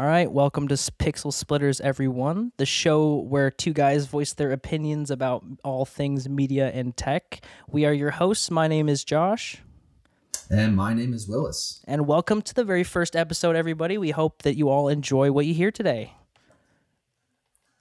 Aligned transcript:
All 0.00 0.06
right, 0.06 0.30
welcome 0.30 0.68
to 0.68 0.74
Pixel 0.74 1.32
Splitters, 1.32 1.80
everyone. 1.80 2.52
The 2.56 2.66
show 2.66 3.16
where 3.16 3.50
two 3.50 3.72
guys 3.72 4.06
voice 4.06 4.32
their 4.32 4.52
opinions 4.52 5.10
about 5.10 5.44
all 5.64 5.84
things 5.84 6.28
media 6.28 6.70
and 6.70 6.96
tech. 6.96 7.44
We 7.68 7.84
are 7.84 7.92
your 7.92 8.12
hosts. 8.12 8.48
My 8.48 8.68
name 8.68 8.88
is 8.88 9.02
Josh, 9.02 9.60
And 10.50 10.74
my 10.76 10.94
name 10.94 11.12
is 11.12 11.28
Willis. 11.28 11.80
and 11.86 12.06
welcome 12.06 12.40
to 12.42 12.54
the 12.54 12.64
very 12.64 12.84
first 12.84 13.14
episode, 13.14 13.54
everybody. 13.54 13.98
We 13.98 14.10
hope 14.10 14.42
that 14.42 14.56
you 14.56 14.70
all 14.70 14.88
enjoy 14.88 15.30
what 15.30 15.44
you 15.46 15.52
hear 15.52 15.70
today. 15.70 16.14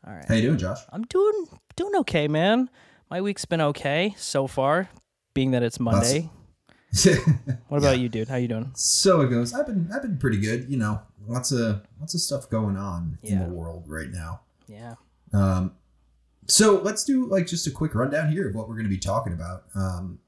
All 0.06 0.14
right, 0.14 0.26
How 0.28 0.36
you 0.36 0.42
doing, 0.42 0.58
Josh? 0.58 0.80
I'm 0.92 1.04
doing 1.04 1.48
doing 1.76 1.96
okay, 1.98 2.28
man. 2.28 2.70
My 3.10 3.22
week's 3.22 3.46
been 3.46 3.62
okay 3.62 4.16
so 4.18 4.48
far, 4.48 4.90
being 5.34 5.52
that 5.52 5.64
it's 5.64 5.80
Monday. 5.80 6.30
What 7.68 7.78
about 7.80 8.00
you, 8.00 8.08
dude? 8.10 8.28
How 8.30 8.38
you 8.38 8.48
doing? 8.48 8.72
so 8.74 9.22
it 9.22 9.28
goes. 9.30 9.54
I've 9.54 9.68
been 9.68 9.90
I've 9.94 10.02
been 10.02 10.18
pretty 10.18 10.38
good. 10.40 10.70
You 10.70 10.78
know, 10.78 11.02
lots 11.28 11.52
of 11.52 11.82
lots 12.00 12.16
of 12.16 12.22
stuff 12.22 12.50
going 12.50 12.76
on 12.78 13.18
in 13.24 13.40
the 13.40 13.46
world 13.54 13.84
right 13.88 14.10
now. 14.10 14.42
Yeah. 14.68 14.96
Um, 15.34 15.74
so 16.48 16.82
let's 16.82 17.04
do 17.04 17.28
like 17.28 17.46
just 17.46 17.68
a 17.68 17.72
quick 17.72 17.94
rundown 17.94 18.32
here 18.32 18.50
of 18.50 18.56
what 18.56 18.68
we're 18.68 18.76
going 18.76 18.86
to 18.86 18.90
be 18.90 18.98
talking 18.98 19.34
about. 19.34 19.66
Um, 19.76 20.20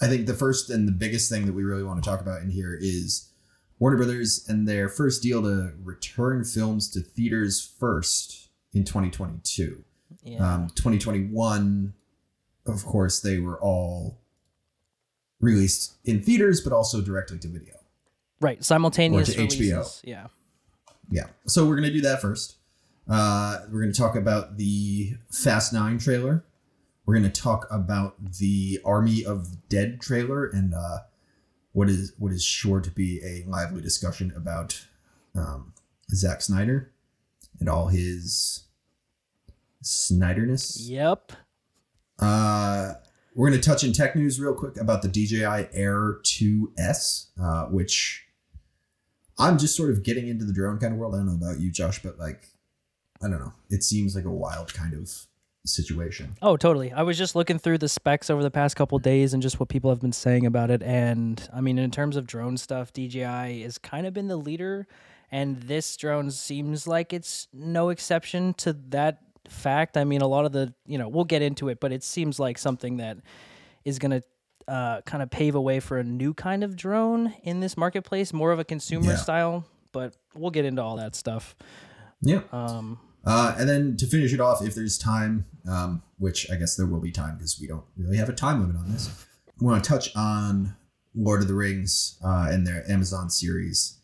I 0.00 0.08
think 0.08 0.26
the 0.26 0.34
first 0.34 0.70
and 0.70 0.86
the 0.86 0.92
biggest 0.92 1.30
thing 1.30 1.46
that 1.46 1.54
we 1.54 1.64
really 1.64 1.82
want 1.82 2.02
to 2.02 2.08
talk 2.08 2.20
about 2.20 2.42
in 2.42 2.50
here 2.50 2.76
is 2.78 3.30
Warner 3.78 3.96
Brothers 3.96 4.44
and 4.48 4.68
their 4.68 4.88
first 4.88 5.22
deal 5.22 5.42
to 5.42 5.72
return 5.82 6.44
films 6.44 6.90
to 6.90 7.00
theaters 7.00 7.74
first 7.78 8.48
in 8.72 8.84
2022. 8.84 9.82
Yeah. 10.22 10.54
Um, 10.54 10.68
2021, 10.74 11.94
of 12.66 12.84
course, 12.84 13.20
they 13.20 13.38
were 13.38 13.60
all 13.60 14.18
released 15.40 15.94
in 16.04 16.22
theaters, 16.22 16.60
but 16.60 16.72
also 16.72 17.00
directly 17.00 17.38
to 17.38 17.48
video. 17.48 17.74
right. 18.40 18.62
Simultaneous 18.64 19.30
or 19.30 19.34
to 19.34 19.46
HBO. 19.46 20.00
Yeah. 20.04 20.26
Yeah. 21.10 21.26
So 21.46 21.66
we're 21.66 21.76
going 21.76 21.88
to 21.88 21.94
do 21.94 22.00
that 22.02 22.20
first. 22.20 22.56
Uh, 23.08 23.60
we're 23.70 23.80
going 23.80 23.92
to 23.92 23.98
talk 23.98 24.16
about 24.16 24.56
the 24.56 25.16
Fast 25.30 25.72
Nine 25.72 25.98
trailer. 25.98 26.44
We're 27.06 27.14
going 27.14 27.30
to 27.30 27.40
talk 27.40 27.68
about 27.70 28.32
the 28.38 28.80
Army 28.84 29.24
of 29.24 29.68
Dead 29.68 30.00
trailer 30.00 30.46
and 30.46 30.74
uh, 30.74 30.98
what 31.72 31.88
is 31.88 32.12
what 32.18 32.32
is 32.32 32.44
sure 32.44 32.80
to 32.80 32.90
be 32.90 33.20
a 33.24 33.48
lively 33.48 33.80
discussion 33.80 34.32
about 34.36 34.86
um, 35.36 35.72
Zack 36.10 36.42
Snyder 36.42 36.90
and 37.60 37.68
all 37.68 37.86
his 37.86 38.64
Snyderness. 39.84 40.78
Yep. 40.80 41.32
Uh, 42.18 42.94
we're 43.34 43.50
going 43.50 43.60
to 43.60 43.68
touch 43.68 43.84
in 43.84 43.92
tech 43.92 44.16
news 44.16 44.40
real 44.40 44.54
quick 44.54 44.76
about 44.76 45.02
the 45.02 45.08
DJI 45.08 45.68
Air 45.72 46.20
2S, 46.24 47.26
uh, 47.40 47.66
which 47.66 48.26
I'm 49.38 49.58
just 49.58 49.76
sort 49.76 49.90
of 49.90 50.02
getting 50.02 50.26
into 50.26 50.44
the 50.44 50.52
drone 50.52 50.78
kind 50.78 50.94
of 50.94 50.98
world. 50.98 51.14
I 51.14 51.18
don't 51.18 51.26
know 51.26 51.46
about 51.46 51.60
you, 51.60 51.70
Josh, 51.70 52.02
but 52.02 52.18
like, 52.18 52.48
I 53.22 53.28
don't 53.28 53.38
know. 53.38 53.52
It 53.68 53.84
seems 53.84 54.16
like 54.16 54.24
a 54.24 54.30
wild 54.30 54.72
kind 54.72 54.94
of 54.94 55.26
situation. 55.66 56.36
Oh, 56.42 56.56
totally. 56.56 56.92
I 56.92 57.02
was 57.02 57.18
just 57.18 57.34
looking 57.36 57.58
through 57.58 57.78
the 57.78 57.88
specs 57.88 58.30
over 58.30 58.42
the 58.42 58.50
past 58.50 58.76
couple 58.76 58.98
days 58.98 59.34
and 59.34 59.42
just 59.42 59.58
what 59.60 59.68
people 59.68 59.90
have 59.90 60.00
been 60.00 60.12
saying 60.12 60.46
about 60.46 60.70
it. 60.70 60.82
And 60.82 61.46
I 61.52 61.60
mean, 61.60 61.78
in 61.78 61.90
terms 61.90 62.16
of 62.16 62.26
drone 62.26 62.56
stuff, 62.56 62.92
DJI 62.92 63.62
has 63.62 63.78
kind 63.78 64.06
of 64.06 64.14
been 64.14 64.28
the 64.28 64.36
leader. 64.36 64.86
And 65.30 65.60
this 65.62 65.96
drone 65.96 66.30
seems 66.30 66.86
like 66.86 67.12
it's 67.12 67.48
no 67.52 67.88
exception 67.88 68.54
to 68.54 68.72
that 68.90 69.18
fact. 69.48 69.96
I 69.96 70.04
mean, 70.04 70.20
a 70.22 70.28
lot 70.28 70.44
of 70.44 70.52
the, 70.52 70.72
you 70.86 70.98
know, 70.98 71.08
we'll 71.08 71.24
get 71.24 71.42
into 71.42 71.68
it, 71.68 71.80
but 71.80 71.92
it 71.92 72.04
seems 72.04 72.38
like 72.38 72.58
something 72.58 72.98
that 72.98 73.18
is 73.84 73.98
going 73.98 74.12
to 74.20 74.22
uh, 74.72 75.00
kind 75.02 75.22
of 75.22 75.30
pave 75.30 75.54
a 75.54 75.60
way 75.60 75.78
for 75.80 75.98
a 75.98 76.04
new 76.04 76.32
kind 76.34 76.64
of 76.64 76.76
drone 76.76 77.34
in 77.42 77.60
this 77.60 77.76
marketplace, 77.76 78.32
more 78.32 78.52
of 78.52 78.58
a 78.58 78.64
consumer 78.64 79.12
Yeah. 79.12 79.16
style. 79.16 79.64
But 79.92 80.16
we'll 80.34 80.50
get 80.50 80.64
into 80.64 80.82
all 80.82 80.96
that 80.96 81.14
stuff. 81.16 81.56
Yeah. 82.20 82.40
Um, 82.52 82.98
Uh, 83.26 83.56
and 83.58 83.68
then 83.68 83.96
to 83.96 84.06
finish 84.06 84.32
it 84.32 84.40
off, 84.40 84.64
if 84.64 84.74
there's 84.74 84.96
time, 84.96 85.44
um, 85.68 86.02
which 86.18 86.48
I 86.50 86.54
guess 86.54 86.76
there 86.76 86.86
will 86.86 87.00
be 87.00 87.10
time 87.10 87.36
because 87.36 87.58
we 87.60 87.66
don't 87.66 87.84
really 87.96 88.16
have 88.18 88.28
a 88.28 88.32
time 88.32 88.60
limit 88.60 88.76
on 88.76 88.92
this, 88.92 89.10
we 89.60 89.66
want 89.66 89.82
to 89.82 89.90
touch 89.90 90.14
on 90.14 90.76
Lord 91.14 91.42
of 91.42 91.48
the 91.48 91.54
Rings 91.54 92.18
uh, 92.24 92.48
and 92.50 92.66
their 92.66 92.88
Amazon 92.90 93.28
series. 93.28 93.98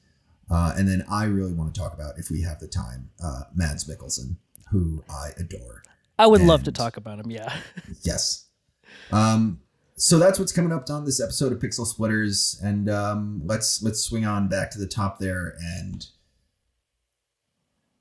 Uh, 0.50 0.74
and 0.76 0.88
then 0.88 1.04
I 1.10 1.24
really 1.24 1.52
want 1.52 1.72
to 1.72 1.80
talk 1.80 1.94
about, 1.94 2.18
if 2.18 2.30
we 2.30 2.42
have 2.42 2.58
the 2.58 2.66
time, 2.66 3.10
uh, 3.22 3.42
Mads 3.54 3.84
Mikkelsen, 3.84 4.36
who 4.70 5.04
I 5.08 5.30
adore. 5.38 5.82
I 6.18 6.26
would 6.26 6.42
love 6.42 6.64
to 6.64 6.72
talk 6.72 6.96
about 6.96 7.18
him. 7.20 7.30
Yeah. 7.30 7.54
Yes. 8.02 8.46
Um, 9.12 9.60
so 9.96 10.18
that's 10.18 10.38
what's 10.38 10.52
coming 10.52 10.72
up 10.72 10.90
on 10.90 11.04
this 11.04 11.20
episode 11.20 11.52
of 11.52 11.58
Pixel 11.58 11.86
Splitters, 11.86 12.60
and 12.62 12.90
um, 12.90 13.42
let's 13.44 13.82
let's 13.82 14.02
swing 14.02 14.24
on 14.24 14.48
back 14.48 14.70
to 14.72 14.78
the 14.78 14.86
top 14.86 15.18
there. 15.18 15.56
And 15.60 16.06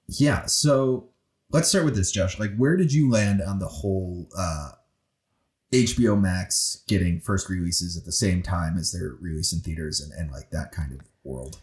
yeah, 0.08 0.46
so 0.48 1.11
let's 1.52 1.70
start 1.70 1.86
with 1.86 1.96
this, 1.96 2.12
Josh. 2.12 2.40
Like, 2.40 2.56
where 2.58 2.76
did 2.78 2.92
you 2.94 3.10
land 3.10 3.42
on 3.42 3.60
the 3.60 3.68
whole 3.68 4.28
uh, 4.38 4.72
HBO 5.72 6.20
Max 6.20 6.84
getting 6.88 7.20
first 7.20 7.50
releases 7.50 7.98
at 7.98 8.06
the 8.06 8.12
same 8.12 8.42
time 8.42 8.78
as 8.78 8.92
their 8.92 9.16
release 9.20 9.54
in 9.54 9.60
theaters 9.60 10.02
and, 10.02 10.12
and 10.14 10.32
like 10.32 10.50
that 10.52 10.72
kind 10.72 10.92
of 10.92 11.00
world? 11.24 11.60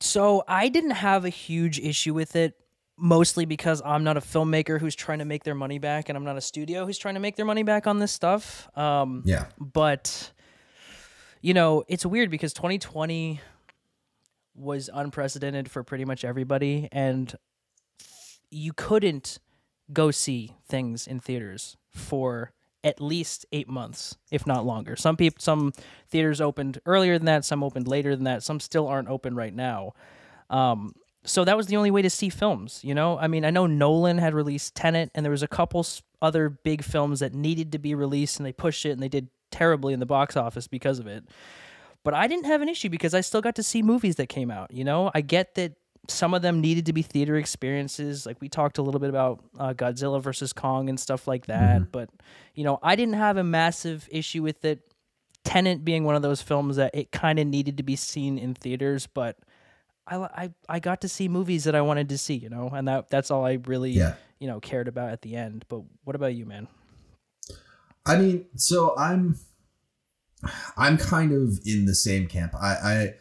So 0.00 0.44
I 0.48 0.68
didn't 0.68 0.92
have 0.92 1.24
a 1.24 1.28
huge 1.28 1.78
issue 1.78 2.14
with 2.14 2.34
it, 2.34 2.54
mostly 2.96 3.44
because 3.44 3.82
I'm 3.84 4.04
not 4.04 4.16
a 4.16 4.20
filmmaker 4.20 4.80
who's 4.80 4.94
trying 4.94 5.18
to 5.18 5.24
make 5.26 5.44
their 5.44 5.54
money 5.54 5.78
back, 5.78 6.08
and 6.08 6.16
I'm 6.16 6.24
not 6.24 6.36
a 6.38 6.40
studio 6.40 6.86
who's 6.86 6.98
trying 6.98 7.14
to 7.14 7.20
make 7.20 7.36
their 7.36 7.44
money 7.46 7.62
back 7.62 7.86
on 7.86 7.98
this 7.98 8.12
stuff. 8.12 8.68
Um, 8.76 9.22
Yeah. 9.26 9.46
but 9.58 10.32
you 11.42 11.54
know, 11.54 11.84
it's 11.88 12.04
weird 12.04 12.30
because 12.30 12.52
2020 12.52 13.40
was 14.54 14.90
unprecedented 14.92 15.70
for 15.70 15.82
pretty 15.82 16.04
much 16.04 16.24
everybody, 16.24 16.88
and 16.92 17.34
you 18.50 18.72
couldn't 18.72 19.38
go 19.92 20.10
see 20.10 20.56
things 20.68 21.06
in 21.06 21.20
theaters 21.20 21.76
for 21.90 22.52
at 22.82 23.00
least 23.00 23.44
eight 23.52 23.68
months, 23.68 24.16
if 24.30 24.46
not 24.46 24.64
longer. 24.64 24.96
Some 24.96 25.16
people, 25.16 25.40
some 25.40 25.72
theaters 26.08 26.40
opened 26.40 26.80
earlier 26.86 27.18
than 27.18 27.26
that, 27.26 27.44
some 27.44 27.62
opened 27.62 27.86
later 27.86 28.14
than 28.14 28.24
that, 28.24 28.42
some 28.42 28.60
still 28.60 28.86
aren't 28.88 29.08
open 29.08 29.34
right 29.34 29.54
now. 29.54 29.92
Um, 30.48 30.94
so 31.24 31.44
that 31.44 31.56
was 31.56 31.66
the 31.66 31.76
only 31.76 31.90
way 31.90 32.02
to 32.02 32.10
see 32.10 32.30
films. 32.30 32.80
You 32.82 32.94
know, 32.94 33.18
I 33.18 33.28
mean, 33.28 33.44
I 33.44 33.50
know 33.50 33.66
Nolan 33.66 34.18
had 34.18 34.34
released 34.34 34.74
Tenet, 34.74 35.10
and 35.14 35.24
there 35.24 35.30
was 35.30 35.42
a 35.42 35.48
couple 35.48 35.86
other 36.22 36.48
big 36.48 36.82
films 36.82 37.20
that 37.20 37.34
needed 37.34 37.72
to 37.72 37.78
be 37.78 37.94
released, 37.94 38.38
and 38.38 38.46
they 38.46 38.52
pushed 38.52 38.86
it, 38.86 38.90
and 38.90 39.02
they 39.02 39.08
did 39.08 39.28
terribly 39.50 39.92
in 39.92 40.00
the 40.00 40.06
box 40.06 40.36
office 40.36 40.66
because 40.66 40.98
of 40.98 41.06
it. 41.06 41.24
But 42.02 42.14
I 42.14 42.26
didn't 42.26 42.46
have 42.46 42.62
an 42.62 42.68
issue 42.68 42.88
because 42.88 43.12
I 43.12 43.20
still 43.20 43.42
got 43.42 43.56
to 43.56 43.62
see 43.62 43.82
movies 43.82 44.16
that 44.16 44.28
came 44.28 44.50
out. 44.50 44.72
You 44.72 44.84
know, 44.84 45.10
I 45.14 45.20
get 45.20 45.54
that 45.56 45.74
some 46.10 46.34
of 46.34 46.42
them 46.42 46.60
needed 46.60 46.86
to 46.86 46.92
be 46.92 47.02
theater 47.02 47.36
experiences. 47.36 48.26
Like 48.26 48.40
we 48.40 48.48
talked 48.48 48.78
a 48.78 48.82
little 48.82 49.00
bit 49.00 49.10
about 49.10 49.42
uh, 49.58 49.72
Godzilla 49.72 50.20
versus 50.22 50.52
Kong 50.52 50.88
and 50.88 50.98
stuff 50.98 51.26
like 51.28 51.46
that. 51.46 51.90
But 51.92 52.10
you 52.54 52.64
know, 52.64 52.78
I 52.82 52.96
didn't 52.96 53.14
have 53.14 53.36
a 53.36 53.44
massive 53.44 54.08
issue 54.10 54.42
with 54.42 54.64
it. 54.64 54.80
Tenet 55.44 55.84
being 55.84 56.04
one 56.04 56.14
of 56.16 56.22
those 56.22 56.42
films 56.42 56.76
that 56.76 56.94
it 56.94 57.10
kind 57.12 57.38
of 57.38 57.46
needed 57.46 57.78
to 57.78 57.82
be 57.82 57.96
seen 57.96 58.36
in 58.38 58.54
theaters, 58.54 59.06
but 59.06 59.38
I, 60.06 60.16
I 60.16 60.50
I 60.68 60.80
got 60.80 61.00
to 61.00 61.08
see 61.08 61.28
movies 61.28 61.64
that 61.64 61.74
I 61.74 61.80
wanted 61.80 62.08
to 62.10 62.18
see, 62.18 62.34
you 62.34 62.50
know, 62.50 62.68
and 62.68 62.86
that 62.88 63.08
that's 63.08 63.30
all 63.30 63.46
I 63.46 63.54
really 63.64 63.92
Yeah. 63.92 64.14
you 64.38 64.46
know 64.48 64.60
cared 64.60 64.86
about 64.88 65.10
at 65.10 65.22
the 65.22 65.36
end. 65.36 65.64
But 65.68 65.82
what 66.04 66.14
about 66.14 66.34
you, 66.34 66.44
man? 66.44 66.68
I 68.04 68.16
mean, 68.18 68.46
so 68.56 68.94
I'm 68.98 69.38
I'm 70.76 70.98
kind 70.98 71.32
of 71.32 71.58
in 71.64 71.86
the 71.86 71.94
same 71.94 72.26
camp. 72.26 72.54
I 72.54 72.68
I, 72.68 73.14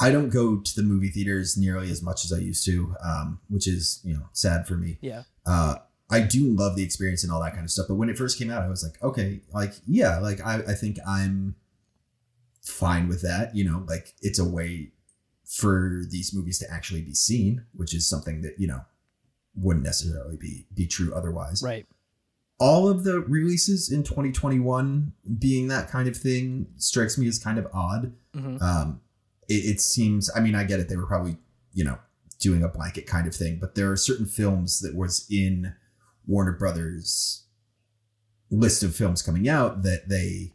I 0.00 0.10
don't 0.10 0.30
go 0.30 0.58
to 0.58 0.74
the 0.76 0.82
movie 0.82 1.10
theaters 1.10 1.56
nearly 1.56 1.90
as 1.90 2.02
much 2.02 2.24
as 2.24 2.32
I 2.32 2.38
used 2.38 2.64
to, 2.66 2.94
um, 3.04 3.40
which 3.48 3.66
is 3.68 4.00
you 4.04 4.14
know 4.14 4.26
sad 4.32 4.66
for 4.66 4.74
me. 4.74 4.98
Yeah, 5.00 5.22
Uh, 5.46 5.76
I 6.10 6.20
do 6.20 6.54
love 6.54 6.76
the 6.76 6.82
experience 6.82 7.22
and 7.24 7.32
all 7.32 7.40
that 7.42 7.52
kind 7.52 7.64
of 7.64 7.70
stuff. 7.70 7.86
But 7.88 7.94
when 7.96 8.08
it 8.08 8.18
first 8.18 8.38
came 8.38 8.50
out, 8.50 8.62
I 8.62 8.68
was 8.68 8.82
like, 8.82 9.02
okay, 9.02 9.40
like 9.52 9.74
yeah, 9.86 10.18
like 10.18 10.40
I 10.40 10.56
I 10.68 10.74
think 10.74 10.98
I'm 11.06 11.56
fine 12.62 13.08
with 13.08 13.22
that. 13.22 13.54
You 13.54 13.64
know, 13.64 13.84
like 13.88 14.14
it's 14.22 14.38
a 14.38 14.48
way 14.48 14.92
for 15.44 16.02
these 16.08 16.32
movies 16.34 16.58
to 16.60 16.70
actually 16.70 17.02
be 17.02 17.14
seen, 17.14 17.64
which 17.74 17.94
is 17.94 18.08
something 18.08 18.40
that 18.42 18.54
you 18.58 18.66
know 18.66 18.80
wouldn't 19.54 19.84
necessarily 19.84 20.36
be 20.36 20.66
be 20.74 20.86
true 20.86 21.12
otherwise 21.14 21.62
right. 21.62 21.84
all 22.58 22.88
of 22.88 23.04
the 23.04 23.20
releases 23.20 23.92
in 23.92 24.02
2021 24.02 25.12
being 25.38 25.68
that 25.68 25.90
kind 25.90 26.08
of 26.08 26.16
thing 26.16 26.66
strikes 26.78 27.18
me 27.18 27.28
as 27.28 27.38
kind 27.38 27.58
of 27.58 27.66
odd. 27.74 28.14
hmm 28.34 28.56
Um, 28.62 29.02
it, 29.48 29.74
it 29.74 29.80
seems, 29.80 30.30
I 30.34 30.40
mean, 30.40 30.54
I 30.54 30.64
get 30.64 30.80
it. 30.80 30.88
They 30.88 30.96
were 30.96 31.06
probably, 31.06 31.36
you 31.72 31.84
know, 31.84 31.98
doing 32.40 32.62
a 32.62 32.68
blanket 32.68 33.06
kind 33.06 33.26
of 33.26 33.34
thing, 33.34 33.58
but 33.60 33.74
there 33.74 33.90
are 33.90 33.96
certain 33.96 34.26
films 34.26 34.80
that 34.80 34.94
was 34.94 35.26
in 35.30 35.74
Warner 36.26 36.52
Brothers 36.52 37.44
list 38.50 38.82
of 38.82 38.94
films 38.94 39.22
coming 39.22 39.48
out 39.48 39.82
that 39.82 40.08
they 40.08 40.52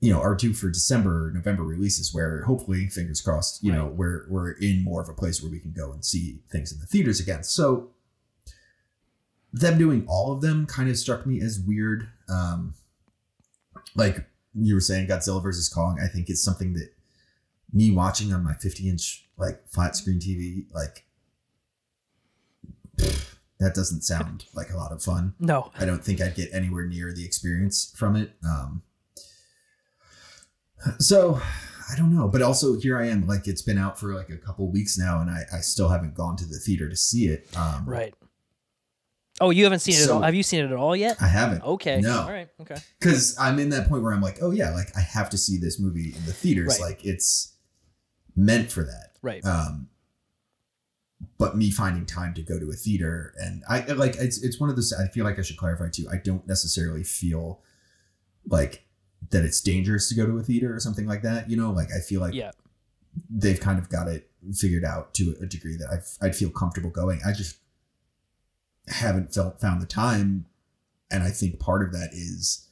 you 0.00 0.12
know, 0.12 0.20
are 0.20 0.36
due 0.36 0.54
for 0.54 0.70
December, 0.70 1.32
November 1.34 1.64
releases 1.64 2.14
where 2.14 2.42
hopefully, 2.44 2.86
fingers 2.86 3.20
crossed, 3.20 3.62
you 3.64 3.72
know, 3.72 3.86
we're 3.86 4.26
we're 4.28 4.52
in 4.52 4.84
more 4.84 5.02
of 5.02 5.08
a 5.08 5.14
place 5.14 5.42
where 5.42 5.50
we 5.50 5.58
can 5.58 5.72
go 5.72 5.92
and 5.92 6.04
see 6.04 6.38
things 6.52 6.72
in 6.72 6.78
the 6.78 6.86
theaters 6.86 7.18
again. 7.18 7.42
So 7.42 7.90
them 9.52 9.76
doing 9.76 10.04
all 10.06 10.32
of 10.32 10.40
them 10.40 10.66
kind 10.66 10.88
of 10.88 10.96
struck 10.96 11.26
me 11.26 11.40
as 11.40 11.58
weird. 11.58 12.08
Um 12.28 12.74
like 13.96 14.24
you 14.54 14.74
were 14.74 14.80
saying, 14.80 15.08
Godzilla 15.08 15.42
versus 15.42 15.68
Kong, 15.68 15.98
I 16.02 16.06
think 16.06 16.28
it's 16.28 16.42
something 16.42 16.74
that 16.74 16.90
me 17.72 17.90
watching 17.90 18.32
on 18.32 18.42
my 18.44 18.54
50 18.54 18.88
inch 18.88 19.26
like 19.36 19.68
flat 19.68 19.94
screen 19.96 20.18
TV, 20.18 20.64
like 20.74 21.04
that 23.60 23.74
doesn't 23.74 24.02
sound 24.02 24.44
like 24.54 24.70
a 24.70 24.76
lot 24.76 24.92
of 24.92 25.02
fun. 25.02 25.34
No. 25.38 25.70
I 25.78 25.84
don't 25.84 26.04
think 26.04 26.20
I'd 26.20 26.34
get 26.34 26.48
anywhere 26.52 26.86
near 26.86 27.12
the 27.12 27.24
experience 27.24 27.92
from 27.96 28.16
it. 28.16 28.32
Um, 28.44 28.82
so 30.98 31.40
I 31.90 31.96
don't 31.96 32.14
know, 32.14 32.28
but 32.28 32.42
also 32.42 32.78
here 32.78 32.98
I 32.98 33.06
am, 33.08 33.26
like 33.26 33.46
it's 33.48 33.62
been 33.62 33.78
out 33.78 33.98
for 33.98 34.14
like 34.14 34.30
a 34.30 34.36
couple 34.36 34.70
weeks 34.70 34.96
now, 34.98 35.20
and 35.20 35.30
I, 35.30 35.42
I 35.52 35.58
still 35.60 35.88
haven't 35.88 36.14
gone 36.14 36.36
to 36.36 36.44
the 36.44 36.58
theater 36.58 36.88
to 36.88 36.96
see 36.96 37.26
it. 37.26 37.48
Um, 37.56 37.84
Right. 37.86 38.14
Oh, 39.40 39.50
you 39.50 39.62
haven't 39.64 39.78
seen 39.78 39.94
it 39.94 40.02
at 40.02 40.10
all. 40.10 40.20
Have 40.22 40.34
you 40.34 40.42
seen 40.42 40.64
it 40.64 40.72
at 40.72 40.76
all 40.76 40.96
yet? 40.96 41.16
I 41.20 41.28
haven't. 41.28 41.62
Okay. 41.62 42.00
No. 42.00 42.22
All 42.22 42.30
right. 42.30 42.48
Okay. 42.60 42.76
because 42.98 43.36
I'm 43.38 43.60
in 43.60 43.68
that 43.68 43.88
point 43.88 44.02
where 44.02 44.12
I'm 44.12 44.20
like, 44.20 44.38
oh 44.42 44.50
yeah, 44.50 44.70
like 44.70 44.88
I 44.96 45.00
have 45.00 45.30
to 45.30 45.38
see 45.38 45.58
this 45.58 45.78
movie 45.78 46.12
in 46.16 46.24
the 46.26 46.32
theaters. 46.32 46.78
Right. 46.80 46.90
Like 46.90 47.04
it's 47.04 47.54
meant 48.38 48.70
for 48.70 48.84
that. 48.84 49.16
Right. 49.20 49.44
Um, 49.44 49.88
but 51.36 51.56
me 51.56 51.70
finding 51.70 52.06
time 52.06 52.32
to 52.34 52.42
go 52.42 52.58
to 52.58 52.70
a 52.70 52.74
theater 52.74 53.34
and 53.38 53.64
I 53.68 53.80
like 53.80 54.14
it's 54.16 54.42
it's 54.42 54.60
one 54.60 54.70
of 54.70 54.76
those. 54.76 54.92
I 54.92 55.08
feel 55.08 55.24
like 55.24 55.38
I 55.38 55.42
should 55.42 55.56
clarify 55.56 55.88
too. 55.88 56.06
I 56.10 56.16
don't 56.16 56.46
necessarily 56.46 57.02
feel 57.02 57.60
like 58.46 58.84
that 59.30 59.44
it's 59.44 59.60
dangerous 59.60 60.08
to 60.08 60.14
go 60.14 60.26
to 60.26 60.38
a 60.38 60.42
theater 60.42 60.74
or 60.74 60.78
something 60.78 61.06
like 61.06 61.22
that. 61.22 61.50
You 61.50 61.56
know, 61.56 61.70
like 61.70 61.88
I 61.94 62.00
feel 62.00 62.20
like 62.20 62.34
yeah. 62.34 62.52
they've 63.28 63.58
kind 63.58 63.78
of 63.78 63.88
got 63.88 64.06
it 64.06 64.30
figured 64.54 64.84
out 64.84 65.12
to 65.14 65.34
a 65.42 65.46
degree 65.46 65.76
that 65.76 65.88
I've, 65.90 66.26
I'd 66.26 66.36
feel 66.36 66.50
comfortable 66.50 66.90
going. 66.90 67.20
I 67.26 67.32
just 67.32 67.56
haven't 68.86 69.34
felt 69.34 69.60
found 69.60 69.82
the 69.82 69.86
time, 69.86 70.46
and 71.10 71.24
I 71.24 71.30
think 71.30 71.58
part 71.58 71.82
of 71.82 71.92
that 71.92 72.10
is 72.12 72.68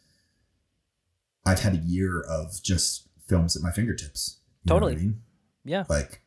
I've 1.45 1.61
had 1.61 1.75
a 1.75 1.79
year 1.79 2.21
of 2.21 2.63
just 2.63 3.09
films 3.27 3.57
at 3.57 3.63
my 3.63 3.73
fingertips. 3.73 4.39
What 4.63 4.73
I 4.73 4.79
Totally. 4.79 4.97
mean? 4.97 5.23
Yeah. 5.67 5.85
Like 5.89 6.23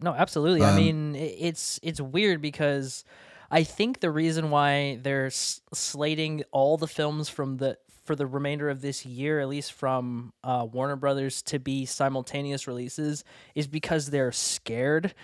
No, 0.00 0.12
absolutely. 0.12 0.62
I 0.62 0.70
Um, 0.70 0.76
mean, 0.76 1.16
it's 1.16 1.80
it's 1.82 2.00
weird 2.00 2.40
because 2.42 3.04
I 3.50 3.62
think 3.64 4.00
the 4.00 4.10
reason 4.10 4.50
why 4.50 4.98
they're 5.02 5.30
slating 5.30 6.42
all 6.52 6.76
the 6.76 6.88
films 6.88 7.28
from 7.28 7.56
the 7.58 7.78
for 8.04 8.14
the 8.14 8.26
remainder 8.26 8.68
of 8.70 8.82
this 8.82 9.04
year, 9.04 9.40
at 9.40 9.48
least 9.48 9.72
from 9.72 10.32
uh, 10.44 10.66
Warner 10.70 10.96
Brothers, 10.96 11.42
to 11.42 11.58
be 11.58 11.84
simultaneous 11.86 12.68
releases, 12.68 13.24
is 13.54 13.66
because 13.66 14.10
they're 14.10 14.32
scared. 14.32 15.14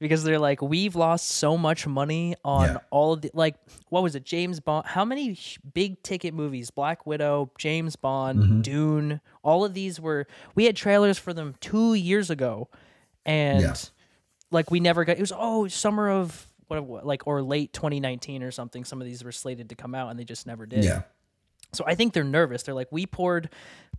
Because 0.00 0.22
they're 0.22 0.38
like, 0.38 0.62
we've 0.62 0.94
lost 0.94 1.26
so 1.28 1.56
much 1.58 1.84
money 1.86 2.36
on 2.44 2.68
Yeah. 2.68 2.76
all 2.90 3.12
of 3.14 3.22
the 3.22 3.30
like, 3.34 3.56
what 3.88 4.02
was 4.02 4.14
it, 4.14 4.24
James 4.24 4.60
Bond? 4.60 4.86
How 4.86 5.04
many 5.04 5.36
big 5.74 6.00
ticket 6.04 6.34
movies? 6.34 6.70
Black 6.70 7.04
Widow, 7.06 7.50
James 7.58 7.96
Bond, 7.96 8.38
Mhm. 8.38 8.62
Dune. 8.62 9.20
All 9.42 9.64
of 9.64 9.74
these 9.74 10.00
were 10.00 10.26
we 10.54 10.66
had 10.66 10.76
trailers 10.76 11.18
for 11.18 11.32
them 11.34 11.56
two 11.60 11.94
years 11.94 12.30
ago, 12.30 12.68
and 13.26 13.60
Yeah. 13.62 13.74
like 14.52 14.70
we 14.70 14.78
never 14.78 15.04
got 15.04 15.16
it 15.16 15.20
was 15.20 15.32
oh 15.36 15.66
summer 15.68 16.08
of 16.10 16.46
what 16.68 16.84
what- 16.84 17.04
like 17.06 17.26
or 17.26 17.42
late 17.42 17.72
2019 17.72 18.42
or 18.42 18.50
something 18.52 18.84
some 18.84 19.00
of 19.00 19.06
these 19.06 19.24
were 19.24 19.32
slated 19.32 19.68
to 19.70 19.74
come 19.74 19.94
out 19.94 20.10
and 20.10 20.18
they 20.20 20.24
just 20.24 20.46
never 20.46 20.64
did 20.66 20.84
yeah, 20.84 21.02
so 21.72 21.82
i 21.86 21.94
think 21.94 22.12
they're 22.12 22.24
nervous 22.24 22.62
they're 22.62 22.74
like 22.74 22.88
we 22.92 23.04
poured 23.06 23.48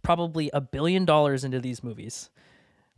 probably 0.04 0.50
a 0.54 0.62
billion 0.62 1.04
dollars 1.04 1.44
into 1.44 1.60
these 1.60 1.84
movies 1.84 2.30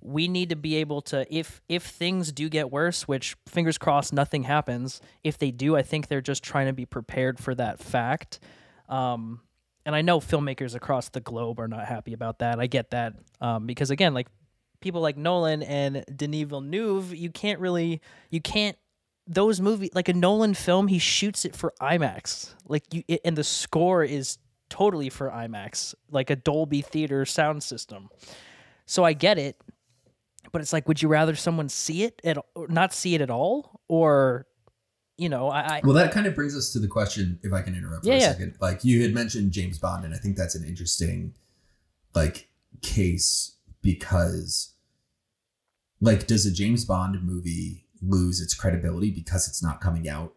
we 0.01 0.27
need 0.27 0.50
to 0.50 0.56
be 0.56 0.75
able 0.77 1.01
to 1.01 1.25
if 1.33 1.62
if 1.69 1.83
things 1.83 2.31
do 2.31 2.50
get 2.50 2.71
worse 2.71 3.07
which 3.07 3.36
fingers 3.48 3.77
crossed 3.77 4.12
nothing 4.12 4.44
happens 4.44 5.00
if 5.24 5.38
they 5.38 5.51
do 5.51 5.75
i 5.75 5.81
think 5.81 6.07
they're 6.07 6.21
just 6.21 6.44
trying 6.44 6.68
to 6.68 6.74
be 6.74 6.86
prepared 6.86 7.39
for 7.39 7.56
that 7.56 7.80
fact. 7.80 8.39
Um 8.89 9.42
and 9.86 9.95
i 9.95 10.01
know 10.01 10.19
filmmakers 10.19 10.75
across 10.75 11.09
the 11.09 11.21
globe 11.21 11.59
are 11.59 11.68
not 11.68 11.86
happy 11.86 12.13
about 12.13 12.39
that. 12.39 12.59
I 12.59 12.68
get 12.68 12.92
that 12.92 13.13
um 13.39 13.65
because 13.65 13.92
again 13.92 14.13
like 14.13 14.27
people 14.81 15.01
like 15.01 15.18
nolan 15.18 15.62
and 15.63 16.04
denis 16.15 16.45
villeneuve 16.47 17.13
you 17.15 17.30
can't 17.30 17.59
really 17.59 18.01
you 18.31 18.42
can't 18.42 18.77
those 19.27 19.62
movie 19.62 19.89
like 19.94 20.09
a 20.09 20.13
nolan 20.13 20.54
film 20.54 20.88
he 20.88 21.00
shoots 21.00 21.45
it 21.45 21.56
for 21.56 21.74
imax. 21.81 22.54
Like 22.68 22.94
you 22.94 23.04
it, 23.07 23.21
and 23.24 23.38
the 23.38 23.44
score 23.44 24.04
is 24.04 24.38
totally 24.69 25.09
for 25.09 25.30
imax 25.30 25.94
like 26.09 26.30
a 26.30 26.36
dolby 26.36 26.81
theater 26.81 27.25
sound 27.25 27.63
system. 27.63 28.09
So 28.86 29.04
i 29.04 29.13
get 29.13 29.38
it 29.38 29.56
but 30.51 30.62
it's 30.62 30.74
like 30.74 30.88
would 30.88 31.01
you 31.01 31.07
rather 31.07 31.36
someone 31.36 31.69
see 31.69 32.03
it 32.03 32.21
at 32.24 32.38
or 32.56 32.68
not 32.68 32.94
see 32.94 33.15
it 33.15 33.21
at 33.21 33.30
all 33.30 33.81
or 33.88 34.45
you 35.18 35.30
know 35.30 35.50
i, 35.50 35.77
I 35.77 35.81
Well, 35.83 35.94
that 35.95 36.12
kind 36.12 36.25
of 36.27 36.36
brings 36.36 36.56
us 36.56 36.71
to 36.74 36.80
the 36.80 36.88
question, 36.88 37.39
if 37.44 37.53
I 37.53 37.62
can 37.62 37.75
interrupt 37.75 38.03
for 38.06 38.09
Yeah, 38.09 38.15
a 38.15 38.19
yeah. 38.19 38.31
second. 38.31 38.56
Like 38.62 38.83
you 38.83 39.01
had 39.03 39.13
mentioned 39.13 39.51
James 39.51 39.77
Bond, 39.77 40.06
and 40.06 40.13
I 40.13 40.18
think 40.18 40.36
that's 40.38 40.56
an 40.56 40.63
interesting 40.65 41.33
like 42.15 42.50
case 42.81 43.56
because 43.81 44.74
like 46.00 46.27
does 46.27 46.45
a 46.45 46.51
James 46.51 46.86
Bond 46.86 47.21
movie 47.24 47.86
lose 48.01 48.42
its 48.42 48.54
credibility 48.54 49.12
because 49.12 49.47
it's 49.47 49.62
not 49.62 49.80
coming 49.81 50.09
out 50.09 50.33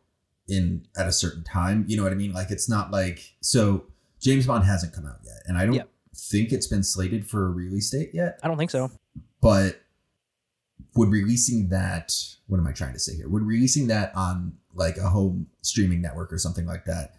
in 0.49 0.87
at 0.97 1.07
a 1.09 1.13
certain 1.13 1.43
time? 1.45 1.85
You 1.89 1.97
know 1.97 2.03
what 2.03 2.13
I 2.13 2.17
mean? 2.17 2.33
Like 2.33 2.51
it's 2.51 2.69
not 2.69 2.91
like 2.91 3.35
so 3.41 3.85
James 4.21 4.47
Bond 4.47 4.65
hasn't 4.65 4.93
come 4.93 5.07
out 5.07 5.19
yet, 5.25 5.43
and 5.47 5.57
I 5.57 5.65
don't 5.67 5.75
Yeah. 5.77 5.83
think 6.15 6.53
it's 6.53 6.67
been 6.67 6.83
slated 6.83 7.27
for 7.27 7.47
a 7.47 7.51
release 7.51 7.91
date 7.91 8.11
yet 8.15 8.39
I 8.43 8.49
don't 8.49 8.57
think 8.57 8.71
so 8.71 8.91
but 9.41 9.81
would 10.97 11.09
releasing 11.09 11.69
that 11.69 12.13
what 12.47 12.59
am 12.59 12.67
i 12.67 12.73
trying 12.73 12.93
to 12.93 12.99
say 12.99 13.15
here 13.15 13.29
would 13.29 13.43
releasing 13.43 13.87
that 13.89 14.15
on 14.17 14.53
like 14.75 14.97
a 14.97 15.09
home 15.11 15.47
streaming 15.63 16.01
network 16.01 16.33
or 16.33 16.39
something 16.39 16.67
like 16.67 16.85
that 16.85 17.15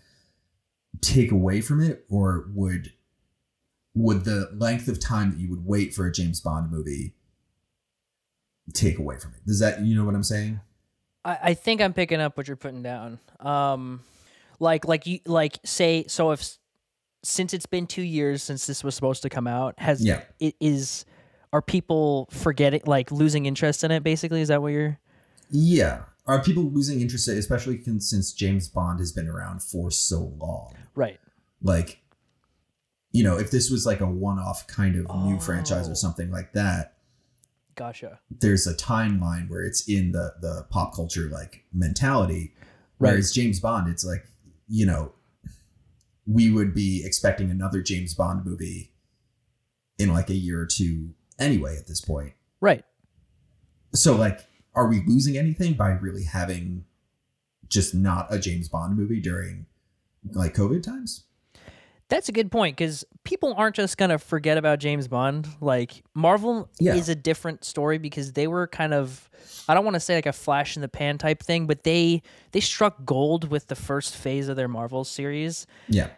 take 1.01 1.31
away 1.31 1.61
from 1.61 1.81
it 1.81 2.05
or 2.09 2.45
would 2.53 2.91
would 3.93 4.25
the 4.25 4.49
length 4.57 4.87
of 4.87 4.99
time 4.99 5.31
that 5.31 5.39
you 5.39 5.49
would 5.49 5.65
wait 5.65 5.93
for 5.93 6.05
a 6.05 6.11
james 6.11 6.39
bond 6.39 6.71
movie 6.71 7.13
take 8.73 8.97
away 8.97 9.17
from 9.17 9.31
it 9.33 9.45
does 9.45 9.59
that 9.59 9.81
you 9.81 9.95
know 9.95 10.05
what 10.05 10.15
i'm 10.15 10.23
saying 10.23 10.59
I, 11.25 11.39
I 11.43 11.53
think 11.55 11.81
I'm 11.81 11.93
picking 11.93 12.21
up 12.21 12.37
what 12.37 12.47
you're 12.47 12.55
putting 12.55 12.83
down. 12.83 13.19
Um, 13.39 14.01
like 14.59 14.85
like 14.85 15.07
you 15.07 15.19
like 15.25 15.57
say 15.65 16.05
so 16.07 16.29
if 16.31 16.57
since 17.23 17.51
it's 17.53 17.65
been 17.65 17.87
two 17.87 18.03
years 18.03 18.43
since 18.43 18.67
this 18.67 18.83
was 18.83 18.93
supposed 18.93 19.23
to 19.23 19.29
come 19.29 19.47
out, 19.47 19.73
has 19.79 20.05
Yeah. 20.05 20.21
it 20.39 20.55
is 20.61 21.03
are 21.55 21.61
people 21.61 22.27
forgetting 22.31 22.81
like 22.85 23.11
losing 23.11 23.45
interest 23.45 23.83
in 23.83 23.91
it? 23.91 24.03
Basically, 24.03 24.41
is 24.41 24.49
that 24.49 24.61
what 24.61 24.69
you're? 24.73 24.99
yeah 25.51 26.01
are 26.27 26.41
people 26.43 26.63
losing 26.63 27.01
interest 27.01 27.27
especially 27.27 27.79
since 27.99 28.33
james 28.33 28.67
bond 28.67 28.97
has 28.97 29.11
been 29.11 29.27
around 29.27 29.61
for 29.61 29.91
so 29.91 30.33
long 30.39 30.73
Right. 30.95 31.19
like 31.61 32.01
you 33.11 33.23
know 33.23 33.37
if 33.37 33.51
this 33.51 33.69
was 33.69 33.85
like 33.85 34.01
a 34.01 34.07
one-off 34.07 34.65
kind 34.65 34.95
of 34.95 35.05
new 35.23 35.39
franchise 35.39 35.87
Oh. 35.87 35.91
or 35.91 35.95
something 35.95 36.31
like 36.31 36.53
that 36.53 36.95
Gotcha. 37.75 38.19
there's 38.31 38.65
a 38.65 38.73
timeline 38.73 39.47
where 39.51 39.61
it's 39.61 39.87
in 39.87 40.13
the 40.13 40.33
the 40.41 40.65
pop 40.71 40.95
culture 40.95 41.29
like 41.29 41.63
mentality 41.71 42.55
Right. 42.97 43.11
whereas 43.11 43.31
james 43.31 43.59
bond 43.59 43.87
it's 43.87 44.03
like 44.03 44.25
you 44.67 44.87
know 44.87 45.11
we 46.25 46.49
would 46.49 46.73
be 46.73 47.03
expecting 47.05 47.51
another 47.51 47.83
james 47.83 48.15
bond 48.15 48.43
movie 48.47 48.93
in 49.99 50.11
like 50.11 50.31
a 50.31 50.35
year 50.35 50.59
or 50.59 50.65
two 50.65 51.13
anyway 51.39 51.77
at 51.77 51.87
this 51.87 52.01
point 52.01 52.33
Right. 52.61 52.83
so 53.93 54.15
like 54.15 54.39
are 54.73 54.87
we 54.87 55.01
losing 55.05 55.37
anything 55.37 55.73
by 55.73 55.89
really 55.89 56.23
having 56.23 56.85
just 57.69 57.93
not 57.95 58.33
a 58.33 58.39
james 58.39 58.69
bond 58.69 58.97
movie 58.97 59.21
during 59.21 59.65
like 60.33 60.53
covid 60.55 60.83
times 60.83 61.23
That's 62.07 62.29
a 62.29 62.31
good 62.31 62.51
point 62.51 62.77
because 62.77 63.03
people 63.23 63.53
aren't 63.57 63.75
just 63.75 63.97
gonna 63.97 64.19
forget 64.19 64.59
about 64.59 64.77
James 64.77 65.07
Bond. 65.07 65.47
Like 65.59 66.03
Marvel 66.13 66.69
Yeah. 66.79 66.93
is 66.93 67.09
a 67.09 67.15
different 67.15 67.65
story 67.65 67.97
because 67.97 68.33
they 68.33 68.45
were 68.45 68.67
kind 68.67 68.93
of 68.93 69.27
I 69.67 69.73
don't 69.73 69.83
want 69.83 69.95
to 69.95 69.99
say 69.99 70.13
like 70.13 70.27
a 70.27 70.31
flash 70.33 70.75
in 70.77 70.83
the 70.83 70.87
pan 70.87 71.17
type 71.17 71.41
thing, 71.41 71.65
but 71.65 71.83
they 71.83 72.21
they 72.51 72.59
struck 72.59 73.05
gold 73.05 73.49
with 73.49 73.65
the 73.69 73.75
first 73.75 74.15
phase 74.15 74.49
of 74.49 74.55
their 74.55 74.67
Marvel 74.67 75.03
series. 75.03 75.65
yeah 75.89 76.09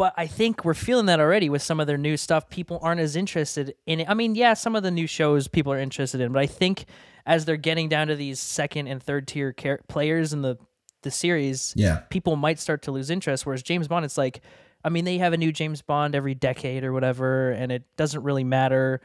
But 0.00 0.14
I 0.16 0.26
think 0.26 0.64
we're 0.64 0.72
feeling 0.72 1.04
that 1.06 1.20
already 1.20 1.50
with 1.50 1.60
some 1.60 1.78
of 1.78 1.86
their 1.86 1.98
new 1.98 2.16
stuff. 2.16 2.48
People 2.48 2.78
aren't 2.80 3.02
as 3.02 3.16
interested 3.16 3.74
in 3.84 4.00
it. 4.00 4.08
I 4.08 4.14
mean, 4.14 4.34
yeah, 4.34 4.54
some 4.54 4.74
of 4.74 4.82
the 4.82 4.90
new 4.90 5.06
shows 5.06 5.46
people 5.46 5.74
are 5.74 5.78
interested 5.78 6.22
in, 6.22 6.32
but 6.32 6.40
I 6.40 6.46
think 6.46 6.86
as 7.26 7.44
they're 7.44 7.58
getting 7.58 7.90
down 7.90 8.06
to 8.06 8.16
these 8.16 8.40
second 8.40 8.86
and 8.86 9.02
third 9.02 9.28
tier 9.28 9.52
char- 9.52 9.80
players 9.88 10.32
in 10.32 10.40
the 10.40 10.56
the 11.02 11.10
series, 11.10 11.74
yeah 11.76 11.98
people 12.08 12.36
might 12.36 12.58
start 12.58 12.80
to 12.84 12.92
lose 12.92 13.10
interest. 13.10 13.44
Whereas 13.44 13.62
James 13.62 13.88
Bond, 13.88 14.06
it's 14.06 14.16
like, 14.16 14.40
I 14.82 14.88
mean, 14.88 15.04
they 15.04 15.18
have 15.18 15.34
a 15.34 15.36
new 15.36 15.52
James 15.52 15.82
Bond 15.82 16.14
every 16.14 16.34
decade 16.34 16.82
or 16.82 16.94
whatever, 16.94 17.50
and 17.50 17.70
it 17.70 17.82
doesn't 17.98 18.22
really 18.22 18.42
matter. 18.42 19.02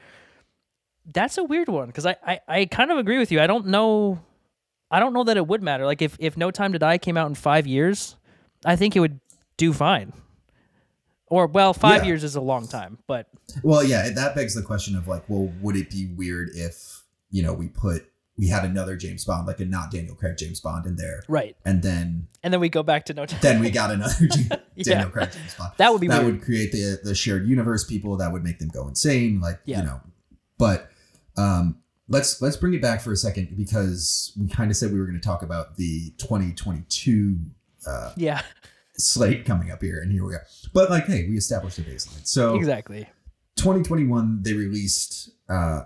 That's 1.12 1.38
a 1.38 1.44
weird 1.44 1.68
one 1.68 1.88
because 1.88 2.06
I, 2.06 2.16
I, 2.26 2.40
I 2.48 2.66
kind 2.68 2.90
of 2.90 3.00
agree 3.00 3.18
with 3.18 3.34
you. 3.34 3.42
I 3.42 3.48
don't 3.48 3.68
know, 3.68 4.22
I 4.90 5.02
don't 5.02 5.12
know 5.12 5.26
that 5.26 5.36
it 5.36 5.46
would 5.46 5.62
matter. 5.62 5.86
Like 5.86 6.02
if 6.02 6.16
if 6.22 6.38
No 6.38 6.52
Time 6.52 6.72
to 6.72 6.80
Die 6.80 6.98
came 7.00 7.18
out 7.18 7.28
in 7.28 7.36
five 7.36 7.68
years, 7.68 8.16
I 8.64 8.78
think 8.78 8.96
it 8.96 9.02
would 9.02 9.20
do 9.58 9.74
fine. 9.74 10.14
Or 11.28 11.48
well, 11.48 11.74
five 11.74 12.02
Yeah. 12.04 12.08
years 12.10 12.24
is 12.24 12.36
a 12.36 12.42
long 12.42 12.68
time, 12.68 13.00
but 13.08 13.28
Well, 13.64 13.84
yeah, 13.84 14.10
that 14.12 14.36
begs 14.36 14.54
the 14.54 14.62
question 14.62 14.96
of 14.96 15.08
like, 15.08 15.24
well, 15.28 15.52
would 15.62 15.76
it 15.76 15.90
be 15.90 16.08
weird 16.16 16.50
if 16.54 17.04
you 17.32 17.42
know 17.44 17.54
we 17.54 17.68
put 17.68 18.06
we 18.38 18.50
had 18.50 18.66
another 18.66 18.98
James 18.98 19.24
Bond, 19.24 19.48
like 19.48 19.62
a 19.62 19.66
not 19.66 19.92
Daniel 19.92 20.14
Craig 20.14 20.36
James 20.38 20.60
Bond 20.60 20.86
in 20.86 20.98
there, 20.98 21.24
right. 21.30 21.56
and 21.64 21.82
then 21.82 22.28
And 22.44 22.54
then 22.54 22.60
we 22.60 22.68
go 22.70 22.84
back 22.84 23.06
to 23.06 23.14
no 23.14 23.26
time. 23.26 23.40
then 23.42 23.62
we 23.62 23.70
got 23.72 23.92
another 23.92 24.28
James, 24.32 24.50
Yeah. 24.76 24.84
Daniel 24.96 25.10
Craig 25.10 25.32
James 25.32 25.56
Bond. 25.56 25.72
That 25.78 25.92
would 25.94 26.02
be 26.02 26.08
that 26.10 26.22
weird. 26.22 26.36
would 26.36 26.44
create 26.44 26.72
the 26.74 27.00
the 27.04 27.16
shared 27.16 27.48
universe 27.48 27.86
people 27.86 28.18
that 28.18 28.32
would 28.34 28.44
make 28.44 28.60
them 28.60 28.68
go 28.70 28.88
insane 28.88 29.40
like 29.40 29.60
Yeah. 29.66 29.80
you 29.80 29.86
know 29.86 30.02
but 30.58 30.90
um 31.38 31.78
let's 32.08 32.42
let's 32.42 32.56
bring 32.58 32.74
it 32.74 32.82
back 32.82 33.02
for 33.02 33.12
a 33.12 33.16
second 33.18 33.56
because 33.58 34.32
we 34.40 34.48
kind 34.48 34.70
of 34.70 34.78
said 34.78 34.92
we 34.92 35.00
were 35.00 35.06
going 35.06 35.20
to 35.20 35.26
talk 35.26 35.42
about 35.42 35.76
the 35.78 36.12
2022 36.18 37.38
uh 37.88 38.12
yeah, 38.18 38.42
slate 38.98 39.46
coming 39.46 39.72
up 39.72 39.82
here 39.82 40.00
and 40.02 40.12
here 40.12 40.24
we 40.26 40.34
are 40.34 40.46
but 40.74 40.90
like 40.90 41.06
hey 41.06 41.28
we 41.30 41.38
established 41.38 41.78
a 41.80 41.82
baseline 41.82 42.26
so 42.26 42.56
exactly. 42.56 43.08
2021 43.58 44.42
they 44.44 44.54
released 44.54 45.30
uh 45.50 45.82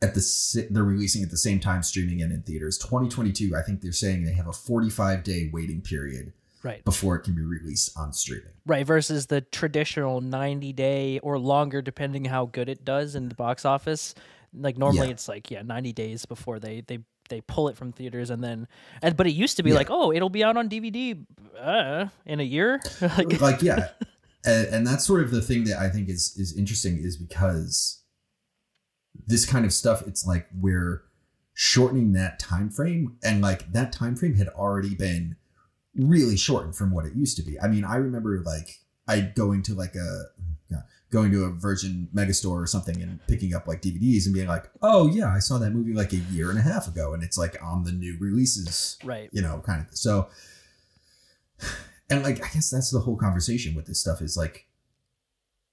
at 0.00 0.14
the 0.14 0.66
they're 0.70 0.84
releasing 0.84 1.22
at 1.22 1.30
the 1.30 1.36
same 1.36 1.58
time 1.60 1.82
streaming 1.82 2.22
and 2.22 2.32
in 2.32 2.42
theaters 2.42 2.78
2022 2.78 3.54
i 3.56 3.62
think 3.62 3.80
they're 3.80 3.90
saying 3.92 4.24
they 4.24 4.32
have 4.32 4.46
a 4.46 4.52
45 4.52 5.22
day 5.24 5.50
waiting 5.52 5.80
period 5.80 6.32
Right. 6.64 6.84
before 6.84 7.14
it 7.14 7.20
can 7.20 7.34
be 7.36 7.42
released 7.42 7.96
on 7.96 8.12
streaming 8.12 8.50
Right. 8.66 8.84
Versus 8.84 9.26
the 9.26 9.40
traditional 9.40 10.20
90 10.20 10.72
day 10.72 11.20
or 11.20 11.38
longer, 11.38 11.80
depending 11.80 12.24
how 12.26 12.46
good 12.46 12.68
it 12.68 12.84
does 12.84 13.14
in 13.14 13.28
the 13.28 13.34
box 13.36 13.64
office. 13.64 14.14
Like 14.52 14.76
normally 14.76 15.06
Yeah. 15.06 15.12
it's 15.12 15.28
like, 15.28 15.50
yeah, 15.52 15.62
90 15.62 15.92
days 15.92 16.26
before 16.26 16.58
they, 16.58 16.80
they, 16.82 16.98
they 17.28 17.40
pull 17.42 17.68
it 17.68 17.76
from 17.76 17.92
theaters 17.92 18.30
and 18.30 18.42
then, 18.42 18.66
and, 19.02 19.16
but 19.16 19.26
it 19.26 19.32
used 19.32 19.56
to 19.58 19.62
be 19.62 19.70
Yeah. 19.70 19.76
like, 19.76 19.88
oh, 19.90 20.12
it'll 20.12 20.28
be 20.30 20.42
out 20.44 20.56
on 20.56 20.68
DVD 20.68 21.24
uh, 21.60 22.06
in 22.26 22.40
a 22.40 22.44
year. 22.44 22.80
like, 23.00 23.40
like 23.40 23.62
yeah 23.62 23.88
and, 24.44 24.66
and 24.68 24.86
that's 24.86 25.04
sort 25.04 25.22
of 25.22 25.30
the 25.32 25.42
thing 25.42 25.64
that 25.64 25.78
i 25.78 25.88
think 25.88 26.08
is 26.08 26.34
is 26.36 26.56
interesting 26.56 26.96
is 26.98 27.16
because 27.16 28.02
this 29.26 29.44
kind 29.44 29.64
of 29.64 29.72
stuff 29.72 30.06
it's 30.06 30.24
like 30.26 30.46
we're 30.54 31.02
shortening 31.54 32.12
that 32.12 32.38
time 32.38 32.70
frame 32.70 33.16
and 33.24 33.42
like 33.42 33.72
that 33.72 33.92
time 33.92 34.14
frame 34.14 34.36
had 34.36 34.48
already 34.50 34.94
been 34.94 35.34
really 35.96 36.36
shortened 36.36 36.76
from 36.76 36.92
what 36.92 37.04
it 37.04 37.14
used 37.16 37.36
to 37.36 37.42
be 37.42 37.58
i 37.60 37.66
mean 37.66 37.84
i 37.84 37.96
remember 37.96 38.40
like 38.44 38.78
i 39.08 39.20
going 39.20 39.60
to 39.62 39.74
like 39.74 39.96
a 39.96 40.22
yeah, 40.70 40.82
going 41.10 41.32
to 41.32 41.44
a 41.44 41.50
virgin 41.50 42.08
megastore 42.14 42.62
or 42.62 42.66
something 42.66 43.00
and 43.00 43.18
picking 43.26 43.54
up 43.54 43.66
like 43.66 43.80
dvds 43.80 44.26
and 44.26 44.34
being 44.34 44.46
like 44.46 44.70
oh 44.82 45.08
yeah 45.08 45.32
i 45.34 45.38
saw 45.38 45.56
that 45.56 45.70
movie 45.70 45.94
like 45.94 46.12
a 46.12 46.16
year 46.16 46.50
and 46.50 46.58
a 46.58 46.62
half 46.62 46.86
ago 46.86 47.14
and 47.14 47.22
it's 47.22 47.38
like 47.38 47.56
on 47.62 47.84
the 47.84 47.92
new 47.92 48.16
releases 48.20 48.98
right. 49.04 49.28
you 49.32 49.42
know, 49.42 49.60
kind 49.64 49.86
of. 49.86 49.96
So, 49.96 50.28
and 52.10 52.22
like, 52.22 52.44
I 52.44 52.48
guess 52.48 52.70
that's 52.70 52.90
the 52.90 53.00
whole 53.00 53.16
conversation 53.16 53.74
with 53.74 53.86
this 53.86 54.00
stuff 54.00 54.22
is 54.22 54.36
like, 54.36 54.66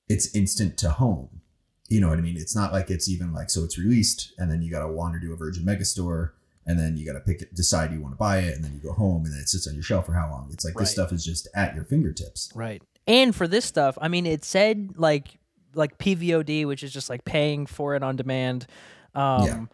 it's 0.07 0.35
instant 0.35 0.77
to 0.79 0.89
home. 0.91 1.41
You 1.87 2.01
know 2.01 2.09
what 2.09 2.17
I 2.17 2.21
mean? 2.21 2.37
It's 2.37 2.55
not 2.55 2.73
like 2.73 2.89
it's 2.89 3.07
even 3.07 3.33
like, 3.33 3.49
so 3.49 3.63
it's 3.63 3.77
released 3.77 4.33
and 4.37 4.49
then 4.49 4.61
you 4.61 4.71
got 4.71 4.79
to 4.79 4.87
wander 4.87 5.19
to 5.19 5.33
a 5.33 5.35
Virgin 5.35 5.63
Megastore 5.63 6.31
and 6.65 6.79
then 6.79 6.97
you 6.97 7.05
got 7.05 7.13
to 7.13 7.19
pick 7.19 7.43
it, 7.43 7.53
decide 7.53 7.91
you 7.91 8.01
want 8.01 8.13
to 8.13 8.17
buy 8.17 8.39
it 8.39 8.55
and 8.55 8.63
then 8.63 8.73
you 8.73 8.79
go 8.79 8.93
home 8.93 9.23
and 9.25 9.33
then 9.33 9.39
it 9.39 9.49
sits 9.49 9.67
on 9.67 9.75
your 9.75 9.83
shelf 9.83 10.07
for 10.07 10.13
how 10.13 10.29
long? 10.31 10.49
It's 10.51 10.65
like 10.65 10.75
Right. 10.75 10.81
this 10.81 10.91
stuff 10.91 11.11
is 11.11 11.23
just 11.23 11.47
at 11.55 11.75
your 11.75 11.85
fingertips. 11.85 12.51
Right. 12.55 12.81
And 13.07 13.35
for 13.35 13.47
this 13.47 13.65
stuff, 13.65 13.97
I 14.01 14.07
mean, 14.07 14.25
it 14.25 14.43
said 14.43 14.93
like 14.97 15.37
like 15.73 15.97
PVOD, 15.97 16.65
which 16.65 16.83
is 16.83 16.93
just 16.93 17.09
like 17.09 17.25
paying 17.25 17.65
for 17.65 17.95
it 17.95 18.03
on 18.03 18.15
demand. 18.15 18.65
Um, 19.13 19.43
Yeah. 19.45 19.65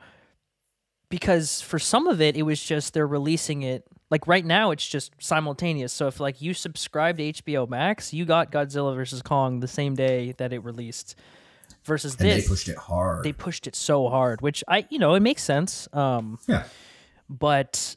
Because 1.10 1.62
for 1.62 1.78
some 1.78 2.08
of 2.08 2.22
it, 2.22 2.38
it 2.38 2.44
was 2.44 2.64
just 2.64 2.94
they're 2.94 3.06
releasing 3.06 3.64
it. 3.64 3.84
Like 4.10 4.28
right 4.28 4.46
now, 4.46 4.72
it's 4.72 4.88
just 4.88 5.12
simultaneous. 5.20 5.92
So 5.92 6.08
if 6.08 6.22
like 6.22 6.42
you 6.42 6.54
subscribe 6.54 7.18
to 7.18 7.34
HBO 7.34 7.68
Max, 7.68 8.14
you 8.14 8.24
got 8.24 8.50
Godzilla 8.52 8.96
versus 8.96 9.22
Kong 9.22 9.60
the 9.60 9.68
same 9.68 9.94
day 9.94 10.34
that 10.38 10.54
it 10.54 10.64
released. 10.64 11.16
Versus 11.84 12.16
And 12.16 12.30
this, 12.30 12.44
they 12.44 12.48
pushed 12.48 12.70
it 12.70 12.78
hard. 12.78 13.24
they 13.26 13.34
pushed 13.34 13.68
it 13.68 13.76
so 13.76 14.08
hard, 14.08 14.42
which 14.42 14.64
I 14.68 14.86
you 14.90 15.00
know 15.00 15.16
it 15.16 15.22
makes 15.22 15.44
sense. 15.44 15.88
Um, 15.94 16.38
yeah. 16.48 16.64
but 17.30 17.96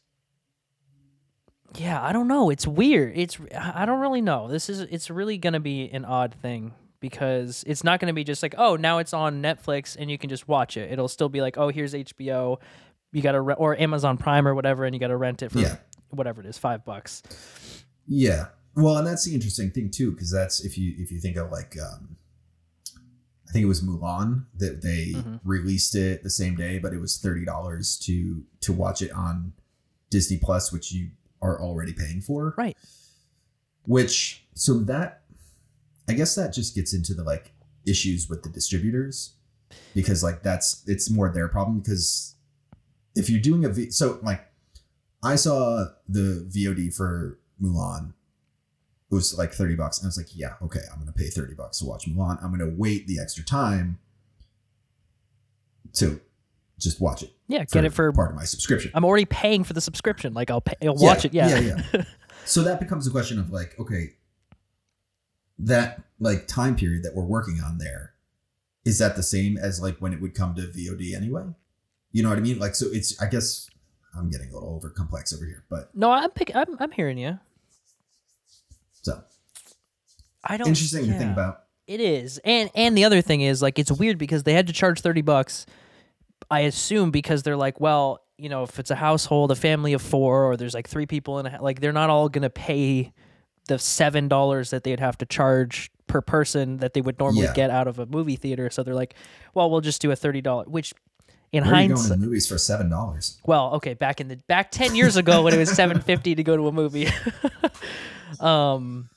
yeah 1.76 2.02
i 2.02 2.12
don't 2.12 2.28
know 2.28 2.50
it's 2.50 2.66
weird 2.66 3.12
it's 3.16 3.38
i 3.58 3.84
don't 3.86 4.00
really 4.00 4.20
know 4.20 4.48
this 4.48 4.68
is 4.68 4.80
it's 4.80 5.10
really 5.10 5.38
gonna 5.38 5.60
be 5.60 5.88
an 5.90 6.04
odd 6.04 6.34
thing 6.42 6.72
because 7.00 7.64
it's 7.66 7.82
not 7.84 8.00
gonna 8.00 8.12
be 8.12 8.24
just 8.24 8.42
like 8.42 8.54
oh 8.58 8.76
now 8.76 8.98
it's 8.98 9.12
on 9.12 9.42
netflix 9.42 9.96
and 9.98 10.10
you 10.10 10.18
can 10.18 10.28
just 10.30 10.46
watch 10.48 10.76
it 10.76 10.90
it'll 10.92 11.08
still 11.08 11.28
be 11.28 11.40
like 11.40 11.56
oh 11.58 11.68
here's 11.68 11.92
hbo 11.94 12.58
you 13.12 13.22
gotta 13.22 13.40
re- 13.40 13.54
or 13.58 13.78
amazon 13.80 14.16
prime 14.16 14.46
or 14.46 14.54
whatever 14.54 14.84
and 14.84 14.94
you 14.94 15.00
gotta 15.00 15.16
rent 15.16 15.42
it 15.42 15.50
for 15.52 15.58
Yeah. 15.60 15.76
whatever 16.10 16.40
it 16.40 16.46
is 16.46 16.58
five 16.58 16.84
bucks 16.84 17.22
Yeah. 18.06 18.46
Well, 18.76 18.96
and 18.98 19.06
that's 19.06 19.24
the 19.24 19.32
interesting 19.34 19.70
thing 19.70 19.90
too, 19.90 20.10
because 20.10 20.32
that's 20.32 20.64
if 20.64 20.76
you 20.76 20.94
if 20.98 21.10
you 21.12 21.20
think 21.20 21.36
of 21.36 21.50
like 21.52 21.76
um 21.80 22.16
I 23.48 23.52
think 23.52 23.62
it 23.62 23.66
was 23.68 23.82
Mulan 23.82 24.46
that 24.56 24.82
they 24.82 25.12
Mhm. 25.14 25.40
released 25.44 25.94
it 25.94 26.22
the 26.24 26.30
same 26.30 26.56
day, 26.56 26.78
but 26.80 26.92
it 26.92 26.98
was 26.98 27.16
thirty 27.18 27.44
dollars 27.44 27.96
to 28.00 28.42
to 28.62 28.72
watch 28.72 29.00
it 29.00 29.12
on 29.12 29.52
Disney 30.10 30.38
Plus, 30.38 30.72
which 30.72 30.90
you 30.92 31.10
are 31.44 31.60
already 31.60 31.92
paying 31.92 32.20
for. 32.20 32.54
Right. 32.56 32.76
Which 33.86 34.44
so 34.54 34.78
that 34.80 35.22
I 36.08 36.14
guess 36.14 36.34
that 36.34 36.52
just 36.52 36.74
gets 36.74 36.92
into 36.94 37.14
the 37.14 37.22
like 37.22 37.52
issues 37.86 38.28
with 38.28 38.42
the 38.42 38.48
distributors 38.48 39.34
because 39.94 40.22
like 40.22 40.42
that's 40.42 40.82
it's 40.86 41.10
more 41.10 41.28
their 41.28 41.48
problem 41.48 41.80
because 41.80 42.34
if 43.14 43.28
you're 43.28 43.40
doing 43.40 43.64
a 43.64 43.68
v- 43.68 43.90
so 43.90 44.18
like 44.22 44.46
I 45.22 45.36
saw 45.36 45.86
the 46.08 46.48
VOD 46.50 46.94
for 46.94 47.38
Mulan 47.62 48.14
it 49.10 49.14
was 49.14 49.36
like 49.36 49.52
30 49.52 49.76
bucks 49.76 49.98
and 49.98 50.06
I 50.06 50.08
was 50.08 50.16
like 50.16 50.34
yeah 50.34 50.54
okay 50.62 50.80
I'm 50.90 50.98
gonna 50.98 51.12
pay 51.12 51.28
30 51.28 51.54
bucks 51.54 51.78
to 51.80 51.84
watch 51.84 52.06
Mulan 52.06 52.42
I'm 52.42 52.50
gonna 52.50 52.72
wait 52.74 53.06
the 53.06 53.20
extra 53.20 53.44
time 53.44 53.98
to 55.94 56.20
just 56.78 57.00
watch 57.00 57.22
it 57.22 57.32
yeah 57.48 57.64
get 57.64 57.84
it 57.84 57.92
for 57.92 58.12
part 58.12 58.30
of 58.30 58.36
my 58.36 58.44
subscription 58.44 58.90
i'm 58.94 59.04
already 59.04 59.24
paying 59.24 59.62
for 59.62 59.72
the 59.72 59.80
subscription 59.80 60.34
like 60.34 60.50
i'll 60.50 60.60
pay 60.60 60.74
i'll 60.82 60.94
watch 60.96 61.24
it 61.24 61.32
yeah 61.32 61.58
yeah, 61.58 61.80
yeah. 61.92 62.02
so 62.44 62.62
that 62.62 62.80
becomes 62.80 63.06
a 63.06 63.10
question 63.10 63.38
of 63.38 63.50
like, 63.50 63.78
okay, 63.78 64.14
that 65.58 66.02
like 66.20 66.46
time 66.46 66.76
period 66.76 67.02
that 67.04 67.14
we're 67.14 67.24
working 67.24 67.60
on 67.64 67.78
there, 67.78 68.14
is 68.84 68.98
that 68.98 69.16
the 69.16 69.22
same 69.22 69.56
as 69.56 69.80
like 69.80 69.98
when 69.98 70.12
it 70.12 70.20
would 70.20 70.34
come 70.34 70.54
to 70.54 70.62
VOD 70.62 71.14
anyway? 71.14 71.44
You 72.12 72.22
know 72.22 72.28
what 72.28 72.38
I 72.38 72.42
mean? 72.42 72.58
Like, 72.58 72.74
so 72.74 72.86
it's 72.90 73.20
I 73.20 73.26
guess 73.26 73.68
I'm 74.16 74.30
getting 74.30 74.50
a 74.50 74.54
little 74.54 74.74
over 74.74 74.90
complex 74.90 75.34
over 75.34 75.44
here, 75.44 75.64
but 75.68 75.90
no 75.94 76.10
i'm 76.10 76.30
pick 76.30 76.54
i'm, 76.54 76.76
I'm 76.78 76.92
hearing 76.92 77.18
you 77.18 77.38
so 79.02 79.20
i 80.44 80.56
don't 80.56 80.68
interesting 80.68 81.06
to 81.06 81.12
think 81.12 81.22
yeah. 81.22 81.32
about. 81.32 81.60
It 81.86 82.00
is. 82.00 82.38
And 82.44 82.70
and 82.74 82.96
the 82.96 83.04
other 83.04 83.20
thing 83.20 83.42
is 83.42 83.60
like 83.60 83.78
it's 83.78 83.92
weird 83.92 84.16
because 84.16 84.44
they 84.44 84.54
had 84.54 84.66
to 84.68 84.72
charge 84.72 85.00
30 85.00 85.20
bucks 85.20 85.66
I 86.50 86.60
assume 86.60 87.10
because 87.10 87.42
they're 87.42 87.56
like, 87.56 87.80
well, 87.80 88.20
you 88.36 88.48
know, 88.48 88.62
if 88.64 88.78
it's 88.78 88.90
a 88.90 88.94
household, 88.96 89.50
a 89.50 89.54
family 89.56 89.92
of 89.92 90.02
4 90.02 90.44
or 90.44 90.56
there's 90.56 90.74
like 90.74 90.88
3 90.88 91.06
people 91.06 91.38
in 91.38 91.46
a 91.46 91.62
like 91.62 91.80
they're 91.80 91.92
not 91.92 92.10
all 92.10 92.28
going 92.28 92.42
to 92.42 92.50
pay 92.50 93.12
the 93.68 93.76
$7 93.76 94.70
that 94.70 94.84
they'd 94.84 95.00
have 95.00 95.16
to 95.18 95.26
charge 95.26 95.90
per 96.06 96.20
person 96.20 96.78
that 96.78 96.92
they 96.94 97.00
would 97.00 97.18
normally 97.18 97.44
Yeah. 97.46 97.52
get 97.54 97.70
out 97.70 97.86
of 97.88 97.98
a 97.98 98.06
movie 98.06 98.36
theater. 98.36 98.68
So 98.70 98.82
they're 98.82 98.94
like, 98.94 99.14
well, 99.54 99.70
we'll 99.70 99.80
just 99.80 100.02
do 100.02 100.10
a 100.10 100.16
$30 100.16 100.66
which 100.68 100.92
in 101.52 101.62
Where 101.64 101.80
you 101.82 101.88
going 101.88 101.96
hindsight 101.96 102.18
to 102.20 102.24
movies 102.26 102.48
for 102.48 102.58
seven 102.58 102.90
dollars? 102.90 103.40
well, 103.46 103.74
okay, 103.74 103.94
back 103.94 104.20
in 104.20 104.26
the 104.28 104.36
back 104.36 104.70
10 104.72 104.96
years 104.96 105.16
ago 105.16 105.42
when 105.42 105.54
it 105.54 105.58
was 105.58 105.70
750 105.70 106.34
to 106.34 106.42
go 106.42 106.56
to 106.56 106.66
a 106.68 106.72
movie. 106.72 107.08
um 108.40 109.08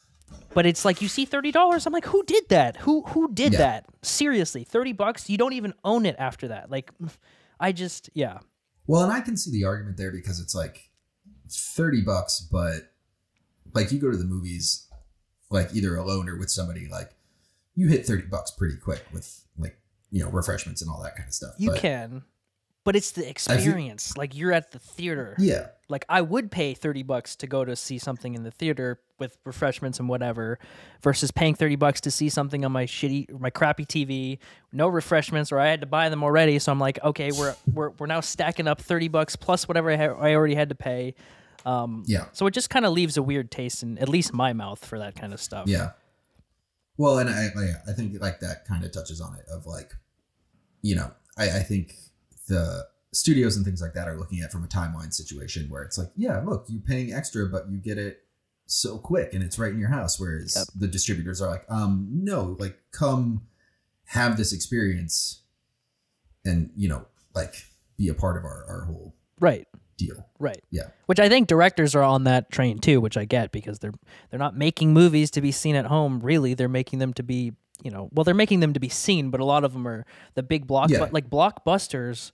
but 0.58 0.66
it's 0.66 0.84
like 0.84 1.04
you 1.04 1.08
see 1.08 1.24
$30, 1.24 1.86
I'm 1.86 1.94
like, 1.94 2.06
who 2.06 2.24
did 2.24 2.50
that? 2.50 2.78
Who 2.78 3.04
who 3.04 3.32
did 3.32 3.54
Yeah. 3.54 3.60
that? 3.60 3.86
Seriously, 4.02 4.64
30 4.64 4.92
bucks? 4.94 5.30
You 5.30 5.38
don't 5.38 5.54
even 5.54 5.76
own 5.84 6.08
it 6.08 6.16
after 6.18 6.48
that. 6.48 6.72
Like 6.72 6.90
I 7.60 7.72
just 7.72 8.10
yeah. 8.16 8.40
Well, 8.88 9.04
and 9.04 9.14
I 9.14 9.22
can 9.22 9.38
see 9.38 9.52
the 9.52 9.66
argument 9.66 9.98
there 9.98 10.12
because 10.12 10.40
it's 10.40 10.56
like 10.56 10.90
thirty 11.52 12.02
bucks, 12.02 12.40
but 12.40 12.92
like 13.76 13.92
you 13.92 14.00
go 14.00 14.10
to 14.10 14.18
the 14.18 14.24
movies, 14.26 14.88
like 15.52 15.70
either 15.76 15.96
alone 15.96 16.28
or 16.28 16.38
with 16.40 16.50
somebody, 16.50 16.88
like 16.88 17.12
you 17.76 17.88
hit 17.88 18.08
thirty 18.08 18.26
bucks 18.26 18.50
pretty 18.50 18.78
quick 18.78 19.06
with 19.14 19.44
like 19.60 19.78
you 20.10 20.24
know 20.24 20.32
refreshments 20.32 20.82
and 20.82 20.90
all 20.90 21.04
that 21.04 21.16
kind 21.16 21.28
of 21.28 21.34
stuff. 21.36 21.54
You 21.60 21.70
But, 21.70 21.80
can. 21.82 22.24
But 22.88 22.96
it's 22.96 23.12
the 23.12 23.28
experience. 23.30 24.16
like 24.16 24.34
you're 24.34 24.54
at 24.54 24.72
the 24.72 24.80
theater. 24.80 25.36
yeah, 25.40 25.68
Like 25.90 26.06
I 26.08 26.22
would 26.22 26.50
pay 26.52 26.74
30 26.74 27.04
bucks 27.04 27.36
to 27.36 27.46
go 27.46 27.66
to 27.66 27.76
see 27.76 27.98
something 27.98 28.34
in 28.34 28.44
the 28.44 28.52
theater 28.52 29.02
with 29.20 29.38
refreshments 29.44 30.00
and 30.00 30.08
whatever 30.08 30.58
versus 31.02 31.30
paying 31.30 31.54
30 31.54 31.76
bucks 31.76 32.00
to 32.02 32.12
see 32.12 32.30
something 32.30 32.64
on 32.64 32.72
my 32.72 32.86
shitty 32.86 33.38
my 33.42 33.50
crappy 33.50 33.84
TV, 33.86 34.38
no 34.72 34.88
refreshments 34.88 35.52
or 35.52 35.60
I 35.60 35.68
had 35.68 35.82
to 35.82 35.86
buy 35.88 36.08
them 36.08 36.24
already, 36.24 36.60
so 36.60 36.72
I'm 36.72 36.80
like, 36.80 36.98
okay, 37.04 37.30
we're 37.34 37.56
we're 37.74 37.90
we're 37.90 38.08
now 38.08 38.22
stacking 38.22 38.70
up 38.70 38.80
30 38.80 39.10
bucks 39.10 39.36
plus 39.36 39.68
whatever 39.68 39.92
I, 39.92 39.98
ha- 39.98 40.18
I 40.18 40.34
already 40.34 40.56
had 40.56 40.70
to 40.70 40.76
pay. 40.76 41.14
Um 41.66 42.04
yeah, 42.08 42.28
so 42.32 42.48
it 42.48 42.54
just 42.54 42.70
kind 42.70 42.86
of 42.86 42.94
leaves 42.94 43.18
a 43.18 43.22
weird 43.22 43.52
taste 43.52 43.84
in 43.84 43.98
at 43.98 44.08
least 44.08 44.32
my 44.34 44.54
mouth 44.54 44.86
for 44.86 44.98
that 45.00 45.14
kind 45.16 45.34
of 45.34 45.42
stuff. 45.42 45.68
yeah. 45.68 45.90
Well, 46.96 47.20
and 47.20 47.30
I 47.30 47.50
I 47.86 47.92
think 47.92 48.22
like 48.22 48.40
that 48.40 48.66
kind 48.66 48.86
of 48.86 48.92
touches 48.94 49.20
on 49.20 49.36
it 49.36 49.46
of 49.52 49.66
like, 49.66 49.92
you 50.82 50.96
know, 50.96 51.12
I, 51.38 51.50
I 51.60 51.64
think 51.64 51.94
the 52.48 52.86
studios 53.14 53.56
and 53.56 53.66
things 53.66 53.82
like 53.82 53.94
that 53.94 54.08
are 54.08 54.18
looking 54.18 54.42
at 54.42 54.52
from 54.52 54.64
a 54.64 54.68
timeline 54.68 55.14
situation 55.14 55.68
where 55.70 55.82
it's 55.84 55.98
like, 55.98 56.10
yeah, 56.16 56.42
look, 56.46 56.66
you're 56.68 56.82
paying 56.82 57.14
extra, 57.14 57.46
but 57.48 57.70
you 57.70 57.78
get 57.78 57.98
it 57.98 58.24
so 58.70 58.98
quick 58.98 59.34
and 59.34 59.42
it's 59.44 59.58
right 59.58 59.72
in 59.72 59.80
your 59.80 59.88
house 59.88 60.20
whereas 60.20 60.54
Yep. 60.58 60.68
the 60.76 60.88
distributors 60.90 61.42
are 61.42 61.50
like 61.50 61.64
um 61.70 62.06
no 62.12 62.58
like 62.60 62.78
come 62.92 63.44
have 64.08 64.36
this 64.36 64.52
experience 64.52 65.44
and 66.44 66.70
you 66.76 66.90
know 66.90 67.06
like 67.34 67.54
be 67.98 68.10
a 68.10 68.14
part 68.14 68.36
of 68.36 68.44
our, 68.44 68.66
our 68.68 68.82
whole 68.86 69.16
Right. 69.40 69.66
deal 69.98 70.28
Right. 70.38 70.62
Yeah. 70.70 70.90
Which 71.06 71.20
I 71.20 71.30
think 71.30 71.48
directors 71.48 71.96
are 71.96 72.04
on 72.04 72.26
that 72.26 72.52
train 72.52 72.80
too, 72.80 73.00
which 73.00 73.16
I 73.18 73.24
get 73.26 73.52
because 73.54 73.80
they're 73.80 73.94
they're 74.30 74.38
not 74.40 74.58
making 74.58 74.92
movies 74.94 75.32
to 75.32 75.42
be 75.42 75.52
seen 75.54 75.76
at 75.76 75.86
home. 75.86 76.20
Really, 76.20 76.54
they're 76.54 76.68
making 76.68 77.00
them 77.00 77.14
to 77.14 77.24
be, 77.24 77.54
you 77.84 77.92
know, 77.92 78.10
well, 78.12 78.24
they're 78.24 78.34
making 78.34 78.60
them 78.60 78.74
to 78.74 78.80
be 78.80 78.90
seen, 78.90 79.30
but 79.30 79.40
a 79.40 79.46
lot 79.46 79.64
of 79.64 79.74
them 79.74 79.88
are 79.88 80.06
the 80.34 80.44
big 80.44 80.66
block, 80.68 80.90
Yeah. 80.90 81.08
like 81.12 81.30
blockbusters. 81.30 82.32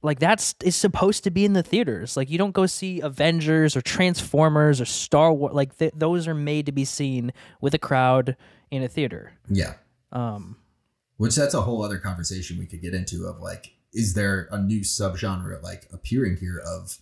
Like 0.00 0.20
that's 0.20 0.54
is 0.62 0.76
supposed 0.76 1.24
to 1.24 1.30
be 1.30 1.44
in 1.44 1.54
the 1.54 1.62
theaters. 1.62 2.16
Like 2.16 2.30
you 2.30 2.38
don't 2.38 2.52
go 2.52 2.66
see 2.66 3.00
Avengers 3.00 3.76
or 3.76 3.80
Transformers 3.80 4.80
or 4.80 4.84
Star 4.84 5.32
Wars. 5.32 5.54
Like 5.54 5.76
th- 5.76 5.92
those 5.96 6.28
are 6.28 6.34
made 6.34 6.66
to 6.66 6.72
be 6.72 6.84
seen 6.84 7.32
with 7.60 7.74
a 7.74 7.78
crowd 7.78 8.36
in 8.70 8.82
a 8.82 8.88
theater. 8.88 9.32
yeah 9.48 9.74
Um, 10.12 10.56
which 11.16 11.34
that's 11.34 11.54
a 11.54 11.62
whole 11.62 11.82
other 11.82 11.98
conversation 11.98 12.58
we 12.58 12.66
could 12.66 12.80
get 12.80 12.94
into 12.94 13.26
of 13.26 13.40
like 13.40 13.74
is 13.92 14.14
there 14.14 14.46
a 14.52 14.58
new 14.60 14.82
subgenre 14.82 15.60
like 15.62 15.88
appearing 15.92 16.36
here 16.36 16.60
of 16.64 16.98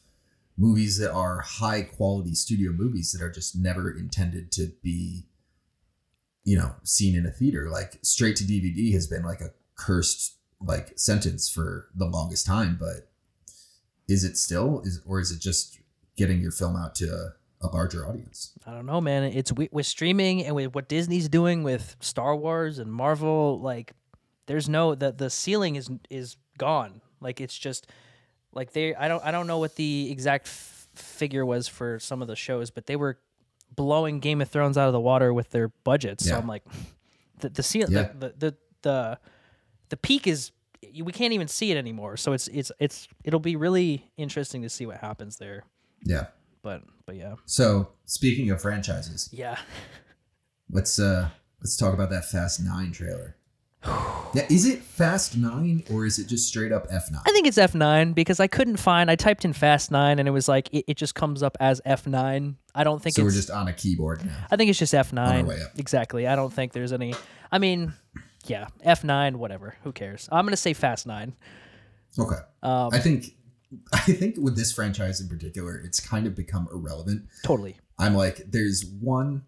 movies 0.57 0.97
that 0.99 1.13
are 1.13 1.41
high 1.41 1.83
quality 1.83 2.35
studio 2.35 2.73
movies 2.73 3.13
that 3.13 3.21
are 3.23 3.31
just 3.31 3.55
never 3.57 3.91
intended 3.91 4.51
to 4.53 4.73
be 4.83 5.27
you 6.47 6.57
know 6.57 6.71
seen 6.85 7.15
in 7.15 7.27
a 7.27 7.31
theater 7.31 7.69
like 7.69 7.99
straight 8.03 8.37
to 8.37 8.45
dvd 8.45 8.93
has 8.95 9.07
been 9.07 9.25
like 9.25 9.41
a 9.43 9.51
cursed 9.75 10.37
like 10.61 10.93
sentence 10.97 11.51
for 11.51 11.89
the 11.95 12.07
longest 12.07 12.47
time 12.47 12.79
but 12.81 13.11
is 14.09 14.25
it 14.25 14.37
still 14.39 14.81
is 14.85 15.03
or 15.05 15.21
is 15.21 15.31
it 15.31 15.41
just 15.41 15.81
getting 16.17 16.41
your 16.41 16.53
film 16.53 16.77
out 16.77 16.95
to 16.95 17.07
a, 17.07 17.67
a 17.67 17.69
larger 17.69 18.07
audience 18.09 18.53
I 18.67 18.73
don't 18.73 18.87
know, 18.87 19.01
man. 19.01 19.25
It's 19.25 19.51
wi- 19.51 19.69
with 19.73 19.87
streaming 19.87 20.45
and 20.45 20.55
with 20.55 20.75
what 20.75 20.89
Disney's 20.89 21.29
doing 21.29 21.63
with 21.63 21.97
Star 22.01 22.35
Wars 22.35 22.79
and 22.79 22.93
Marvel. 22.93 23.61
Like, 23.61 23.93
there's 24.47 24.69
no 24.69 24.95
the 24.95 25.13
the 25.13 25.31
ceiling 25.31 25.77
is 25.77 25.89
is 26.11 26.37
gone. 26.59 27.01
Like, 27.21 27.41
it's 27.41 27.57
just 27.57 27.87
like 28.53 28.73
they. 28.73 28.95
I 28.95 29.07
don't 29.09 29.23
I 29.25 29.31
don't 29.31 29.47
know 29.47 29.59
what 29.59 29.77
the 29.77 30.11
exact 30.11 30.47
f- 30.47 30.89
figure 30.95 31.47
was 31.47 31.69
for 31.69 32.01
some 32.01 32.23
of 32.23 32.29
the 32.29 32.35
shows, 32.37 32.71
but 32.71 32.87
they 32.87 32.97
were 32.97 33.19
blowing 33.75 34.21
Game 34.21 34.41
of 34.41 34.49
Thrones 34.49 34.79
out 34.79 34.87
of 34.87 34.93
the 34.93 35.01
water 35.01 35.33
with 35.35 35.51
their 35.51 35.69
budgets. 35.85 36.25
So 36.25 36.31
Yeah. 36.31 36.39
I'm 36.39 36.47
like, 36.47 36.63
the 37.41 37.49
the 37.51 37.63
ceiling, 37.63 37.93
Yeah. 37.93 38.11
the, 38.19 38.29
the 38.29 38.35
the 38.39 38.57
the 38.83 39.19
the 39.91 39.97
peak 39.97 40.27
is 40.27 40.53
we 41.03 41.13
can't 41.13 41.33
even 41.33 41.49
see 41.49 41.71
it 41.73 41.77
anymore. 41.77 42.17
So 42.17 42.33
it's 42.33 42.49
it's 42.49 42.71
it's 42.79 43.09
it'll 43.25 43.41
be 43.41 43.57
really 43.57 44.11
interesting 44.17 44.63
to 44.63 44.69
see 44.69 44.87
what 44.87 44.99
happens 44.99 45.37
there. 45.39 45.65
yeah 46.05 46.27
But 46.63 46.83
but 47.07 47.17
yeah 47.17 47.35
so 47.47 47.89
speaking 48.05 48.51
of 48.51 48.61
franchises 48.63 49.29
yeah. 49.33 49.59
Let's 50.71 50.99
uh 50.99 51.29
let's 51.61 51.77
talk 51.77 51.95
about 51.95 52.11
that 52.11 52.25
Fast 52.25 52.61
Nine 52.61 52.93
trailer. 52.93 53.37
Yeah, 54.35 54.47
is 54.51 54.67
it 54.67 54.83
Fast 54.83 55.37
Nine 55.37 55.85
or 55.91 56.05
is 56.05 56.19
it 56.19 56.27
just 56.27 56.49
straight 56.49 56.73
up 56.73 56.87
F 56.91 57.11
nine? 57.11 57.23
I 57.27 57.31
think 57.31 57.47
it's 57.47 57.57
F9 57.57 58.15
because 58.15 58.41
I 58.41 58.47
couldn't 58.49 58.77
find. 58.77 59.11
I 59.11 59.17
typed 59.17 59.45
in 59.45 59.53
Fast 59.53 59.91
Nine 59.91 60.19
and 60.19 60.29
it 60.29 60.33
was 60.33 60.49
like 60.49 60.69
it, 60.75 60.85
it 60.89 60.97
just 60.97 61.15
comes 61.15 61.43
up 61.43 61.57
as 61.61 61.81
F9. 61.87 62.57
I 62.75 62.85
don't 62.85 63.01
think 63.03 63.15
So 63.15 63.23
we're 63.25 63.31
just 63.31 63.51
on 63.51 63.69
a 63.69 63.73
keyboard 63.73 64.25
now. 64.27 64.37
I 64.51 64.57
think 64.57 64.69
it's 64.69 64.79
just 64.79 64.93
F9. 64.93 65.47
way 65.47 65.63
up. 65.63 65.71
Exactly. 65.79 66.27
I 66.27 66.37
don't 66.37 66.53
think 66.53 66.73
there's 66.73 66.93
any. 66.93 67.15
I 67.51 67.59
mean, 67.59 67.95
yeah, 68.47 68.67
F9. 68.85 69.37
Whatever. 69.37 69.77
Who 69.85 69.93
cares? 69.93 70.29
I'm 70.31 70.45
gonna 70.45 70.57
say 70.57 70.75
Fast 70.75 71.07
Nine. 71.07 71.35
Okay. 72.19 72.37
Um, 72.63 72.91
I 72.93 72.99
think 72.99 73.37
I 73.93 74.01
think 74.01 74.37
with 74.39 74.57
this 74.57 74.73
franchise 74.73 75.21
in 75.21 75.29
particular, 75.29 75.79
it's 75.79 76.01
kind 76.01 76.27
of 76.27 76.35
become 76.35 76.69
irrelevant. 76.73 77.27
totally. 77.45 77.77
I'm 77.99 78.15
like, 78.15 78.43
there's 78.51 78.85
one, 79.01 79.45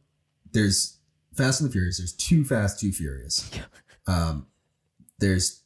there's 0.52 0.97
Fast 1.35 1.61
and 1.61 1.68
the 1.68 1.73
Furious. 1.73 1.99
There's 1.99 2.14
two 2.14 2.44
Fast, 2.44 2.80
two 2.80 2.92
Furious. 2.92 3.50
Um, 4.08 4.46
there's 5.20 5.62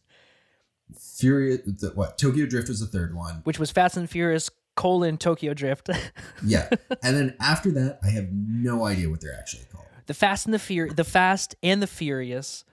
Furious. 0.98 1.60
The, 1.64 1.92
what 1.94 2.18
Tokyo 2.18 2.46
Drift 2.46 2.68
was 2.68 2.80
the 2.80 2.86
third 2.86 3.14
one. 3.14 3.40
Which 3.44 3.58
was 3.58 3.70
Fast 3.70 3.96
and 3.96 4.08
Furious 4.10 4.50
colon 4.76 5.16
Tokyo 5.18 5.54
Drift. 5.54 5.88
Yeah, 6.44 6.68
and 7.04 7.16
then 7.16 7.36
after 7.40 7.70
that, 7.72 8.00
I 8.02 8.08
have 8.10 8.28
no 8.32 8.84
idea 8.84 9.08
what 9.08 9.20
they're 9.20 9.36
actually 9.38 9.62
called. 9.72 9.86
the 10.06 10.14
Fast 10.14 10.44
and 10.46 10.52
the 10.52 10.58
Fur, 10.58 10.88
the 10.88 11.04
Fast 11.04 11.54
and 11.62 11.80
the 11.80 11.86
Furious. 11.86 12.64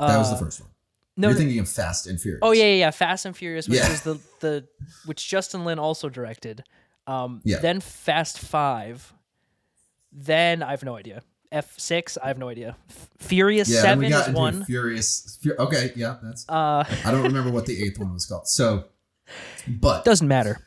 That 0.00 0.16
was 0.16 0.28
Uh, 0.28 0.34
the 0.38 0.44
first 0.44 0.60
one. 0.62 0.70
No. 1.18 1.28
You're 1.28 1.36
thinking 1.36 1.58
of 1.58 1.68
Fast 1.68 2.06
and 2.06 2.18
Furious. 2.20 2.40
Oh 2.42 2.52
yeah, 2.52 2.64
yeah, 2.64 2.74
yeah. 2.74 2.90
Fast 2.90 3.26
and 3.26 3.36
Furious, 3.36 3.68
which 3.68 3.78
Yeah. 3.78 3.88
was 3.90 4.00
the 4.02 4.18
the 4.40 4.68
which 5.04 5.28
Justin 5.28 5.64
Lin 5.66 5.78
also 5.78 6.08
directed. 6.08 6.64
Um, 7.06 7.40
Yeah. 7.44 7.58
Then 7.58 7.80
Fast 7.80 8.38
Five. 8.38 9.12
Then 10.12 10.62
I 10.62 10.70
have 10.70 10.82
no 10.84 10.96
idea. 10.96 11.22
F 11.52 11.74
six, 11.78 12.16
I 12.22 12.28
have 12.28 12.38
no 12.38 12.48
idea. 12.48 12.76
Furious 13.18 13.68
Yeah, 13.68 13.82
then 13.82 13.98
we 13.98 14.10
Seven 14.10 14.10
got 14.10 14.22
is 14.22 14.28
into 14.28 14.38
one. 14.40 14.64
Furious. 14.64 15.38
Fu- 15.42 15.54
okay, 15.58 15.92
yeah, 15.96 16.16
that's. 16.22 16.48
Uh, 16.48 16.84
I 17.04 17.10
don't 17.10 17.22
remember 17.22 17.50
what 17.50 17.66
the 17.66 17.82
eighth 17.82 17.98
one 17.98 18.12
was 18.12 18.26
called. 18.26 18.46
So, 18.48 18.84
but 19.66 20.04
doesn't 20.04 20.28
matter. 20.28 20.58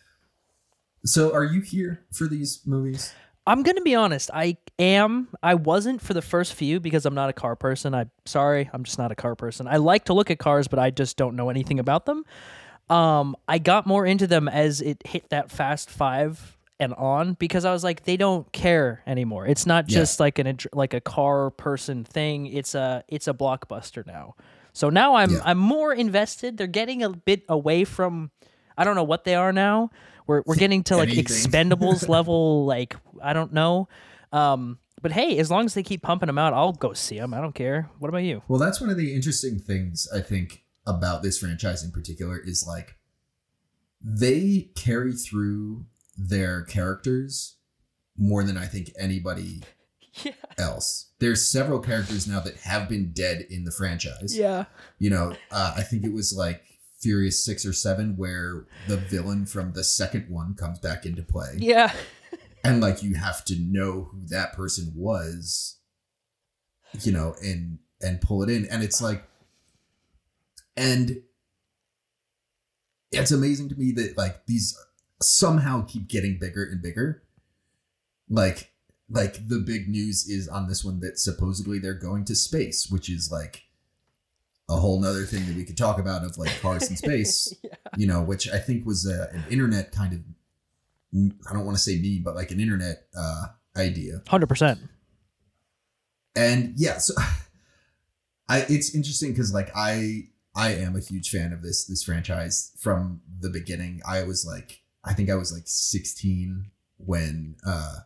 so 1.06 1.34
are 1.34 1.44
you 1.44 1.62
here 1.62 2.02
for 2.12 2.28
these 2.28 2.62
movies? 2.66 3.14
I'm 3.48 3.64
gonna 3.64 3.82
be 3.82 3.96
honest. 3.96 4.30
I 4.34 4.58
am. 4.78 5.28
I 5.42 5.56
wasn't 5.56 6.02
for 6.02 6.14
the 6.14 6.22
first 6.22 6.54
few 6.54 6.80
because 6.80 7.06
I'm 7.06 7.16
not 7.16 7.30
a 7.30 7.34
car 7.34 7.56
person. 7.56 7.96
I'm 7.96 8.12
sorry. 8.26 8.70
I'm 8.74 8.84
just 8.84 9.00
not 9.00 9.12
a 9.12 9.16
car 9.16 9.36
person. 9.36 9.68
I 9.68 9.78
like 9.78 10.06
to 10.06 10.14
look 10.14 10.30
at 10.30 10.38
cars, 10.38 10.68
but 10.68 10.78
I 10.78 10.92
just 10.92 11.18
don't 11.18 11.36
know 11.36 11.50
anything 11.50 11.80
about 11.80 12.06
them. 12.06 12.26
Um, 12.90 13.36
I 13.48 13.58
got 13.58 13.88
more 13.88 14.06
into 14.06 14.28
them 14.28 14.48
as 14.48 14.82
it 14.82 15.02
hit 15.06 15.30
that 15.30 15.50
Fast 15.52 15.90
Five 15.90 16.58
and 16.80 16.94
on 16.94 17.34
because 17.34 17.66
I 17.66 17.72
was 17.74 17.84
like, 17.84 18.04
they 18.04 18.16
don't 18.18 18.50
care 18.52 19.02
anymore. 19.06 19.46
It's 19.48 19.66
not 19.66 19.90
Yeah. 19.90 20.00
just 20.00 20.20
like 20.20 20.40
an 20.40 20.58
like 20.74 20.94
a 20.94 21.02
car 21.02 21.50
person 21.52 22.04
thing. 22.04 22.46
It's 22.48 22.76
a 22.76 23.04
it's 23.08 23.28
a 23.28 23.34
blockbuster 23.34 24.06
now. 24.08 24.36
So 24.74 24.90
now 24.90 25.16
I'm 25.16 25.32
Yeah. 25.32 25.42
I'm 25.44 25.58
more 25.58 25.94
invested. 25.94 26.58
They're 26.58 26.68
getting 26.68 27.04
a 27.04 27.10
bit 27.10 27.44
away 27.50 27.84
from. 27.84 28.32
I 28.78 28.86
don't 28.86 28.96
know 28.96 29.04
what 29.04 29.26
they 29.26 29.36
are 29.36 29.52
now. 29.52 29.90
We're 30.26 30.42
we're 30.46 30.56
getting 30.56 30.84
to 30.84 30.96
like 30.96 31.10
Expendables 31.10 32.08
level. 32.18 32.66
Like 32.66 32.96
I 33.22 33.34
don't 33.34 33.52
know. 33.52 33.90
Um, 34.32 34.78
but 35.02 35.12
hey, 35.12 35.38
as 35.40 35.50
long 35.50 35.66
as 35.66 35.74
they 35.74 35.84
keep 35.84 36.02
pumping 36.02 36.28
them 36.28 36.38
out, 36.38 36.54
I'll 36.54 36.74
go 36.74 36.94
see 36.94 37.18
them. 37.18 37.34
I 37.34 37.42
don't 37.42 37.56
care. 37.56 37.90
What 38.00 38.10
about 38.10 38.24
you? 38.24 38.42
Well, 38.48 38.60
that's 38.60 38.80
one 38.80 38.90
of 38.90 38.98
the 38.98 39.14
interesting 39.16 39.58
things 39.60 40.08
I 40.14 40.20
think 40.22 40.64
about 40.86 41.24
this 41.24 41.40
franchise 41.40 41.84
in 41.84 41.92
particular 41.92 42.38
is 42.38 42.66
like 42.68 42.96
they 44.02 44.70
carry 44.76 45.14
through 45.14 45.86
their 46.20 46.64
characters 46.64 47.56
more 48.18 48.44
than 48.44 48.58
I 48.58 48.66
think 48.66 48.92
anybody 49.00 49.62
Yeah. 50.24 50.34
else. 50.58 51.12
There's 51.20 51.48
several 51.48 51.80
characters 51.80 52.28
now 52.28 52.42
that 52.42 52.58
have 52.58 52.90
been 52.90 53.14
dead 53.14 53.46
in 53.50 53.64
the 53.64 53.72
franchise. 53.72 54.36
Yeah. 54.38 54.66
You 54.98 55.12
know, 55.12 55.36
uh, 55.52 55.76
I 55.78 55.82
think 55.84 56.04
it 56.04 56.12
was 56.12 56.34
like 56.36 56.62
Furious 57.00 57.46
Six 57.46 57.66
or 57.66 57.72
Seven 57.72 58.18
where 58.18 58.66
the 58.88 58.98
villain 58.98 59.46
from 59.46 59.72
the 59.72 59.84
second 59.84 60.26
one 60.30 60.56
comes 60.56 60.80
back 60.80 61.06
into 61.06 61.22
play. 61.24 61.54
Yeah. 61.58 61.94
and 62.66 62.82
like 62.82 63.02
you 63.02 63.16
have 63.16 63.46
to 63.46 63.56
know 63.58 64.10
who 64.12 64.26
that 64.28 64.52
person 64.54 64.92
was 64.96 65.78
you 67.02 67.12
know 67.12 67.36
and 67.42 67.78
and 68.02 68.20
pull 68.20 68.42
it 68.44 68.50
in 68.50 68.66
and 68.66 68.84
it's 68.84 69.02
like 69.02 69.24
and 70.76 71.22
it's 73.12 73.32
amazing 73.32 73.70
to 73.70 73.76
me 73.76 73.92
that 73.92 74.18
like 74.18 74.46
these 74.46 74.78
somehow 75.22 75.84
keep 75.86 76.08
getting 76.08 76.38
bigger 76.40 76.64
and 76.64 76.82
bigger 76.82 77.24
like 78.30 78.72
like 79.10 79.48
the 79.48 79.60
big 79.60 79.90
news 79.90 80.28
is 80.30 80.48
on 80.48 80.68
this 80.68 80.84
one 80.84 81.00
that 81.00 81.18
supposedly 81.20 81.80
they're 81.80 81.94
going 81.94 82.24
to 82.26 82.36
space 82.36 82.88
which 82.90 83.10
is 83.10 83.30
like 83.32 83.64
a 84.70 84.76
whole 84.76 85.02
nother 85.02 85.24
thing 85.24 85.46
that 85.48 85.56
we 85.56 85.66
could 85.66 85.78
talk 85.78 85.98
about 86.00 86.24
of 86.24 86.38
like 86.38 86.62
cars 86.62 86.90
in 86.90 86.96
space 87.06 87.54
Yeah. 87.64 87.72
you 87.98 88.06
know 88.08 88.22
which 88.22 88.48
i 88.50 88.60
think 88.60 88.86
was 88.86 89.06
a, 89.08 89.30
an 89.34 89.44
internet 89.50 89.92
kind 89.92 90.14
of 90.14 90.20
I 91.50 91.54
don't 91.54 91.66
want 91.66 91.76
to 91.76 91.82
say 91.82 92.00
meme, 92.00 92.22
but 92.24 92.36
like 92.36 92.52
an 92.52 92.60
internet 92.60 93.08
uh, 93.18 93.48
idea. 93.76 94.22
Hundred 94.28 94.46
percent. 94.46 94.80
And 96.36 96.74
yeah, 96.78 97.00
so 97.00 97.16
I 98.48 98.60
it's 98.70 98.94
interesting 98.94 99.32
because 99.32 99.52
like 99.52 99.72
I 99.76 100.28
I 100.56 100.74
am 100.76 100.96
a 100.96 101.00
huge 101.00 101.32
fan 101.32 101.52
of 101.52 101.64
this 101.64 101.86
this 101.86 102.04
franchise 102.04 102.74
from 102.80 103.22
the 103.40 103.50
beginning. 103.50 104.02
I 104.08 104.22
was 104.22 104.46
like 104.46 104.82
I 105.04 105.14
think 105.14 105.30
I 105.30 105.36
was 105.36 105.52
like 105.54 105.64
16 105.66 106.72
when 106.98 107.56
uh 107.66 108.00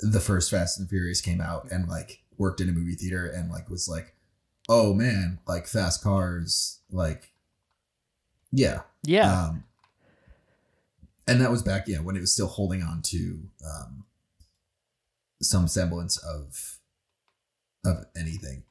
the 0.00 0.20
first 0.20 0.50
Fast 0.50 0.78
and 0.78 0.88
Furious 0.88 1.20
came 1.20 1.40
out 1.40 1.70
and 1.70 1.88
like 1.88 2.22
worked 2.38 2.60
in 2.60 2.68
a 2.68 2.72
movie 2.72 2.94
theater 2.94 3.26
and 3.26 3.50
like 3.50 3.68
was 3.68 3.88
like, 3.88 4.14
oh 4.68 4.94
man, 4.94 5.38
like 5.46 5.66
fast 5.66 6.02
cars, 6.02 6.80
like 6.90 7.32
yeah, 8.52 8.80
Yeah. 9.04 9.30
um, 9.48 9.64
and 11.28 11.40
that 11.40 11.50
was 11.50 11.62
back, 11.62 11.86
yeah, 11.86 11.98
when 12.00 12.16
it 12.16 12.20
was 12.20 12.32
still 12.32 12.48
holding 12.48 12.82
on 12.82 13.02
to 13.02 13.42
um, 13.64 14.04
some 15.42 15.68
semblance 15.68 16.16
of 16.18 16.78
of 17.84 18.06
anything 18.16 18.64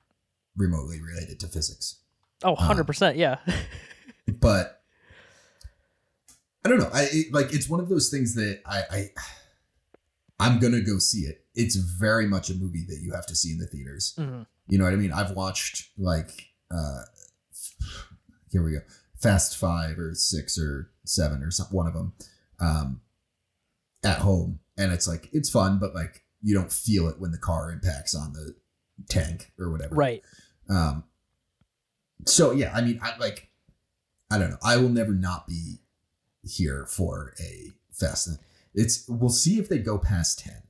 remotely 0.57 0.99
related 1.01 1.39
to 1.39 1.47
physics. 1.47 1.97
oh, 2.43 2.51
100 2.53 2.85
percent. 2.85 3.17
Yeah. 3.17 3.37
But 4.39 4.78
I 6.65 6.69
don't 6.69 6.79
know. 6.79 6.89
I 6.93 7.07
it, 7.11 7.33
like 7.33 7.53
it's 7.53 7.69
one 7.69 7.79
of 7.79 7.89
those 7.89 8.09
things 8.09 8.35
that 8.35 8.61
I, 8.65 8.83
I 8.91 9.09
I'm 10.39 10.59
gonna 10.59 10.81
go 10.81 10.97
see 10.99 11.21
it. 11.21 11.45
It's 11.55 11.75
very 11.75 12.27
much 12.27 12.49
a 12.49 12.53
movie 12.53 12.85
that 12.87 12.99
you 13.01 13.13
have 13.13 13.25
to 13.27 13.35
see 13.35 13.51
in 13.51 13.57
the 13.57 13.67
theaters. 13.67 14.13
Mhm. 14.17 14.45
You 14.67 14.77
know 14.77 14.83
what 14.83 14.93
I 14.93 14.97
mean? 14.97 15.11
I've 15.11 15.31
watched 15.31 15.89
like 15.97 16.31
uh 16.71 17.03
here 18.51 18.63
we 18.63 18.71
go. 18.73 18.79
Fast 19.21 19.57
Five 19.57 19.99
or 19.99 20.13
Six 20.15 20.57
or 20.57 20.91
Seven 21.05 21.43
or 21.43 21.51
some, 21.51 21.67
one 21.71 21.87
of 21.87 21.93
them 21.93 22.13
um, 22.59 23.01
at 24.03 24.19
home, 24.19 24.59
and 24.77 24.91
it's 24.91 25.07
like 25.07 25.29
it's 25.33 25.49
fun, 25.49 25.77
but 25.79 25.93
like 25.93 26.23
you 26.41 26.55
don't 26.55 26.71
feel 26.71 27.07
it 27.09 27.19
when 27.19 27.31
the 27.31 27.37
car 27.37 27.71
impacts 27.71 28.15
on 28.15 28.33
the 28.33 28.55
tank 29.09 29.51
or 29.59 29.71
whatever. 29.71 29.95
Right. 29.95 30.23
Um. 30.69 31.03
So 32.25 32.51
yeah, 32.51 32.71
I 32.73 32.81
mean, 32.81 32.99
I 33.01 33.17
like, 33.17 33.49
I 34.31 34.37
don't 34.37 34.51
know. 34.51 34.57
I 34.63 34.77
will 34.77 34.89
never 34.89 35.13
not 35.13 35.47
be 35.47 35.79
here 36.43 36.85
for 36.87 37.33
a 37.39 37.71
Fast. 37.91 38.29
It's 38.73 39.05
we'll 39.09 39.29
see 39.29 39.59
if 39.59 39.67
they 39.67 39.79
go 39.79 39.97
past 39.97 40.39
ten. 40.39 40.61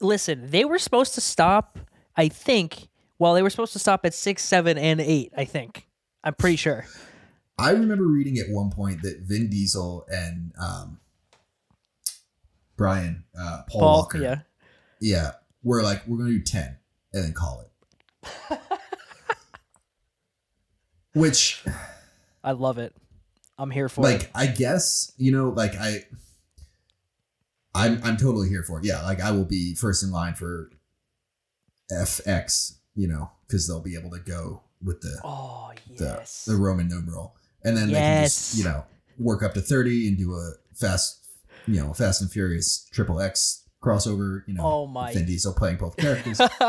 Listen, 0.00 0.50
they 0.50 0.64
were 0.64 0.78
supposed 0.78 1.14
to 1.14 1.20
stop. 1.20 1.78
I 2.16 2.28
think. 2.28 2.88
Well, 3.18 3.34
they 3.34 3.42
were 3.42 3.50
supposed 3.50 3.72
to 3.74 3.78
stop 3.78 4.04
at 4.04 4.12
six, 4.14 4.44
seven, 4.44 4.76
and 4.76 5.00
eight. 5.00 5.32
I 5.36 5.44
think. 5.46 5.86
I'm 6.24 6.34
pretty 6.34 6.56
sure. 6.56 6.84
I 7.58 7.70
remember 7.70 8.04
reading 8.04 8.38
at 8.38 8.48
one 8.50 8.70
point 8.70 9.02
that 9.02 9.20
Vin 9.20 9.48
Diesel 9.48 10.04
and 10.10 10.52
um, 10.60 11.00
Brian 12.76 13.24
uh, 13.38 13.62
Paul, 13.68 13.80
Paul. 13.80 13.96
Walker, 13.98 14.18
Yeah. 14.18 14.40
yeah, 15.00 15.30
we're 15.62 15.82
like 15.82 16.06
we're 16.06 16.18
gonna 16.18 16.30
do 16.30 16.42
ten 16.42 16.76
and 17.14 17.24
then 17.24 17.32
call 17.32 17.62
it. 17.62 18.58
Which, 21.14 21.62
I 22.42 22.52
love 22.52 22.78
it. 22.78 22.94
I'm 23.62 23.70
here 23.70 23.88
for 23.88 24.02
like, 24.02 24.14
it. 24.14 24.30
Like 24.34 24.50
I 24.50 24.52
guess, 24.52 25.12
you 25.16 25.30
know, 25.30 25.50
like 25.50 25.76
I 25.76 26.04
I'm 27.74 28.00
I'm 28.02 28.16
totally 28.16 28.48
here 28.48 28.64
for 28.64 28.80
it. 28.80 28.84
Yeah, 28.84 29.02
like 29.02 29.20
I 29.20 29.30
will 29.30 29.44
be 29.44 29.76
first 29.76 30.02
in 30.02 30.10
line 30.10 30.34
for 30.34 30.68
FX, 31.92 32.78
you 32.96 33.06
know, 33.06 33.30
because 33.46 33.68
they'll 33.68 33.80
be 33.80 33.96
able 33.96 34.10
to 34.10 34.18
go 34.18 34.62
with 34.82 35.00
the 35.00 35.16
oh 35.22 35.70
yes. 35.88 36.44
the, 36.44 36.52
the 36.52 36.58
Roman 36.58 36.88
numeral, 36.88 37.36
and 37.62 37.76
then 37.76 37.88
yes. 37.88 37.92
they 37.92 38.00
can 38.00 38.24
just 38.24 38.58
you 38.58 38.64
know 38.64 38.84
work 39.16 39.44
up 39.44 39.54
to 39.54 39.60
thirty 39.60 40.08
and 40.08 40.18
do 40.18 40.34
a 40.34 40.54
fast, 40.74 41.24
you 41.68 41.80
know, 41.80 41.92
Fast 41.92 42.20
and 42.20 42.32
Furious 42.32 42.88
triple 42.90 43.20
X 43.20 43.62
crossover. 43.80 44.42
You 44.48 44.54
know, 44.54 44.64
oh 44.64 44.86
my 44.88 45.12
Vin 45.12 45.24
Diesel 45.24 45.52
playing 45.52 45.76
both 45.76 45.96
characters. 45.96 46.40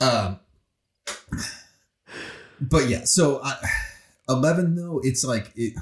um, 0.00 0.40
but 2.60 2.88
yeah, 2.88 3.04
so 3.04 3.40
I 3.44 3.56
11 4.30 4.76
though 4.76 5.00
it's 5.02 5.24
like 5.24 5.52
it 5.56 5.74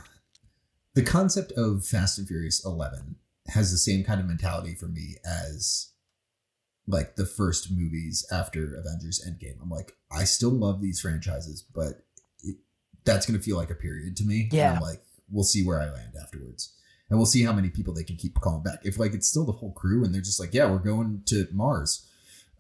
the 0.95 1.03
concept 1.03 1.53
of 1.53 1.85
fast 1.85 2.19
and 2.19 2.27
furious 2.27 2.65
11 2.65 3.17
has 3.49 3.71
the 3.71 3.79
same 3.79 4.03
kind 4.05 4.21
of 4.21 4.27
mentality 4.27 4.75
for 4.75 4.87
me 4.87 5.17
as 5.25 5.93
like 6.87 7.17
the 7.17 7.27
first 7.27 7.71
movies 7.71 8.27
after 8.33 8.75
avengers 8.75 9.25
endgame. 9.29 9.61
I'm 9.63 9.69
like 9.71 9.93
i 10.11 10.25
still 10.25 10.51
love 10.51 10.81
these 10.81 11.01
franchises 11.01 11.63
but 11.75 12.05
it, 12.43 12.57
that's 13.05 13.27
going 13.27 13.39
to 13.39 13.45
feel 13.45 13.57
like 13.57 13.71
a 13.71 13.75
period 13.75 14.17
to 14.17 14.25
me. 14.25 14.49
Yeah 14.51 14.69
and 14.71 14.77
i'm 14.79 14.83
like 14.83 15.03
we'll 15.31 15.45
see 15.45 15.65
where 15.65 15.81
i 15.81 15.91
land 15.91 16.15
afterwards. 16.21 16.75
And 17.11 17.19
we'll 17.19 17.27
see 17.27 17.43
how 17.43 17.55
many 17.55 17.71
people 17.71 17.95
they 17.95 18.05
can 18.05 18.17
keep 18.17 18.39
calling 18.41 18.63
back. 18.63 18.81
If 18.83 18.99
like 18.99 19.15
it's 19.15 19.29
still 19.29 19.47
the 19.47 19.53
whole 19.53 19.73
crew 19.73 20.05
and 20.05 20.13
they're 20.15 20.21
just 20.21 20.41
like 20.41 20.55
yeah 20.55 20.71
we're 20.71 20.79
going 20.79 21.23
to 21.27 21.47
mars 21.53 22.07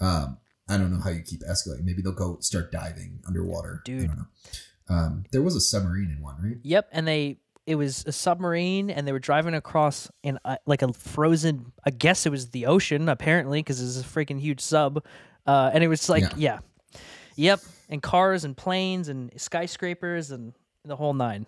um 0.01 0.39
i 0.69 0.77
don't 0.77 0.93
know 0.93 1.01
how 1.01 1.11
you 1.11 1.23
keep 1.23 1.41
escalating. 1.41 1.85
Maybe 1.85 2.03
they'll 2.03 2.13
go 2.13 2.39
start 2.41 2.71
diving 2.71 3.21
underwater. 3.27 3.83
Dude. 3.85 4.11
Um, 4.89 5.25
there 5.33 5.43
was 5.43 5.55
a 5.57 5.61
submarine 5.61 6.11
in 6.11 6.23
one, 6.23 6.37
right? 6.43 6.57
Yep, 6.63 6.89
and 6.93 7.07
they 7.07 7.39
it 7.67 7.75
was 7.75 8.05
a 8.07 8.13
submarine, 8.13 8.89
and 8.91 9.07
they 9.07 9.13
were 9.13 9.19
driving 9.19 9.53
across 9.55 10.11
in 10.23 10.39
uh, 10.45 10.57
like 10.65 10.81
a 10.81 10.93
frozen. 10.93 11.73
I 11.85 11.91
guess 11.91 12.25
it 12.25 12.31
was 12.31 12.51
the 12.51 12.65
ocean, 12.67 13.09
apparently, 13.11 13.61
because 13.61 13.83
it's 13.83 14.05
a 14.05 14.09
freaking 14.09 14.41
huge 14.41 14.61
sub. 14.61 15.05
Uh, 15.47 15.71
and 15.73 15.85
it 15.85 15.89
was 15.89 16.09
like, 16.09 16.25
yeah. 16.37 16.61
yep, 17.37 17.61
and 17.91 18.03
cars 18.03 18.45
and 18.45 18.57
planes 18.57 19.09
and 19.09 19.31
skyscrapers 19.37 20.31
and 20.31 20.55
the 20.85 20.97
whole 20.97 21.13
nine. 21.13 21.47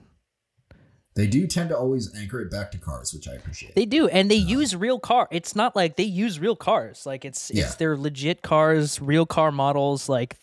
They 1.15 1.27
do 1.27 1.47
tend 1.47 1.71
to 1.71 1.77
always 1.77 2.15
anchor 2.15 2.41
it 2.41 2.51
back 2.51 2.71
to 2.73 2.79
cars, 2.79 3.13
which 3.13 3.27
I 3.27 3.33
appreciate. 3.35 3.75
They 3.75 3.85
do, 3.85 4.07
and 4.09 4.31
they 4.31 4.37
use 4.37 4.77
real 4.77 5.01
car. 5.01 5.27
It's 5.31 5.57
not 5.57 5.75
like 5.75 5.97
they 5.97 6.05
use 6.05 6.39
real 6.39 6.55
cars. 6.57 7.05
Like 7.05 7.25
it's 7.25 7.51
Yeah. 7.53 7.65
it's 7.65 7.75
their 7.77 7.97
legit 7.97 8.43
cars, 8.43 9.01
real 9.01 9.27
car 9.27 9.51
models. 9.51 10.09
Like, 10.09 10.37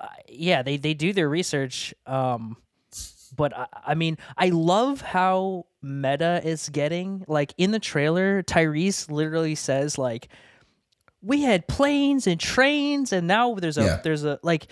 uh, 0.00 0.06
yeah, 0.28 0.62
they 0.62 0.76
they 0.76 0.94
do 0.94 1.12
their 1.12 1.28
research. 1.28 1.94
Um, 2.06 2.56
but 3.36 3.56
I, 3.56 3.66
I 3.88 3.94
mean, 3.94 4.18
I 4.36 4.50
love 4.50 5.00
how 5.00 5.66
meta 5.82 6.40
is 6.44 6.68
getting. 6.68 7.24
Like 7.28 7.54
in 7.58 7.70
the 7.72 7.78
trailer, 7.80 8.42
Tyrese 8.42 9.10
literally 9.10 9.54
says 9.54 9.98
like, 9.98 10.28
"We 11.22 11.42
had 11.42 11.66
planes 11.68 12.26
and 12.26 12.38
trains, 12.40 13.12
and 13.12 13.26
now 13.26 13.54
there's 13.54 13.78
a 13.78 13.84
Yeah. 13.84 14.00
there's 14.02 14.24
a 14.24 14.38
like." 14.42 14.66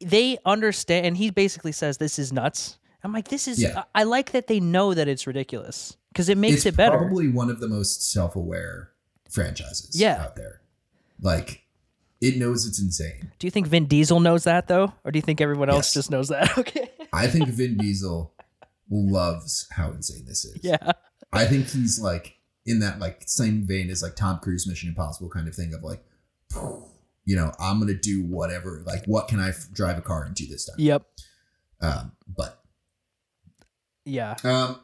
They 0.00 0.38
understand, 0.46 1.06
and 1.06 1.16
he 1.16 1.30
basically 1.30 1.72
says, 1.72 1.98
"This 1.98 2.18
is 2.20 2.32
nuts." 2.32 2.78
I'm 3.02 3.12
like, 3.12 3.28
"This 3.28 3.48
is." 3.48 3.60
Yeah. 3.60 3.82
I 3.94 4.00
I 4.00 4.04
like 4.04 4.30
that 4.32 4.46
they 4.46 4.60
know 4.60 4.94
that 4.94 5.08
it's 5.08 5.26
ridiculous 5.26 5.96
because 6.12 6.28
it 6.28 6.38
makes 6.38 6.58
it's 6.58 6.66
it 6.66 6.76
better. 6.76 6.98
probably 6.98 7.28
one 7.28 7.50
of 7.50 7.58
the 7.60 7.66
most 7.68 8.08
self-aware 8.10 8.92
franchises 9.28 10.00
Yeah. 10.00 10.22
out 10.22 10.36
there. 10.36 10.60
Like, 11.20 11.64
it 12.20 12.36
knows 12.36 12.66
it's 12.66 12.80
insane. 12.80 13.32
Do 13.38 13.46
you 13.46 13.50
think 13.50 13.66
Vin 13.68 13.86
Diesel 13.86 14.20
knows 14.20 14.44
that 14.44 14.66
though, 14.68 14.92
or 15.04 15.10
do 15.12 15.18
you 15.18 15.22
think 15.22 15.40
everyone 15.40 15.68
else 15.70 15.86
Yes. 15.88 15.94
just 15.94 16.10
knows 16.10 16.28
that? 16.28 16.50
Okay. 16.58 16.90
I 17.12 17.26
think 17.26 17.48
Vin 17.48 17.76
Diesel 17.76 18.32
loves 18.90 19.66
how 19.70 19.90
insane 19.92 20.24
this 20.26 20.44
is. 20.44 20.58
Yeah. 20.62 20.92
I 21.32 21.44
think 21.46 21.68
he's 21.68 22.00
like 22.00 22.34
in 22.66 22.80
that 22.80 22.98
like 22.98 23.22
same 23.26 23.66
vein 23.66 23.88
as 23.90 24.02
like 24.02 24.14
Tom 24.16 24.38
Cruise 24.40 24.66
Mission 24.66 24.88
Impossible 24.90 25.30
kind 25.30 25.48
of 25.48 25.54
thing 25.54 25.72
of 25.74 25.82
like, 25.82 26.02
you 27.24 27.36
know, 27.36 27.52
I'm 27.60 27.78
gonna 27.80 27.94
do 27.94 28.24
whatever. 28.24 28.82
Like, 28.86 29.04
what 29.06 29.28
can 29.28 29.38
I 29.40 29.50
f- 29.50 29.68
drive 29.72 29.96
a 29.98 30.00
car 30.02 30.26
into 30.26 30.46
this 30.46 30.64
time? 30.66 30.76
Yep. 30.78 31.02
Um, 31.80 32.12
but 32.26 32.62
Yeah. 34.04 34.36
um, 34.44 34.80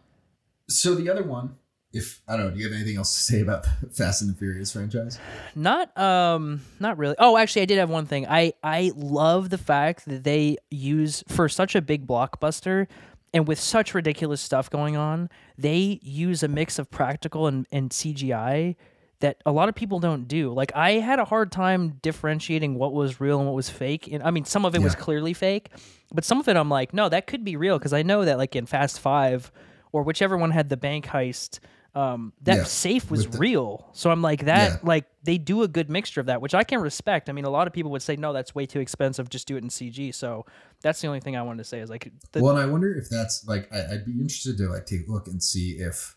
so 0.69 0.95
the 0.95 1.11
other 1.11 1.23
one, 1.25 1.57
if 1.95 2.21
I 2.27 2.37
don't 2.37 2.47
know, 2.47 2.51
do 2.51 2.59
you 2.59 2.65
have 2.65 2.75
anything 2.75 2.97
else 2.97 3.15
to 3.15 3.23
say 3.23 3.41
about 3.41 3.63
the 3.63 3.89
Fast 3.91 4.21
and 4.21 4.31
the 4.31 4.37
Furious 4.37 4.73
franchise? 4.73 5.19
Not 5.55 5.97
um 5.97 6.61
not 6.81 6.99
really. 6.99 7.15
Oh, 7.19 7.37
actually 7.37 7.63
I 7.63 7.67
did 7.67 7.79
have 7.79 7.89
one 7.91 8.07
thing. 8.07 8.27
I 8.27 8.53
I 8.63 8.93
love 8.97 9.51
the 9.51 9.59
fact 9.59 10.07
that 10.07 10.25
they 10.25 10.57
use 10.71 11.23
for 11.29 11.49
such 11.49 11.75
a 11.75 11.81
big 11.81 12.07
blockbuster 12.07 12.89
and 13.33 13.49
with 13.49 13.59
such 13.59 13.95
ridiculous 13.95 14.41
stuff 14.41 14.71
going 14.71 14.97
on, 14.97 15.29
they 15.57 15.99
use 16.03 16.43
a 16.43 16.49
mix 16.49 16.79
of 16.79 16.91
practical 16.91 17.47
and, 17.49 17.67
and 17.73 17.91
CGI 17.91 18.77
that 19.21 19.41
a 19.47 19.53
lot 19.53 19.69
of 19.69 19.75
people 19.75 20.01
don't 20.01 20.29
do. 20.29 20.53
Like 20.53 20.73
I 20.75 20.93
had 20.93 21.19
a 21.19 21.25
hard 21.25 21.51
time 21.51 21.99
differentiating 22.03 22.75
what 22.75 22.93
was 22.93 23.21
real 23.21 23.39
and 23.39 23.47
what 23.47 23.55
was 23.55 23.71
fake. 23.71 24.09
And 24.11 24.23
I 24.23 24.31
mean 24.33 24.45
some 24.45 24.65
of 24.65 24.75
it 24.75 24.83
was 24.83 24.95
clearly 24.95 25.33
fake, 25.33 25.71
but 26.13 26.25
some 26.25 26.41
of 26.41 26.49
it 26.49 26.57
I'm 26.57 26.69
like, 26.69 26.93
no, 26.93 27.09
that 27.09 27.27
could 27.27 27.45
be 27.45 27.57
real 27.57 27.79
because 27.79 27.93
I 27.93 28.03
know 28.03 28.25
that 28.25 28.37
like 28.39 28.57
in 28.57 28.67
Fast 28.67 28.99
5 28.99 29.53
or 29.93 30.03
whichever 30.03 30.37
one 30.37 30.51
had 30.51 30.69
the 30.69 30.77
bank 30.77 31.07
heist 31.07 31.61
um, 31.95 32.33
that 32.43 32.57
Yeah, 32.57 32.65
safe 32.65 33.11
was 33.11 33.27
the- 33.29 33.39
real. 33.39 33.89
So 33.93 34.11
I'm 34.11 34.21
like 34.23 34.47
that. 34.47 34.71
Yeah. 34.73 34.79
Like 34.83 35.05
they 35.23 35.39
do 35.39 35.63
a 35.63 35.69
good 35.69 35.89
mixture 35.89 36.21
of 36.21 36.27
that, 36.27 36.41
which 36.41 36.55
I 36.55 36.65
can 36.65 36.81
respect. 36.81 37.29
I 37.29 37.33
mean, 37.33 37.45
a 37.45 37.51
lot 37.51 37.67
of 37.67 37.73
people 37.73 37.91
would 37.93 38.03
say 38.03 38.17
no, 38.17 38.33
that's 38.33 38.55
way 38.55 38.67
too 38.67 38.81
expensive. 38.81 39.29
Just 39.31 39.47
do 39.47 39.57
it 39.57 39.63
in 39.63 39.69
CG. 39.71 40.13
So 40.15 40.45
that's 40.83 41.01
the 41.01 41.07
only 41.07 41.21
thing 41.21 41.37
I 41.37 41.43
wanted 41.43 41.59
to 41.59 41.65
say 41.69 41.81
is 41.81 41.91
like, 41.91 42.11
the, 42.33 42.43
well, 42.43 42.57
and 42.57 42.61
I 42.63 42.67
wonder 42.71 42.93
if 42.95 43.09
that's 43.09 43.47
like 43.47 43.73
I, 43.73 43.95
I'd 43.95 44.05
be 44.05 44.13
interested 44.13 44.57
to 44.59 44.69
like 44.69 44.87
take 44.87 45.07
a 45.09 45.11
look 45.13 45.29
and 45.29 45.43
see 45.43 45.73
if 45.79 46.17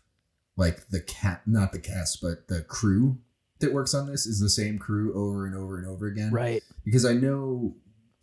like 0.55 0.87
the 0.89 0.99
cat, 1.01 1.43
not 1.45 1.71
the 1.71 1.79
cast, 1.79 2.21
but 2.21 2.47
the 2.47 2.63
crew 2.63 3.19
that 3.59 3.71
works 3.73 3.93
on 3.93 4.07
this 4.07 4.25
is 4.25 4.39
the 4.39 4.49
same 4.49 4.77
crew 4.79 5.13
over 5.13 5.45
and 5.45 5.55
over 5.55 5.77
and 5.77 5.87
over 5.87 6.07
again. 6.07 6.31
right? 6.31 6.63
Because 6.85 7.05
I 7.05 7.13
know 7.13 7.75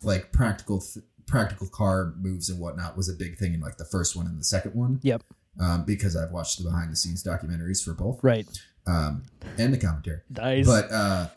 like 0.03 0.31
practical 0.31 0.81
th- 0.81 1.05
practical 1.25 1.67
car 1.67 2.13
moves 2.17 2.49
and 2.49 2.59
whatnot 2.59 2.95
was 2.95 3.09
a 3.09 3.13
big 3.13 3.37
thing 3.37 3.53
in 3.53 3.59
like 3.61 3.77
the 3.77 3.85
first 3.85 4.15
one 4.15 4.27
and 4.27 4.39
the 4.39 4.43
second 4.43 4.75
one. 4.75 4.99
Yep. 5.03 5.23
Um, 5.59 5.85
because 5.85 6.17
I've 6.17 6.31
watched 6.31 6.57
the 6.57 6.65
behind 6.65 6.91
the 6.91 6.95
scenes 6.97 7.23
documentaries 7.23 7.83
for 7.83 7.93
both. 7.93 8.19
Right. 8.21 8.45
Um, 8.87 9.23
and 9.57 9.73
the 9.73 9.77
commentary. 9.77 10.19
Nice. 10.29 10.65
But 10.65 10.91
uh, 10.91 11.27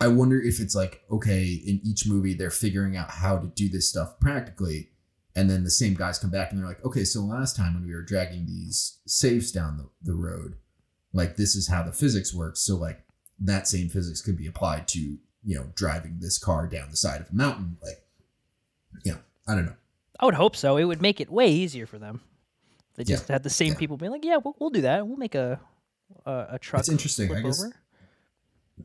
I 0.00 0.08
wonder 0.08 0.40
if 0.40 0.60
it's 0.60 0.74
like 0.74 1.02
okay, 1.10 1.44
in 1.44 1.80
each 1.84 2.06
movie 2.06 2.34
they're 2.34 2.50
figuring 2.50 2.96
out 2.96 3.10
how 3.10 3.38
to 3.38 3.46
do 3.48 3.68
this 3.68 3.88
stuff 3.88 4.18
practically, 4.20 4.90
and 5.36 5.48
then 5.48 5.64
the 5.64 5.70
same 5.70 5.94
guys 5.94 6.18
come 6.18 6.30
back 6.30 6.50
and 6.50 6.60
they're 6.60 6.68
like, 6.68 6.84
okay, 6.84 7.04
so 7.04 7.20
last 7.20 7.56
time 7.56 7.74
when 7.74 7.86
we 7.86 7.94
were 7.94 8.02
dragging 8.02 8.46
these 8.46 8.98
safes 9.06 9.52
down 9.52 9.76
the, 9.76 9.88
the 10.02 10.16
road, 10.16 10.56
like 11.12 11.36
this 11.36 11.54
is 11.54 11.68
how 11.68 11.82
the 11.82 11.92
physics 11.92 12.34
works. 12.34 12.60
So 12.60 12.76
like 12.76 13.04
that 13.40 13.68
same 13.68 13.88
physics 13.88 14.20
could 14.20 14.36
be 14.36 14.46
applied 14.46 14.88
to 14.88 14.98
you 14.98 15.54
know 15.54 15.66
driving 15.74 16.18
this 16.20 16.38
car 16.38 16.66
down 16.66 16.90
the 16.90 16.96
side 16.96 17.20
of 17.20 17.30
a 17.30 17.34
mountain. 17.34 17.76
Like, 17.82 18.02
you 19.04 19.12
know, 19.12 19.18
I 19.46 19.54
don't 19.54 19.66
know. 19.66 19.76
I 20.18 20.24
would 20.24 20.34
hope 20.34 20.56
so. 20.56 20.76
It 20.76 20.84
would 20.84 21.02
make 21.02 21.20
it 21.20 21.30
way 21.30 21.48
easier 21.48 21.86
for 21.86 21.98
them. 21.98 22.20
They 22.96 23.02
Yeah. 23.04 23.16
just 23.16 23.28
had 23.28 23.42
the 23.42 23.50
same 23.50 23.72
Yeah. 23.72 23.78
people 23.78 23.96
being 23.96 24.12
like, 24.12 24.24
yeah, 24.24 24.36
we'll, 24.42 24.54
we'll 24.58 24.70
do 24.70 24.82
that. 24.82 25.06
We'll 25.06 25.16
make 25.16 25.34
a 25.34 25.60
a, 26.26 26.46
a 26.52 26.58
truck. 26.58 26.80
It's 26.80 26.88
interesting. 26.88 27.34
I 27.34 27.40
guess 27.40 27.62
over. 27.62 27.74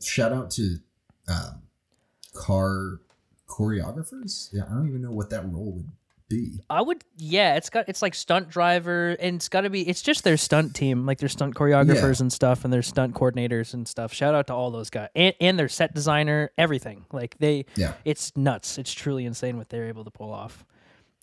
shout 0.02 0.32
out 0.34 0.52
to 0.52 0.78
um, 1.28 1.62
car 2.34 3.00
choreographers. 3.48 4.50
Yeah, 4.54 4.64
I 4.70 4.74
don't 4.74 4.88
even 4.88 5.02
know 5.02 5.12
what 5.12 5.30
that 5.32 5.44
role 5.52 5.74
would 5.74 5.90
be. 6.30 6.60
I 6.70 6.82
would, 6.82 7.04
yeah. 7.18 7.56
It's 7.56 7.70
got 7.70 7.90
it's 7.90 8.02
like 8.02 8.14
stunt 8.16 8.50
driver, 8.50 9.16
and 9.20 9.36
it's 9.38 9.50
got 9.50 9.62
to 9.62 9.70
be. 9.70 9.88
It's 9.88 10.02
just 10.02 10.24
their 10.24 10.38
stunt 10.38 10.76
team, 10.76 11.06
like 11.06 11.18
their 11.20 11.30
stunt 11.30 11.56
choreographers 11.56 12.22
and 12.22 12.32
stuff, 12.32 12.64
and 12.64 12.72
their 12.74 12.82
stunt 12.82 13.16
coordinators 13.16 13.74
and 13.74 13.88
stuff. 13.88 14.14
Shout 14.14 14.34
out 14.36 14.48
to 14.48 14.54
all 14.54 14.72
those 14.72 14.90
guys, 14.90 15.10
and, 15.16 15.34
and 15.42 15.58
their 15.60 15.70
set 15.70 15.94
designer, 15.94 16.52
everything. 16.58 17.06
Like 17.12 17.38
they, 17.40 17.66
Yeah. 17.76 17.94
it's 18.06 18.36
nuts. 18.38 18.78
It's 18.78 18.94
truly 18.94 19.26
insane 19.26 19.58
what 19.58 19.70
they're 19.70 19.88
able 19.88 20.04
to 20.06 20.12
pull 20.12 20.32
off. 20.32 20.66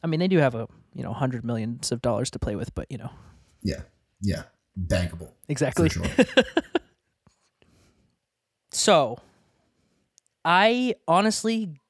I 0.02 0.08
mean, 0.08 0.20
they 0.20 0.28
do 0.28 0.38
have 0.38 0.54
a 0.54 0.68
you 0.96 1.02
know 1.04 1.12
hundred 1.12 1.44
millions 1.44 1.92
of 1.92 2.00
dollars 2.02 2.30
to 2.30 2.38
play 2.38 2.56
with, 2.56 2.74
but 2.74 2.90
you 2.90 2.98
know 2.98 3.10
Yeah. 3.62 3.82
Yeah. 4.20 4.44
Bankable. 4.78 5.30
exactly. 5.48 5.88
Sure. 5.88 6.04
So, 8.72 9.18
I 10.44 10.94
honestly, 11.08 11.80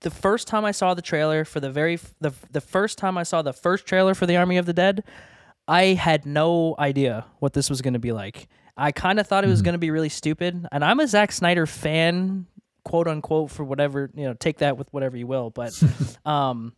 the 0.00 0.10
first 0.10 0.46
time 0.46 0.64
I 0.64 0.70
saw 0.70 0.94
the 0.94 1.02
trailer 1.02 1.44
for 1.44 1.58
the 1.58 1.70
very 1.70 1.94
f- 1.94 2.14
the 2.20 2.32
the 2.50 2.60
first 2.60 2.96
time 2.98 3.18
I 3.18 3.22
saw 3.24 3.42
the 3.42 3.52
first 3.52 3.86
trailer 3.86 4.14
for 4.14 4.26
the 4.26 4.36
Army 4.36 4.56
of 4.58 4.66
the 4.66 4.72
Dead, 4.72 5.02
I 5.66 5.84
had 5.94 6.24
no 6.26 6.76
idea 6.78 7.24
what 7.40 7.54
this 7.54 7.68
was 7.68 7.82
going 7.82 7.94
to 7.94 7.98
be 8.00 8.12
like. 8.12 8.46
I 8.76 8.92
kind 8.92 9.18
of 9.18 9.26
thought 9.26 9.42
it 9.44 9.48
was 9.48 9.62
going 9.62 9.72
to 9.72 9.78
be 9.78 9.90
really 9.90 10.10
stupid, 10.10 10.66
and 10.70 10.84
I'm 10.84 11.00
a 11.00 11.08
Zack 11.08 11.32
Snyder 11.32 11.66
fan, 11.66 12.46
quote 12.84 13.08
unquote, 13.08 13.50
for 13.50 13.64
whatever 13.64 14.10
you 14.14 14.24
know. 14.26 14.34
Take 14.34 14.58
that 14.58 14.76
with 14.76 14.92
whatever 14.92 15.16
you 15.16 15.26
will, 15.26 15.50
but 15.50 15.72
um, 16.26 16.72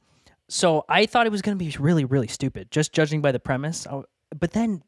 so 0.49 0.85
I 0.89 1.07
thought 1.07 1.27
it 1.27 1.33
was 1.33 1.43
going 1.43 1.59
to 1.59 1.65
be 1.65 1.75
really 1.79 2.05
really 2.05 2.29
stupid, 2.29 2.71
just 2.71 2.93
judging 2.93 3.21
by 3.21 3.33
the 3.33 3.41
premise. 3.41 3.87
I, 3.87 4.03
but 4.39 4.53
then, 4.53 4.83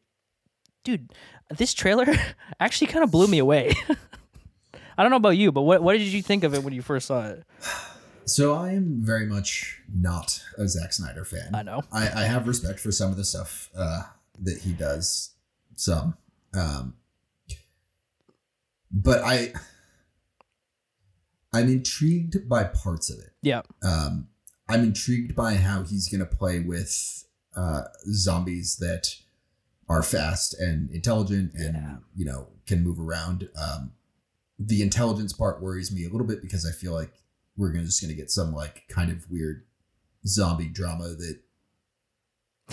dude, 0.84 1.12
this 1.50 1.74
trailer 1.74 2.06
actually 2.60 2.88
kind 2.88 3.04
of 3.04 3.10
blew 3.10 3.26
me 3.26 3.38
away. 3.38 3.72
I 4.98 5.02
don't 5.02 5.10
know 5.10 5.16
about 5.16 5.36
you, 5.36 5.52
but 5.52 5.62
what 5.62 5.82
what 5.82 5.92
did 5.92 6.02
you 6.02 6.22
think 6.22 6.44
of 6.44 6.54
it 6.54 6.62
when 6.62 6.74
you 6.74 6.82
first 6.82 7.06
saw 7.06 7.26
it? 7.28 7.44
So 8.30 8.54
I 8.54 8.70
am 8.70 8.98
very 9.00 9.26
much 9.26 9.80
not 9.92 10.42
a 10.56 10.68
Zack 10.68 10.92
Snyder 10.92 11.24
fan. 11.24 11.50
I 11.52 11.62
know. 11.62 11.82
I, 11.90 12.02
I 12.02 12.22
have 12.24 12.46
respect 12.46 12.78
for 12.78 12.92
some 12.92 13.10
of 13.10 13.16
the 13.16 13.24
stuff 13.24 13.70
uh, 13.76 14.02
that 14.40 14.58
he 14.58 14.72
does. 14.72 15.34
Some, 15.74 16.16
um, 16.54 16.94
but 18.92 19.22
I, 19.22 19.52
I'm 21.52 21.68
intrigued 21.68 22.48
by 22.48 22.64
parts 22.64 23.10
of 23.10 23.18
it. 23.18 23.32
Yeah. 23.42 23.62
Um, 23.82 24.28
I'm 24.70 24.84
intrigued 24.84 25.34
by 25.34 25.54
how 25.54 25.82
he's 25.82 26.08
going 26.08 26.20
to 26.20 26.36
play 26.36 26.60
with 26.60 27.24
uh, 27.56 27.82
zombies 28.12 28.76
that 28.76 29.14
are 29.88 30.02
fast 30.02 30.54
and 30.60 30.88
intelligent 30.90 31.52
and 31.54 31.74
Yeah. 31.74 31.96
you 32.14 32.24
know 32.24 32.46
can 32.66 32.84
move 32.84 33.00
around. 33.00 33.48
Um, 33.60 33.92
the 34.58 34.82
intelligence 34.82 35.32
part 35.32 35.60
worries 35.60 35.90
me 35.90 36.04
a 36.04 36.08
little 36.08 36.26
bit 36.26 36.40
because 36.42 36.64
I 36.64 36.70
feel 36.72 36.92
like 36.92 37.12
we're 37.56 37.72
gonna 37.72 37.84
just 37.86 38.00
gonna 38.00 38.14
get 38.14 38.30
some 38.30 38.52
like 38.52 38.84
kind 38.88 39.10
of 39.10 39.28
weird 39.30 39.64
zombie 40.26 40.68
drama 40.68 41.08
that 41.08 41.40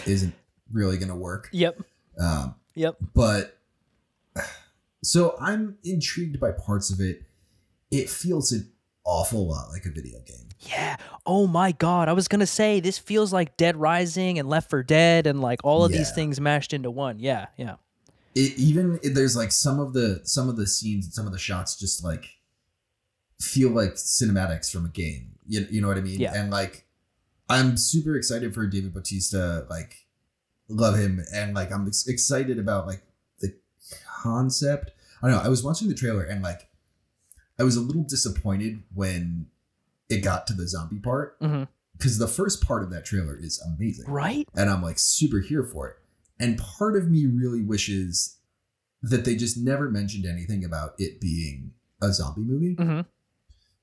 isn't 0.05 0.35
really 0.71 0.97
gonna 0.97 1.15
work. 1.17 1.49
Yep. 1.51 1.81
Um, 2.19 2.55
Yep. 2.75 2.97
but 3.15 3.57
so 5.03 5.35
I'm 5.39 5.77
intrigued 5.83 6.39
by 6.39 6.51
parts 6.51 6.91
of 6.91 6.99
it. 6.99 7.23
It 7.89 8.09
feels 8.09 8.51
an 8.51 8.71
awful 9.07 9.47
lot 9.47 9.69
like 9.71 9.85
a 9.85 9.89
video 9.89 10.19
game. 10.25 10.49
Yeah. 10.59 10.97
Oh 11.25 11.47
my 11.47 11.71
god. 11.71 12.09
I 12.09 12.13
was 12.13 12.27
gonna 12.27 12.45
say 12.47 12.79
this 12.79 12.97
feels 12.97 13.31
like 13.31 13.57
Dead 13.57 13.75
Rising 13.77 14.37
and 14.39 14.47
Left 14.49 14.69
for 14.69 14.83
Dead 14.83 15.25
and 15.27 15.41
like 15.41 15.59
all 15.63 15.85
of 15.85 15.91
these 15.91 16.11
things 16.11 16.39
mashed 16.41 16.73
into 16.73 16.91
one. 16.91 17.17
Yeah. 17.19 17.47
Yeah. 17.57 17.75
it 18.35 18.57
even 18.57 18.99
there's 19.03 19.35
like 19.35 19.51
some 19.51 19.79
of 19.79 19.93
the 19.93 20.19
some 20.23 20.49
of 20.49 20.57
the 20.57 20.67
scenes 20.67 21.05
and 21.05 21.13
some 21.13 21.25
of 21.25 21.31
the 21.31 21.39
shots 21.39 21.75
just 21.79 22.03
like 22.03 22.25
feel 23.41 23.69
like 23.69 23.93
cinematics 23.93 24.71
from 24.71 24.85
a 24.85 24.89
game 24.89 25.31
you, 25.47 25.65
you 25.69 25.79
know 25.81 25.87
what 25.87 25.97
i 25.97 26.01
mean 26.01 26.19
Yeah. 26.19 26.33
and 26.35 26.49
like 26.51 26.85
i'm 27.49 27.77
super 27.77 28.15
excited 28.15 28.53
for 28.53 28.65
david 28.65 28.93
bautista 28.95 29.65
like 29.69 30.07
love 30.69 30.97
him 30.97 31.23
and 31.33 31.53
like 31.53 31.71
i'm 31.71 31.85
ex- 31.87 32.07
excited 32.07 32.57
about 32.57 32.87
like 32.87 33.03
the 33.39 33.55
concept 34.23 34.91
i 35.21 35.27
don't 35.27 35.37
know 35.37 35.43
i 35.43 35.47
was 35.49 35.63
watching 35.63 35.87
the 35.87 35.93
trailer 35.95 36.23
and 36.23 36.41
like 36.41 36.66
i 37.59 37.63
was 37.63 37.75
a 37.75 37.81
little 37.81 38.03
disappointed 38.03 38.83
when 38.93 39.47
it 40.09 40.19
got 40.23 40.47
to 40.47 40.53
the 40.53 40.67
zombie 40.67 40.99
part 40.99 41.37
because 41.97 42.17
the 42.19 42.27
first 42.27 42.63
part 42.65 42.83
of 42.83 42.89
that 42.91 43.05
trailer 43.05 43.35
is 43.37 43.59
amazing 43.61 44.05
Right. 44.09 44.47
and 44.55 44.69
I'm 44.69 44.81
like 44.83 44.99
super 44.99 45.39
here 45.39 45.63
for 45.63 45.87
it. 45.89 45.95
And 46.39 46.57
part 46.57 46.95
of 46.95 47.09
me 47.09 47.25
really 47.25 47.63
wishes 47.63 48.37
that 49.01 49.25
they 49.25 49.35
just 49.35 49.57
never 49.57 49.89
mentioned 49.89 50.25
anything 50.25 50.63
about 50.63 50.93
it 50.99 51.19
being 51.19 51.71
a 52.01 52.13
zombie 52.13 52.41
movie. 52.41 52.75
hmm 52.75 53.01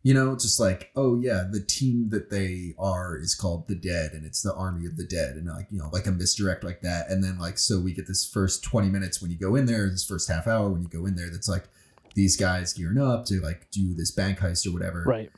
You 0.02 0.14
know, 0.14 0.34
just 0.36 0.60
like, 0.60 0.90
oh 0.94 1.16
yeah, 1.20 1.44
the 1.50 1.60
team 1.60 2.10
that 2.10 2.30
they 2.30 2.74
are 2.78 3.16
is 3.18 3.34
called 3.34 3.66
the 3.68 3.74
Dead 3.74 4.12
and 4.12 4.24
it's 4.24 4.42
the 4.42 4.54
Army 4.54 4.86
of 4.86 4.96
the 4.96 5.06
Dead 5.06 5.34
and 5.36 5.46
like, 5.48 5.66
you 5.70 5.78
know, 5.78 5.88
like 5.92 6.06
a 6.06 6.12
misdirect 6.12 6.62
like 6.62 6.82
that. 6.82 7.10
And 7.10 7.24
then 7.24 7.38
like 7.38 7.58
so 7.58 7.80
we 7.80 7.92
get 7.92 8.06
this 8.06 8.24
first 8.24 8.62
20 8.62 8.88
minutes 8.88 9.20
when 9.20 9.30
you 9.32 9.38
go 9.38 9.56
in 9.56 9.66
there, 9.66 9.90
this 9.90 10.04
first 10.06 10.28
half 10.28 10.46
hour 10.46 10.70
when 10.70 10.82
you 10.82 10.88
go 10.88 11.04
in 11.06 11.16
there 11.16 11.30
that's 11.30 11.48
like 11.48 11.64
these 12.14 12.36
guys 12.36 12.72
gearing 12.72 12.98
up 12.98 13.24
to 13.26 13.40
like 13.40 13.68
do 13.70 13.94
this 13.94 14.10
bank 14.10 14.38
heist 14.38 14.66
or 14.66 14.72
whatever. 14.72 15.04
Right. 15.06 15.30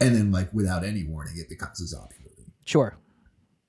And 0.00 0.14
then 0.14 0.30
like 0.30 0.52
without 0.52 0.84
any 0.84 1.04
warning 1.04 1.34
it 1.36 1.48
becomes 1.48 1.80
a 1.80 1.86
zombie 1.86 2.14
movie. 2.20 2.52
Sure. 2.64 2.96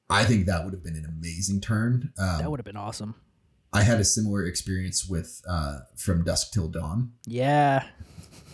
I 0.09 0.23
think 0.23 0.47
that 0.47 0.63
would 0.63 0.73
have 0.73 0.83
been 0.83 0.95
an 0.95 1.05
amazing 1.05 1.61
turn. 1.61 2.13
Um, 2.17 2.39
That 2.39 2.49
would 2.49 2.59
have 2.59 2.65
been 2.65 2.75
awesome. 2.77 3.15
I 3.71 3.83
had 3.83 3.99
a 3.99 4.03
similar 4.03 4.45
experience 4.45 5.07
with 5.07 5.41
uh, 5.47 5.79
From 5.95 6.23
Dusk 6.23 6.51
Till 6.51 6.67
Dawn. 6.67 7.11
Yeah. 7.27 7.85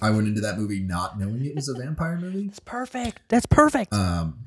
I 0.01 0.09
went 0.09 0.27
into 0.27 0.41
that 0.41 0.57
movie 0.57 0.81
not 0.81 1.17
knowing 1.17 1.45
it 1.45 1.55
was 1.55 1.69
a 1.69 1.73
vampire 1.73 2.17
movie. 2.17 2.47
It's 2.47 2.59
perfect. 2.59 3.21
That's 3.29 3.45
perfect. 3.45 3.93
Um, 3.93 4.39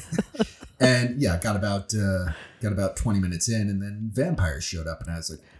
and 0.80 1.20
yeah, 1.20 1.38
got 1.38 1.56
about 1.56 1.92
uh, 1.94 2.32
got 2.62 2.72
about 2.72 2.96
twenty 2.96 3.18
minutes 3.18 3.48
in, 3.48 3.62
and 3.62 3.82
then 3.82 4.10
vampires 4.12 4.62
showed 4.64 4.86
up, 4.86 5.00
and 5.02 5.10
I 5.10 5.16
was 5.16 5.28
like, 5.28 5.40
"What 5.40 5.40
the 5.40 5.58
fuck 5.58 5.59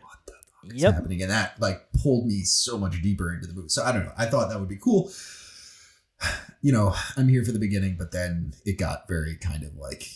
is 0.65 0.83
Yep. 0.83 0.95
happening?" 0.95 1.23
And 1.23 1.31
that 1.31 1.61
like 1.61 1.93
pulled 2.03 2.27
me 2.27 2.43
so 2.43 2.77
much 2.79 3.01
deeper 3.03 3.33
into 3.33 3.47
the 3.47 3.53
movie. 3.55 3.69
So 3.69 3.85
I 3.85 3.93
don't 3.93 4.05
know. 4.05 4.13
I 4.17 4.27
thought 4.27 4.49
that 4.51 4.59
would 4.61 4.69
be 4.69 4.77
cool. 4.77 5.11
You 6.63 6.73
know, 6.73 6.95
I'm 7.17 7.29
here 7.29 7.43
for 7.43 7.53
the 7.53 7.59
beginning, 7.59 7.97
but 7.99 8.13
then 8.13 8.53
it 8.67 8.77
got 8.77 9.09
very 9.09 9.37
kind 9.37 9.63
of 9.65 9.75
like, 9.77 10.07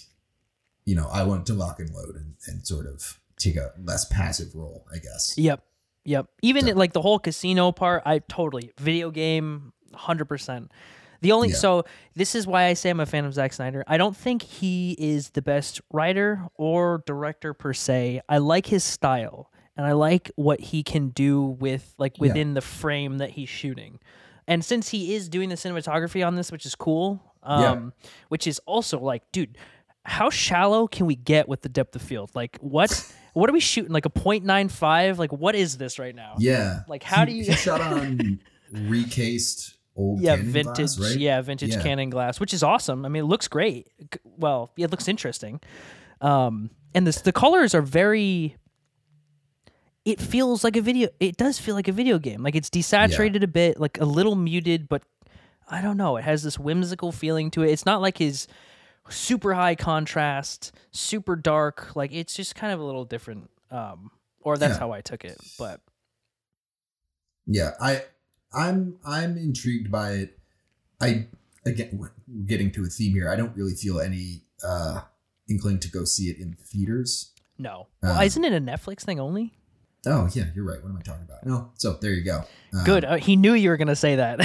you 0.84 0.94
know, 0.94 1.08
I 1.10 1.22
wanted 1.22 1.46
to 1.46 1.54
lock 1.54 1.80
and 1.80 1.88
load 1.88 2.16
and, 2.16 2.34
and 2.46 2.66
sort 2.66 2.84
of 2.86 3.18
take 3.38 3.56
a 3.56 3.72
less 3.82 4.04
passive 4.04 4.54
role, 4.54 4.84
I 4.92 4.98
guess. 4.98 5.32
Yep. 5.38 5.64
Yep. 6.04 6.26
Even 6.42 6.66
So- 6.66 6.74
like 6.74 6.92
the 6.92 7.00
whole 7.00 7.18
casino 7.18 7.72
part, 7.72 8.02
I 8.04 8.18
totally 8.18 8.72
video 8.78 9.10
game, 9.10 9.72
hundred 9.94 10.26
percent. 10.26 10.70
The 11.22 11.32
only 11.32 11.48
Yeah. 11.48 11.54
so 11.56 11.84
this 12.14 12.34
is 12.34 12.46
why 12.46 12.64
I 12.66 12.74
say 12.74 12.90
I'm 12.90 13.00
a 13.00 13.06
fan 13.06 13.24
of 13.24 13.32
Zack 13.32 13.54
Snyder. 13.54 13.82
I 13.86 13.96
don't 13.96 14.14
think 14.14 14.42
he 14.42 14.94
is 14.98 15.30
the 15.30 15.40
best 15.40 15.80
writer 15.90 16.46
or 16.56 17.02
director 17.06 17.54
per 17.54 17.72
se. 17.72 18.20
I 18.28 18.36
like 18.36 18.66
his 18.66 18.84
style 18.84 19.50
and 19.76 19.86
I 19.86 19.92
like 19.92 20.30
what 20.36 20.60
he 20.60 20.82
can 20.82 21.08
do 21.10 21.42
with 21.42 21.94
like 21.98 22.16
Yeah. 22.16 22.22
within 22.28 22.54
the 22.54 22.60
frame 22.60 23.18
that 23.18 23.30
he's 23.30 23.48
shooting. 23.48 23.98
And 24.46 24.64
since 24.64 24.90
he 24.90 25.14
is 25.14 25.28
doing 25.28 25.48
the 25.48 25.54
cinematography 25.54 26.26
on 26.26 26.34
this, 26.36 26.52
which 26.52 26.66
is 26.66 26.74
cool, 26.74 27.22
Yeah. 27.46 27.70
um, 27.72 27.92
which 28.28 28.46
is 28.46 28.58
also 28.66 28.98
like, 29.00 29.22
dude, 29.32 29.56
how 30.04 30.28
shallow 30.30 30.86
can 30.86 31.06
we 31.06 31.14
get 31.16 31.48
with 31.48 31.62
the 31.62 31.68
depth 31.70 31.96
of 31.96 32.02
field? 32.02 32.30
Like, 32.34 32.58
what 32.60 32.90
what 33.32 33.48
are 33.50 33.52
we 33.54 33.60
shooting? 33.60 33.90
Like 33.92 34.06
a 34.06 34.10
0.95? 34.10 35.18
Like, 35.18 35.32
what 35.32 35.54
is 35.56 35.76
this 35.78 35.98
right 35.98 36.14
now? 36.14 36.34
Yeah. 36.38 36.80
Like, 36.88 37.02
how 37.02 37.24
He- 37.26 37.32
do 37.32 37.38
you- 37.38 37.52
shot 37.56 37.80
on 37.80 38.38
recased 38.72 39.74
old 39.96 40.20
yeah, 40.20 40.36
vintage, 40.36 40.96
glass, 40.96 41.00
right? 41.00 41.18
yeah, 41.18 41.40
vintage 41.40 41.70
Yeah. 41.70 41.82
Canon 41.82 42.10
glass, 42.10 42.38
which 42.40 42.52
is 42.52 42.62
awesome. 42.62 43.04
I 43.04 43.08
mean, 43.08 43.24
it 43.24 43.26
looks 43.26 43.48
great. 43.48 43.88
Well, 44.24 44.72
it 44.76 44.90
looks 44.90 45.08
interesting. 45.08 45.60
Um, 46.20 46.70
and 46.94 47.06
this 47.06 47.20
the 47.20 47.32
colors 47.32 47.74
are 47.74 47.82
very. 47.82 48.56
It 50.04 50.20
feels 50.20 50.64
like 50.64 50.76
a 50.76 50.82
video. 50.82 51.08
It 51.18 51.36
does 51.36 51.58
feel 51.58 51.74
like 51.74 51.88
a 51.88 51.92
video 51.92 52.18
game. 52.18 52.42
Like 52.42 52.54
it's 52.54 52.68
desaturated 52.70 53.42
a 53.42 53.46
bit, 53.48 53.80
like 53.80 53.98
a 54.00 54.04
little 54.04 54.34
muted, 54.34 54.88
but 54.88 55.02
I 55.70 55.80
don't 55.80 55.96
know. 55.96 56.16
It 56.16 56.24
has 56.24 56.42
this 56.42 56.58
whimsical 56.58 57.10
feeling 57.10 57.50
to 57.52 57.62
it. 57.62 57.70
It's 57.70 57.86
not 57.86 58.02
like 58.02 58.18
his 58.18 58.46
super 59.08 59.54
high 59.54 59.74
contrast, 59.74 60.72
super 60.90 61.36
dark. 61.36 61.96
Like 61.96 62.12
it's 62.12 62.34
just 62.34 62.54
kind 62.54 62.72
of 62.72 62.80
a 62.80 62.84
little 62.84 63.04
different. 63.06 63.50
Um, 63.70 64.10
or 64.42 64.58
that's 64.58 64.74
Yeah. 64.74 64.78
how 64.80 64.92
I 64.92 65.00
took 65.00 65.24
it. 65.24 65.38
But 65.58 65.80
Yeah, 67.46 67.70
I 67.80 68.04
I'm 68.52 68.98
I'm 69.06 69.36
intrigued 69.38 69.90
by 69.90 70.12
it. 70.12 70.38
I 71.00 71.28
again 71.64 71.90
we're 71.98 72.12
getting 72.46 72.70
to 72.72 72.82
a 72.84 72.88
theme 72.88 73.12
here. 73.14 73.30
I 73.30 73.36
don't 73.36 73.56
really 73.56 73.74
feel 73.74 74.00
any 74.00 74.42
uh 74.62 75.00
inkling 75.48 75.78
to 75.80 75.90
go 75.90 76.04
see 76.04 76.24
it 76.24 76.38
in 76.38 76.56
theaters. 76.62 77.32
no, 77.58 77.86
well, 78.02 78.18
Uh, 78.18 78.22
isn't 78.24 78.44
it 78.44 78.52
a 78.52 78.60
Netflix 78.60 79.00
thing 79.00 79.18
only? 79.20 79.54
Oh 80.06 80.28
yeah, 80.34 80.44
you're 80.54 80.64
right. 80.64 80.82
What 80.82 80.90
am 80.90 80.96
I 80.98 81.02
talking 81.02 81.24
about? 81.24 81.44
No, 81.46 81.70
so 81.74 81.94
there 81.94 82.12
you 82.12 82.24
go. 82.24 82.44
Um, 82.72 82.84
Good. 82.84 83.04
Uh, 83.04 83.16
he 83.16 83.36
knew 83.36 83.54
you 83.54 83.70
were 83.70 83.76
gonna 83.76 83.96
say 83.96 84.16
that. 84.16 84.40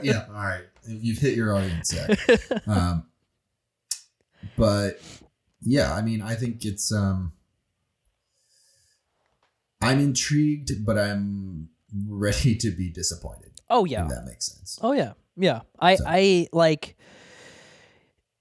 yeah, 0.02 0.26
all 0.28 0.34
right. 0.34 0.62
You've 0.86 1.18
hit 1.18 1.36
your 1.36 1.54
audience 1.56 1.88
there. 1.90 2.16
um, 2.66 3.06
but 4.56 5.00
yeah, 5.62 5.92
I 5.94 6.02
mean, 6.02 6.22
I 6.22 6.34
think 6.34 6.64
it's 6.64 6.92
um, 6.92 7.32
I'm 9.82 9.98
intrigued, 10.00 10.84
but 10.84 10.98
I'm 10.98 11.68
ready 12.08 12.54
to 12.56 12.70
be 12.70 12.90
disappointed. 12.90 13.52
oh 13.68 13.84
yeah. 13.84 14.02
If 14.04 14.08
that 14.10 14.24
makes 14.26 14.46
sense. 14.52 14.78
Oh 14.82 14.92
yeah. 14.92 15.12
Yeah. 15.36 15.60
I 15.78 15.96
So- 15.96 16.04
I 16.06 16.46
like 16.52 16.96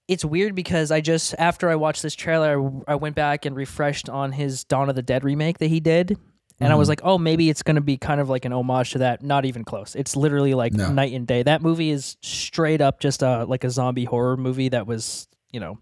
it's 0.08 0.26
weird 0.26 0.56
because 0.56 0.92
I 0.92 1.02
just 1.02 1.36
after 1.38 1.70
I 1.70 1.76
watched 1.76 2.02
this 2.02 2.16
trailer, 2.16 2.60
I, 2.88 2.94
I 2.94 2.96
went 2.96 3.16
back 3.16 3.46
and 3.46 3.56
refreshed 3.56 4.10
on 4.10 4.32
his 4.32 4.64
Dawn 4.64 4.90
of 4.90 4.96
the 4.96 5.02
Dead 5.04 5.24
remake 5.24 5.60
that 5.60 5.68
he 5.68 5.80
did, 5.80 6.18
and 6.60 6.72
I 6.72 6.76
was 6.76 6.88
Mhm. 6.88 6.90
like, 6.90 7.02
oh, 7.04 7.18
maybe 7.18 7.50
it's 7.50 7.64
gonna 7.64 7.82
be 7.82 7.98
kind 7.98 8.20
of 8.22 8.30
like 8.30 8.46
an 8.46 8.54
homage 8.54 8.92
to 8.92 9.00
that. 9.00 9.24
Not 9.24 9.46
even 9.46 9.64
close. 9.64 9.96
It's 9.96 10.16
literally 10.16 10.54
like 10.54 10.74
No. 10.74 10.92
night 10.92 11.14
and 11.14 11.26
day. 11.28 11.44
That 11.44 11.62
movie 11.62 11.90
is 11.92 12.18
straight 12.22 12.82
up 12.82 13.00
just 13.00 13.22
a 13.22 13.46
like 13.46 13.64
a 13.64 13.70
zombie 13.70 14.06
horror 14.06 14.38
movie 14.38 14.70
that 14.70 14.86
was, 14.88 15.28
you 15.52 15.60
know, 15.60 15.80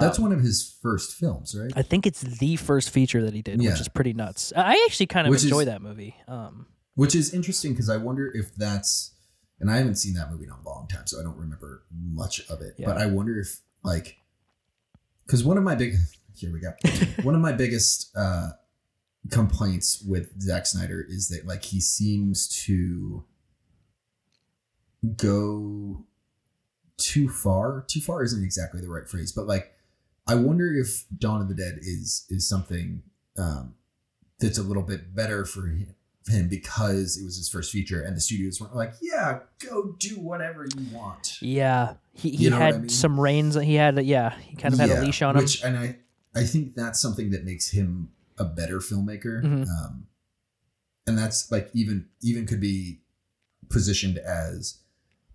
That's 0.00 0.18
um, 0.18 0.24
one 0.24 0.32
of 0.32 0.40
his 0.40 0.76
first 0.80 1.14
films, 1.16 1.54
right? 1.58 1.70
I 1.76 1.82
think 1.82 2.06
it's 2.06 2.22
the 2.22 2.56
first 2.56 2.88
feature 2.90 3.22
that 3.24 3.34
he 3.34 3.42
did, 3.42 3.62
Yeah. 3.62 3.70
which 3.72 3.80
is 3.82 3.88
pretty 3.88 4.12
nuts. 4.14 4.52
I 4.56 4.82
actually 4.86 5.06
kind 5.06 5.26
of 5.26 5.30
Which 5.32 5.40
is- 5.40 5.44
enjoy 5.44 5.66
that 5.66 5.82
movie. 5.82 6.14
Um, 6.28 6.66
Which 6.94 7.14
is 7.14 7.32
interesting 7.34 7.72
because 7.72 7.88
I 7.90 7.96
wonder 7.98 8.30
if 8.34 8.54
that's, 8.54 9.12
and 9.60 9.70
I 9.70 9.76
haven't 9.78 9.96
seen 9.96 10.14
that 10.14 10.30
movie 10.30 10.44
in 10.44 10.50
a 10.50 10.60
long 10.62 10.88
time, 10.88 11.06
so 11.06 11.20
I 11.20 11.22
don't 11.22 11.36
remember 11.38 11.84
much 11.90 12.40
of 12.48 12.60
it. 12.62 12.74
Yeah. 12.78 12.86
But 12.86 12.98
I 12.98 13.06
wonder 13.06 13.38
if, 13.38 13.60
like, 13.84 14.16
because 15.26 15.44
one 15.44 15.56
of 15.58 15.64
my 15.64 15.74
big, 15.74 15.94
here 16.34 16.52
we 16.52 16.60
go, 16.60 16.72
one 17.22 17.34
of 17.34 17.40
my 17.40 17.52
biggest 17.52 18.10
uh, 18.16 18.50
complaints 19.30 20.02
with 20.06 20.40
Zack 20.40 20.66
Snyder 20.66 21.04
is 21.08 21.28
that, 21.28 21.46
like, 21.46 21.64
he 21.64 21.80
seems 21.80 22.48
to 22.64 23.24
go 25.16 26.04
too 26.96 27.28
far. 27.28 27.84
Too 27.88 28.00
far 28.00 28.22
isn't 28.22 28.42
exactly 28.44 28.80
the 28.80 28.88
right 28.88 29.08
phrase, 29.08 29.32
but 29.32 29.46
like, 29.46 29.72
I 30.26 30.34
wonder 30.36 30.72
if 30.72 31.04
Dawn 31.18 31.40
of 31.40 31.48
the 31.48 31.54
Dead 31.54 31.78
is 31.80 32.26
is 32.30 32.48
something 32.48 33.02
um, 33.36 33.74
that's 34.38 34.58
a 34.58 34.62
little 34.62 34.82
bit 34.84 35.14
better 35.14 35.44
for 35.44 35.66
him 35.66 35.94
him 36.28 36.46
because 36.48 37.18
it 37.20 37.24
was 37.24 37.36
his 37.36 37.48
first 37.48 37.72
feature 37.72 38.00
and 38.00 38.16
the 38.16 38.20
studios 38.20 38.60
weren't 38.60 38.76
like, 38.76 38.92
yeah, 39.02 39.40
go 39.68 39.96
do 39.98 40.20
whatever 40.20 40.64
you 40.64 40.96
want. 40.96 41.36
yeah, 41.42 41.94
he, 42.12 42.30
he 42.30 42.44
You 42.44 42.50
know 42.50 42.58
had 42.58 42.74
I 42.74 42.78
mean? 42.78 42.88
some 42.88 43.18
reins. 43.18 43.54
That 43.54 43.64
he 43.64 43.74
had 43.74 43.98
yeah, 44.06 44.38
he 44.38 44.54
kind 44.54 44.72
of 44.72 44.78
had 44.78 44.90
a 44.90 45.00
leash 45.00 45.20
on 45.22 45.34
him. 45.34 45.42
Which 45.42 45.64
and 45.64 45.76
I 45.76 45.96
I 46.36 46.44
think 46.44 46.76
that's 46.76 47.00
something 47.00 47.30
that 47.32 47.44
makes 47.44 47.70
him 47.72 48.10
a 48.38 48.44
better 48.44 48.78
filmmaker. 48.78 49.42
Mhm. 49.42 49.66
Um 49.68 50.06
and 51.06 51.18
that's 51.18 51.50
like 51.50 51.70
even 51.74 52.08
even 52.22 52.46
could 52.46 52.60
be 52.60 53.00
positioned 53.68 54.18
as 54.18 54.78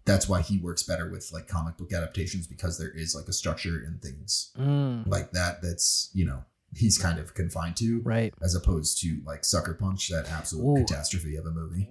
that's 0.06 0.30
why 0.30 0.42
he 0.42 0.58
works 0.58 0.84
better 0.84 1.10
with 1.10 1.30
like 1.34 1.48
comic 1.50 1.76
book 1.78 1.92
adaptations 1.92 2.48
because 2.48 2.78
there 2.78 2.92
is 2.92 3.14
like 3.14 3.28
a 3.28 3.34
structure 3.34 3.84
and 3.86 4.02
things 4.02 4.52
Mm, 4.58 5.06
like 5.08 5.32
that 5.32 5.62
that's, 5.62 6.10
you 6.14 6.26
know, 6.26 6.46
he's 6.74 6.98
kind 6.98 7.20
of 7.20 7.34
confined 7.34 7.76
to 7.78 8.02
right. 8.06 8.34
as 8.42 8.56
opposed 8.56 9.02
to 9.02 9.20
like 9.26 9.44
Sucker 9.44 9.74
Punch, 9.74 10.08
that 10.10 10.30
absolute 10.32 10.66
Ooh. 10.80 10.86
catastrophe 10.86 11.36
of 11.36 11.46
a 11.46 11.52
movie. 11.52 11.90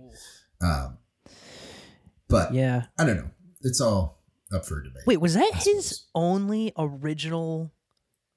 Um, 0.63 0.97
but 2.29 2.55
Yeah. 2.55 2.87
I 2.99 3.05
don't 3.05 3.17
know. 3.19 3.31
It's 3.63 3.81
all 3.83 4.23
up 4.53 4.65
for 4.65 4.81
debate. 4.81 5.07
Wait, 5.07 5.21
was 5.21 5.35
that 5.35 5.53
his 5.55 6.05
only 6.15 6.73
original 6.79 7.73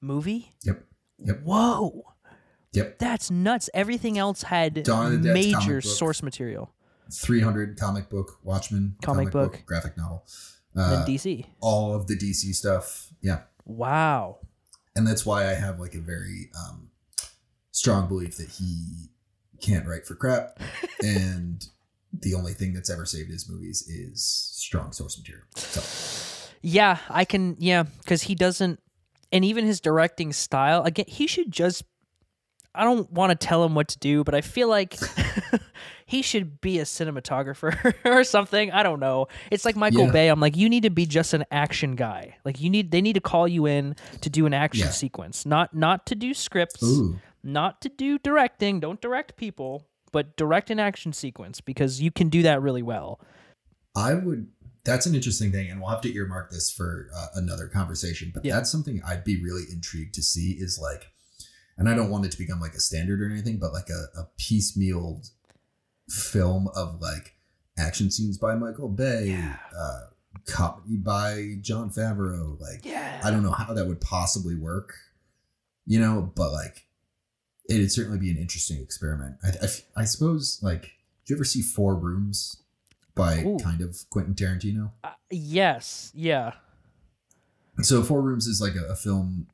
movie? 0.02 0.52
Yep. 0.64 0.84
Yep. 1.24 1.42
Whoa. 1.42 2.09
Yep. 2.72 2.98
That's 2.98 3.30
nuts. 3.30 3.68
Everything 3.74 4.16
else 4.18 4.42
had 4.42 4.82
Dawn 4.82 5.06
of 5.06 5.22
the 5.22 5.32
Dead's 5.34 5.52
comic 5.52 5.66
major 5.66 5.74
book. 5.76 5.84
source 5.84 6.22
material. 6.22 6.72
300 7.12 7.76
comic 7.78 8.08
book, 8.08 8.38
Watchmen, 8.44 8.94
Comic 9.02 9.32
book. 9.32 9.62
graphic 9.66 9.96
novel, 9.96 10.24
uh, 10.76 11.04
DC. 11.06 11.44
all 11.60 11.94
of 11.94 12.06
the 12.06 12.14
DC 12.16 12.54
stuff. 12.54 13.08
Yeah. 13.20 13.40
Wow. 13.64 14.38
And 14.94 15.06
that's 15.06 15.26
why 15.26 15.48
I 15.48 15.54
have 15.54 15.80
like 15.80 15.94
a 15.94 16.00
very 16.00 16.50
um, 16.56 16.90
strong 17.72 18.06
belief 18.06 18.36
that 18.36 18.48
he 18.48 19.08
can't 19.60 19.86
write 19.88 20.06
for 20.06 20.14
crap. 20.14 20.60
and 21.04 21.66
the 22.12 22.34
only 22.34 22.52
thing 22.54 22.72
that's 22.74 22.90
ever 22.90 23.04
saved 23.06 23.30
his 23.30 23.48
movies 23.48 23.82
is 23.88 24.22
strong 24.24 24.92
source 24.92 25.18
material. 25.18 25.44
So, 25.56 25.80
Yeah, 26.62 26.98
I 27.08 27.24
can. 27.24 27.56
Yeah, 27.58 27.84
because 28.00 28.22
he 28.22 28.34
doesn't, 28.34 28.80
and 29.32 29.44
even 29.44 29.64
his 29.64 29.80
directing 29.80 30.32
style. 30.32 30.84
Again, 30.84 31.06
he 31.08 31.26
should 31.26 31.50
just. 31.50 31.84
I 32.74 32.84
don't 32.84 33.10
want 33.12 33.30
to 33.38 33.46
tell 33.46 33.64
him 33.64 33.74
what 33.74 33.88
to 33.88 33.98
do, 33.98 34.22
but 34.24 34.34
I 34.34 34.40
feel 34.42 34.68
like 34.68 34.96
he 36.06 36.22
should 36.22 36.60
be 36.60 36.78
a 36.78 36.84
cinematographer 36.84 37.94
or 38.04 38.24
something. 38.24 38.70
I 38.70 38.82
don't 38.82 39.00
know. 39.00 39.26
It's 39.50 39.64
like 39.64 39.76
Michael 39.76 40.06
Yeah. 40.06 40.12
Bay. 40.12 40.28
I'm 40.28 40.40
like, 40.40 40.56
you 40.56 40.68
need 40.68 40.84
to 40.84 40.90
be 40.90 41.06
just 41.06 41.34
an 41.34 41.44
action 41.50 41.96
guy. 41.96 42.36
Like 42.44 42.60
you 42.60 42.70
need, 42.70 42.90
they 42.90 43.00
need 43.00 43.14
to 43.14 43.20
call 43.20 43.48
you 43.48 43.66
in 43.66 43.96
to 44.20 44.30
do 44.30 44.46
an 44.46 44.54
action 44.54 44.84
Yeah. 44.86 44.90
sequence, 44.92 45.44
not 45.44 45.74
not 45.74 46.06
to 46.06 46.14
do 46.14 46.32
scripts, 46.34 46.82
ooh. 46.82 47.18
not 47.42 47.80
to 47.82 47.88
do 47.88 48.18
directing. 48.18 48.80
Don't 48.80 49.00
direct 49.00 49.36
people, 49.36 49.86
but 50.12 50.36
direct 50.36 50.70
an 50.70 50.78
action 50.78 51.12
sequence 51.12 51.60
because 51.60 52.00
you 52.00 52.10
can 52.10 52.28
do 52.28 52.42
that 52.42 52.62
really 52.62 52.82
well. 52.82 53.20
I 53.96 54.14
would. 54.14 54.48
That's 54.84 55.04
an 55.06 55.14
interesting 55.14 55.52
thing, 55.52 55.68
and 55.70 55.78
we'll 55.80 55.90
have 55.90 56.00
to 56.02 56.14
earmark 56.14 56.50
this 56.50 56.70
for 56.72 57.08
uh, 57.14 57.26
another 57.34 57.66
conversation. 57.68 58.30
But 58.32 58.44
Yeah. 58.44 58.54
that's 58.54 58.70
something 58.70 59.02
I'd 59.04 59.24
be 59.24 59.42
really 59.42 59.64
intrigued 59.70 60.14
to 60.14 60.22
see. 60.22 60.52
Is 60.58 60.78
like, 60.80 61.08
and 61.80 61.88
I 61.88 61.94
don't 61.96 62.10
want 62.10 62.26
it 62.26 62.30
to 62.32 62.38
become 62.38 62.60
like 62.60 62.74
a 62.74 62.80
standard 62.80 63.20
or 63.20 63.26
anything, 63.32 63.56
but 63.58 63.72
like 63.72 63.88
a, 63.88 64.20
a 64.20 64.28
piecemeal 64.36 65.22
film 66.08 66.68
of 66.76 67.00
like 67.00 67.34
action 67.78 68.10
scenes 68.10 68.36
by 68.38 68.54
Michael 68.54 68.88
Bay, 68.90 69.28
Yeah. 69.30 69.56
uh, 69.76 70.00
comedy 70.46 70.96
by 70.98 71.54
Jon 71.62 71.90
Favreau. 71.90 72.60
Like, 72.60 72.84
Yeah. 72.84 73.20
I 73.24 73.30
don't 73.30 73.42
know 73.42 73.50
how 73.52 73.72
that 73.74 73.86
would 73.86 74.00
possibly 74.00 74.54
work, 74.54 74.94
you 75.86 75.98
know, 75.98 76.30
but 76.36 76.52
like, 76.52 76.86
it'd 77.68 77.90
certainly 77.90 78.18
be 78.18 78.30
an 78.30 78.36
interesting 78.36 78.80
experiment. 78.82 79.36
I, 79.42 79.48
I, 79.48 80.02
I 80.02 80.04
suppose, 80.04 80.60
like, 80.62 80.82
did 80.82 81.30
you 81.30 81.36
ever 81.36 81.44
see 81.44 81.62
Four 81.62 81.94
Rooms 81.96 82.62
by 83.14 83.38
Ooh. 83.42 83.56
kind 83.62 83.80
of 83.80 83.96
Quentin 84.10 84.34
Tarantino? 84.34 84.90
Uh, 85.02 85.10
yes. 85.30 86.10
Yeah. 86.14 86.52
So, 87.82 88.02
Four 88.02 88.20
Rooms 88.22 88.46
is 88.46 88.60
like 88.60 88.74
a, 88.74 88.84
a 88.92 88.96
film 88.96 89.46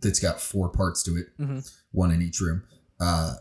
that's 0.00 0.20
got 0.20 0.40
four 0.40 0.68
parts 0.68 1.02
to 1.04 1.16
it, 1.16 1.36
Mhm. 1.38 1.70
one 1.92 2.10
in 2.10 2.22
each 2.22 2.40
room. 2.40 2.62
Uh, 2.98 3.36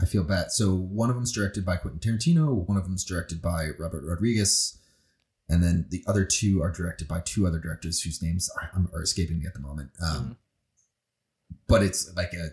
I 0.00 0.04
feel 0.04 0.22
bad. 0.22 0.52
So, 0.52 0.74
one 0.74 1.10
of 1.10 1.16
them's 1.16 1.32
directed 1.32 1.64
by 1.64 1.76
Quentin 1.76 1.98
Tarantino, 2.00 2.66
one 2.66 2.76
of 2.78 2.84
them's 2.84 3.04
directed 3.04 3.42
by 3.42 3.70
Robert 3.78 4.04
Rodriguez, 4.04 4.78
and 5.48 5.62
then 5.62 5.86
the 5.90 6.04
other 6.06 6.24
two 6.24 6.62
are 6.62 6.70
directed 6.70 7.08
by 7.08 7.20
two 7.20 7.46
other 7.46 7.58
directors 7.58 8.02
whose 8.02 8.22
names 8.22 8.48
are, 8.50 8.70
are 8.92 9.02
escaping 9.02 9.38
me 9.40 9.46
at 9.46 9.54
the 9.54 9.60
moment. 9.60 9.90
Um, 10.00 10.36
But 11.66 11.82
it's 11.82 12.14
like 12.14 12.32
a, 12.34 12.50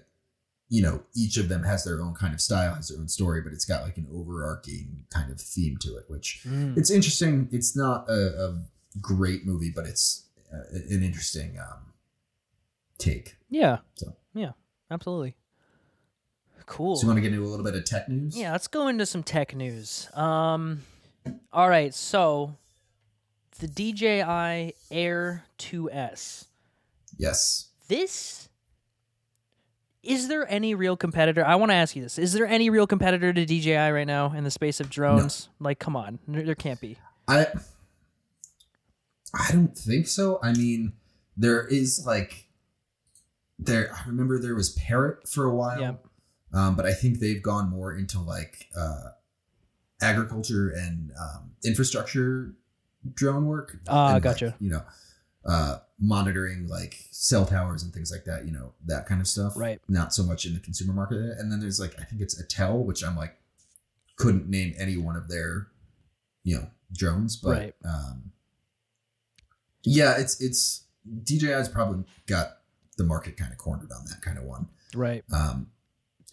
you 0.69 0.81
know, 0.81 1.03
each 1.13 1.37
of 1.37 1.47
them 1.49 1.63
has 1.63 1.83
their 1.83 2.01
own 2.01 2.15
kind 2.15 2.33
of 2.33 2.41
style, 2.41 2.73
has 2.75 2.87
their 2.89 2.97
own 2.99 3.07
story, 3.09 3.41
but 3.41 3.53
it's 3.53 3.65
got 3.65 3.83
like 3.83 3.97
an 3.97 4.07
overarching 4.11 5.05
kind 5.09 5.31
of 5.31 5.39
theme 5.39 5.77
to 5.81 5.97
it, 5.97 6.05
which 6.09 6.41
Mm. 6.45 6.77
it's 6.77 6.89
interesting. 6.89 7.47
It's 7.51 7.75
not 7.75 8.09
a, 8.09 8.45
a 8.45 8.65
great 8.99 9.45
movie, 9.45 9.69
but 9.69 9.85
it's 9.85 10.23
uh, 10.51 10.63
an 10.89 11.03
interesting 11.03 11.59
um, 11.59 11.93
take. 12.97 13.37
Yeah. 13.49 13.79
So. 13.95 14.15
Yeah. 14.33 14.51
Absolutely. 14.91 15.35
Cool. 16.65 16.95
So 16.95 17.03
you 17.03 17.07
want 17.07 17.17
to 17.17 17.21
get 17.21 17.33
into 17.33 17.45
a 17.45 17.49
little 17.49 17.65
bit 17.65 17.75
of 17.75 17.85
tech 17.85 18.09
news? 18.09 18.35
Yeah, 18.35 18.51
let's 18.51 18.67
go 18.67 18.87
into 18.87 19.05
some 19.05 19.21
tech 19.21 19.55
news. 19.55 20.09
Um, 20.15 20.81
all 21.53 21.69
right, 21.69 21.93
so 21.93 22.55
the 23.59 23.67
DJI 23.67 24.73
Air 24.89 25.43
2S. 25.59 26.45
Yes. 27.17 27.69
This 27.87 28.49
is 30.05 30.27
there 30.27 30.49
any 30.51 30.75
real 30.75 30.95
competitor? 30.95 31.43
I 31.45 31.55
want 31.55 31.71
to 31.71 31.75
ask 31.75 31.95
you 31.95 32.03
this: 32.03 32.19
Is 32.19 32.33
there 32.33 32.45
any 32.45 32.69
real 32.69 32.87
competitor 32.87 33.33
to 33.33 33.45
DJI 33.45 33.89
right 33.89 34.05
now 34.05 34.31
in 34.33 34.43
the 34.43 34.51
space 34.51 34.79
of 34.79 34.89
drones? 34.89 35.49
Like, 35.59 35.79
come 35.79 35.95
on, 35.95 36.19
there, 36.27 36.43
there 36.43 36.55
can't 36.55 36.79
be. 36.79 36.97
I 37.27 37.47
I 39.33 39.51
don't 39.51 39.75
think 39.75 40.07
so. 40.07 40.39
I 40.43 40.53
mean, 40.53 40.93
there 41.35 41.65
is 41.65 42.03
like 42.05 42.44
there. 43.59 43.93
I 43.93 44.07
remember 44.07 44.39
there 44.39 44.55
was 44.55 44.71
Parrot 44.71 45.27
for 45.27 45.45
a 45.45 45.53
while. 45.53 45.79
Yeah. 45.79 45.93
Um, 46.53 46.75
but 46.75 46.85
I 46.85 46.93
think 46.93 47.19
they've 47.19 47.41
gone 47.41 47.69
more 47.69 47.93
into 47.95 48.19
like 48.19 48.67
uh, 48.77 49.09
agriculture 50.01 50.69
and 50.69 51.11
um, 51.19 51.51
infrastructure 51.65 52.53
drone 53.13 53.45
work. 53.45 53.77
Ah, 53.87 54.13
like, 54.13 54.23
gotcha. 54.23 54.55
you 54.59 54.69
know, 54.69 54.83
uh, 55.45 55.79
monitoring 55.99 56.67
like 56.67 56.97
cell 57.11 57.45
towers 57.45 57.83
and 57.83 57.93
things 57.93 58.11
like 58.11 58.23
that. 58.25 58.45
You 58.45 58.51
know, 58.51 58.73
that 58.85 59.05
kind 59.05 59.19
of 59.21 59.27
stuff. 59.27 59.53
Right. 59.55 59.79
Not 59.89 60.13
so 60.13 60.23
much 60.23 60.45
in 60.45 60.53
the 60.53 60.59
consumer 60.59 60.93
market. 60.93 61.17
And 61.17 61.51
then 61.51 61.59
there's 61.59 61.79
like 61.79 61.99
I 61.99 62.03
think 62.03 62.21
it's 62.21 62.41
Autel, 62.41 62.83
which 62.85 63.03
I'm 63.03 63.15
like 63.17 63.37
couldn't 64.17 64.47
name 64.49 64.73
any 64.77 64.95
one 64.97 65.15
of 65.17 65.27
their 65.27 65.67
you 66.43 66.55
know 66.57 66.67
drones, 66.93 67.35
but 67.35 67.49
Right. 67.49 67.75
um, 67.83 68.31
yeah, 69.83 70.15
it's 70.17 70.41
it's 70.41 70.83
DJI's 71.23 71.69
probably 71.69 72.05
got 72.27 72.57
the 72.97 73.03
market 73.03 73.37
kind 73.37 73.51
of 73.51 73.57
cornered 73.57 73.91
on 73.91 74.05
that 74.05 74.21
kind 74.21 74.37
of 74.37 74.43
one. 74.43 74.67
Right. 74.93 75.23
Um, 75.33 75.67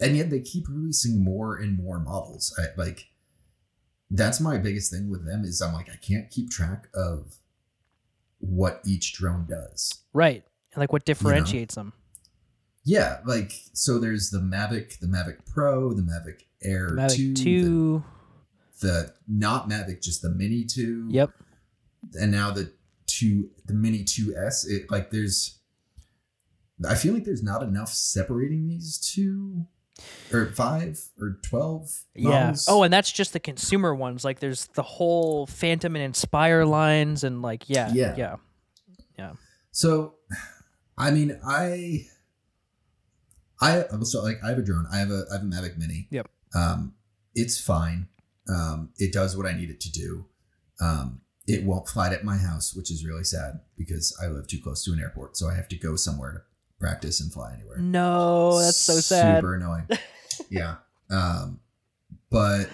and 0.00 0.16
yet 0.16 0.30
they 0.30 0.40
keep 0.40 0.68
releasing 0.68 1.22
more 1.22 1.56
and 1.56 1.76
more 1.76 1.98
models. 1.98 2.54
I, 2.58 2.78
like 2.80 3.06
that's 4.10 4.40
my 4.40 4.58
biggest 4.58 4.92
thing 4.92 5.10
with 5.10 5.26
them 5.26 5.44
is 5.44 5.62
I'm 5.62 5.72
like 5.72 5.90
I 5.90 5.96
can't 5.96 6.30
keep 6.30 6.50
track 6.50 6.88
of 6.94 7.36
what 8.38 8.80
each 8.84 9.14
drone 9.14 9.46
does. 9.48 10.02
Right. 10.12 10.44
Like, 10.76 10.92
what 10.92 11.04
differentiates 11.04 11.74
them? 11.74 11.92
Yeah, 12.84 13.18
like 13.24 13.52
so 13.72 13.98
there's 13.98 14.30
the 14.30 14.38
Mavic, 14.38 14.98
the 14.98 15.06
Mavic 15.06 15.46
Pro, 15.46 15.92
the 15.92 16.02
Mavic 16.02 16.42
Air 16.62 16.90
Mavic 16.90 17.16
2, 17.16 17.34
Two. 17.34 18.04
The, 18.80 18.88
the 18.88 19.14
not 19.28 19.68
Mavic, 19.68 20.02
just 20.02 20.22
the 20.22 20.30
Mini 20.30 20.64
2. 20.64 21.08
Yep. 21.10 21.30
And 22.20 22.32
now 22.32 22.50
the 22.50 22.72
two 23.06 23.50
the 23.66 23.74
Mini 23.74 24.02
2S, 24.02 24.68
it 24.68 24.90
like 24.90 25.10
there's 25.10 25.60
I 26.88 26.94
feel 26.94 27.14
like 27.14 27.24
there's 27.24 27.42
not 27.42 27.62
enough 27.62 27.88
separating 27.90 28.66
these 28.68 28.98
two 28.98 29.66
or 30.32 30.46
five 30.46 31.00
or 31.20 31.38
twelve. 31.42 31.90
Yeah. 32.14 32.54
Oh, 32.68 32.82
and 32.82 32.92
that's 32.92 33.12
just 33.12 33.32
the 33.32 33.40
consumer 33.40 33.94
ones. 33.94 34.24
Like 34.24 34.40
there's 34.40 34.66
the 34.68 34.82
whole 34.82 35.46
Phantom 35.46 35.94
and 35.94 36.04
Inspire 36.04 36.64
lines, 36.64 37.24
and 37.24 37.42
like 37.42 37.68
yeah, 37.68 37.90
Yeah. 37.92 38.36
yeah, 39.18 39.32
So, 39.70 40.14
I 40.98 41.10
mean, 41.10 41.38
I, 41.46 42.06
I 43.60 43.84
so 44.02 44.22
like 44.22 44.38
I 44.44 44.48
have 44.48 44.58
a 44.58 44.62
drone. 44.62 44.86
I 44.92 44.98
have 44.98 45.10
a 45.10 45.24
I 45.30 45.34
have 45.34 45.42
a 45.42 45.46
Mavic 45.46 45.78
Mini. 45.78 46.08
Yep. 46.10 46.28
Um, 46.54 46.94
it's 47.34 47.60
fine. 47.60 48.08
Um, 48.48 48.90
it 48.98 49.12
does 49.12 49.36
what 49.36 49.46
I 49.46 49.52
need 49.52 49.70
it 49.70 49.80
to 49.82 49.92
do. 49.92 50.26
Um, 50.80 51.20
it 51.46 51.64
won't 51.64 51.88
fly 51.88 52.12
at 52.12 52.24
my 52.24 52.36
house, 52.36 52.74
which 52.74 52.90
is 52.90 53.04
really 53.06 53.24
sad 53.24 53.60
because 53.76 54.16
I 54.22 54.26
live 54.28 54.46
too 54.48 54.60
close 54.60 54.84
to 54.84 54.92
an 54.92 55.00
airport, 55.00 55.36
so 55.36 55.48
I 55.48 55.54
have 55.54 55.68
to 55.68 55.76
go 55.76 55.96
somewhere 55.96 56.32
to 56.32 56.40
practice 56.82 57.20
and 57.20 57.32
fly 57.32 57.54
anywhere. 57.54 57.78
No, 57.78 58.58
that's 58.60 58.76
so 58.76 58.94
sad. 59.00 59.38
Super 59.38 59.54
annoying. 59.54 59.88
yeah. 60.50 60.76
Um, 61.10 61.60
but 62.30 62.68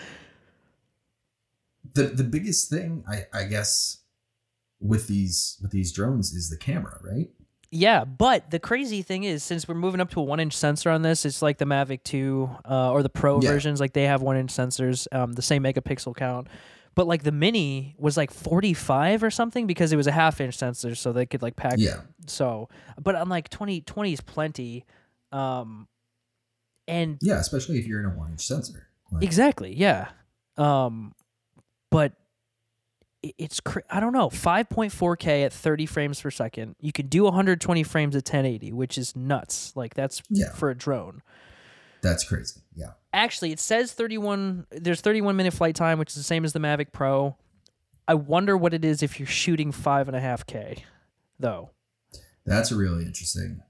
the 1.94 2.04
the 2.04 2.24
biggest 2.24 2.70
thing 2.70 3.04
I 3.08 3.26
I 3.32 3.44
guess 3.44 3.98
with 4.80 5.06
these 5.08 5.58
with 5.62 5.70
these 5.70 5.92
drones 5.92 6.32
is 6.32 6.50
the 6.50 6.56
camera, 6.56 6.98
right? 7.02 7.28
Yeah, 7.70 8.06
but 8.06 8.50
the 8.50 8.58
crazy 8.58 9.02
thing 9.02 9.24
is, 9.24 9.42
since 9.44 9.68
we're 9.68 9.74
moving 9.74 10.00
up 10.00 10.08
to 10.12 10.20
a 10.20 10.22
one-inch 10.22 10.54
sensor 10.56 10.88
on 10.88 11.02
this, 11.02 11.26
it's 11.26 11.42
like 11.42 11.58
the 11.58 11.66
Mavic 11.66 12.02
Two 12.02 12.48
uh, 12.64 12.90
or 12.90 13.02
the 13.02 13.10
Pro 13.10 13.42
Yeah. 13.42 13.50
versions. 13.50 13.78
Like 13.78 13.92
they 13.92 14.04
have 14.04 14.22
one-inch 14.22 14.50
sensors, 14.50 15.06
um, 15.12 15.32
the 15.32 15.42
same 15.42 15.64
megapixel 15.64 16.16
count. 16.16 16.48
But 16.98 17.06
like 17.06 17.22
the 17.22 17.30
Mini 17.30 17.94
was 17.96 18.16
like 18.16 18.32
45 18.32 19.22
or 19.22 19.30
something 19.30 19.68
because 19.68 19.92
it 19.92 19.96
was 19.96 20.08
a 20.08 20.10
half-inch 20.12 20.56
sensor, 20.56 20.96
so 20.96 21.12
they 21.12 21.26
could 21.26 21.42
like 21.42 21.54
pack. 21.54 21.74
Yeah. 21.76 22.00
So, 22.26 22.68
but 23.00 23.14
I'm 23.14 23.28
like 23.28 23.48
20, 23.50 23.82
20 23.82 24.12
is 24.12 24.20
plenty. 24.20 24.84
Um, 25.30 25.86
and 26.88 27.16
Yeah, 27.22 27.38
especially 27.38 27.78
if 27.78 27.86
you're 27.86 28.00
in 28.00 28.06
a 28.06 28.18
one 28.18 28.32
inch 28.32 28.40
sensor. 28.44 28.88
Like, 29.12 29.22
Exactly. 29.22 29.76
Yeah. 29.76 30.08
Um, 30.56 31.14
but 31.92 32.14
it's 33.22 33.60
cr- 33.60 33.78
I 33.88 34.00
don't 34.00 34.12
know 34.12 34.28
5.4k 34.28 35.44
at 35.44 35.52
30 35.52 35.86
frames 35.86 36.20
per 36.20 36.32
second. 36.32 36.74
You 36.80 36.90
can 36.90 37.06
do 37.06 37.22
120 37.22 37.84
frames 37.84 38.16
at 38.16 38.24
1080, 38.26 38.72
which 38.72 38.98
is 38.98 39.14
nuts. 39.14 39.72
Like 39.76 39.94
that's 39.94 40.20
Yeah. 40.30 40.52
for 40.52 40.68
a 40.68 40.74
drone. 40.74 41.22
That's 42.02 42.24
crazy. 42.24 42.60
Yeah. 42.74 42.92
Actually, 43.12 43.52
it 43.52 43.60
says 43.60 43.92
31. 43.92 44.66
There's 44.70 45.00
31 45.00 45.36
minute 45.36 45.54
flight 45.54 45.74
time, 45.74 45.98
which 45.98 46.10
is 46.10 46.16
the 46.16 46.22
same 46.22 46.44
as 46.44 46.52
the 46.52 46.60
Mavic 46.60 46.92
Pro. 46.92 47.36
I 48.06 48.14
wonder 48.14 48.56
what 48.56 48.72
it 48.72 48.84
is 48.84 49.02
if 49.02 49.18
you're 49.20 49.26
shooting 49.26 49.72
five 49.72 50.08
and 50.08 50.16
a 50.16 50.20
half 50.20 50.46
k, 50.46 50.84
though. 51.38 51.70
That's 52.46 52.70
a 52.70 52.76
really 52.76 53.04
interesting 53.04 53.60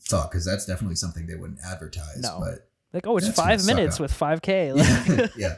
thought 0.00 0.30
because 0.30 0.44
that's 0.44 0.66
definitely 0.66 0.96
something 0.96 1.26
they 1.26 1.34
wouldn't 1.34 1.60
advertise. 1.64 2.20
No. 2.20 2.40
But 2.40 2.68
Like, 2.92 3.06
oh, 3.06 3.16
it's 3.16 3.30
five 3.30 3.64
minutes 3.64 3.98
with 3.98 4.12
5k. 4.12 4.76
yeah, 5.08 5.22
Like, 5.22 5.30
yeah. 5.36 5.56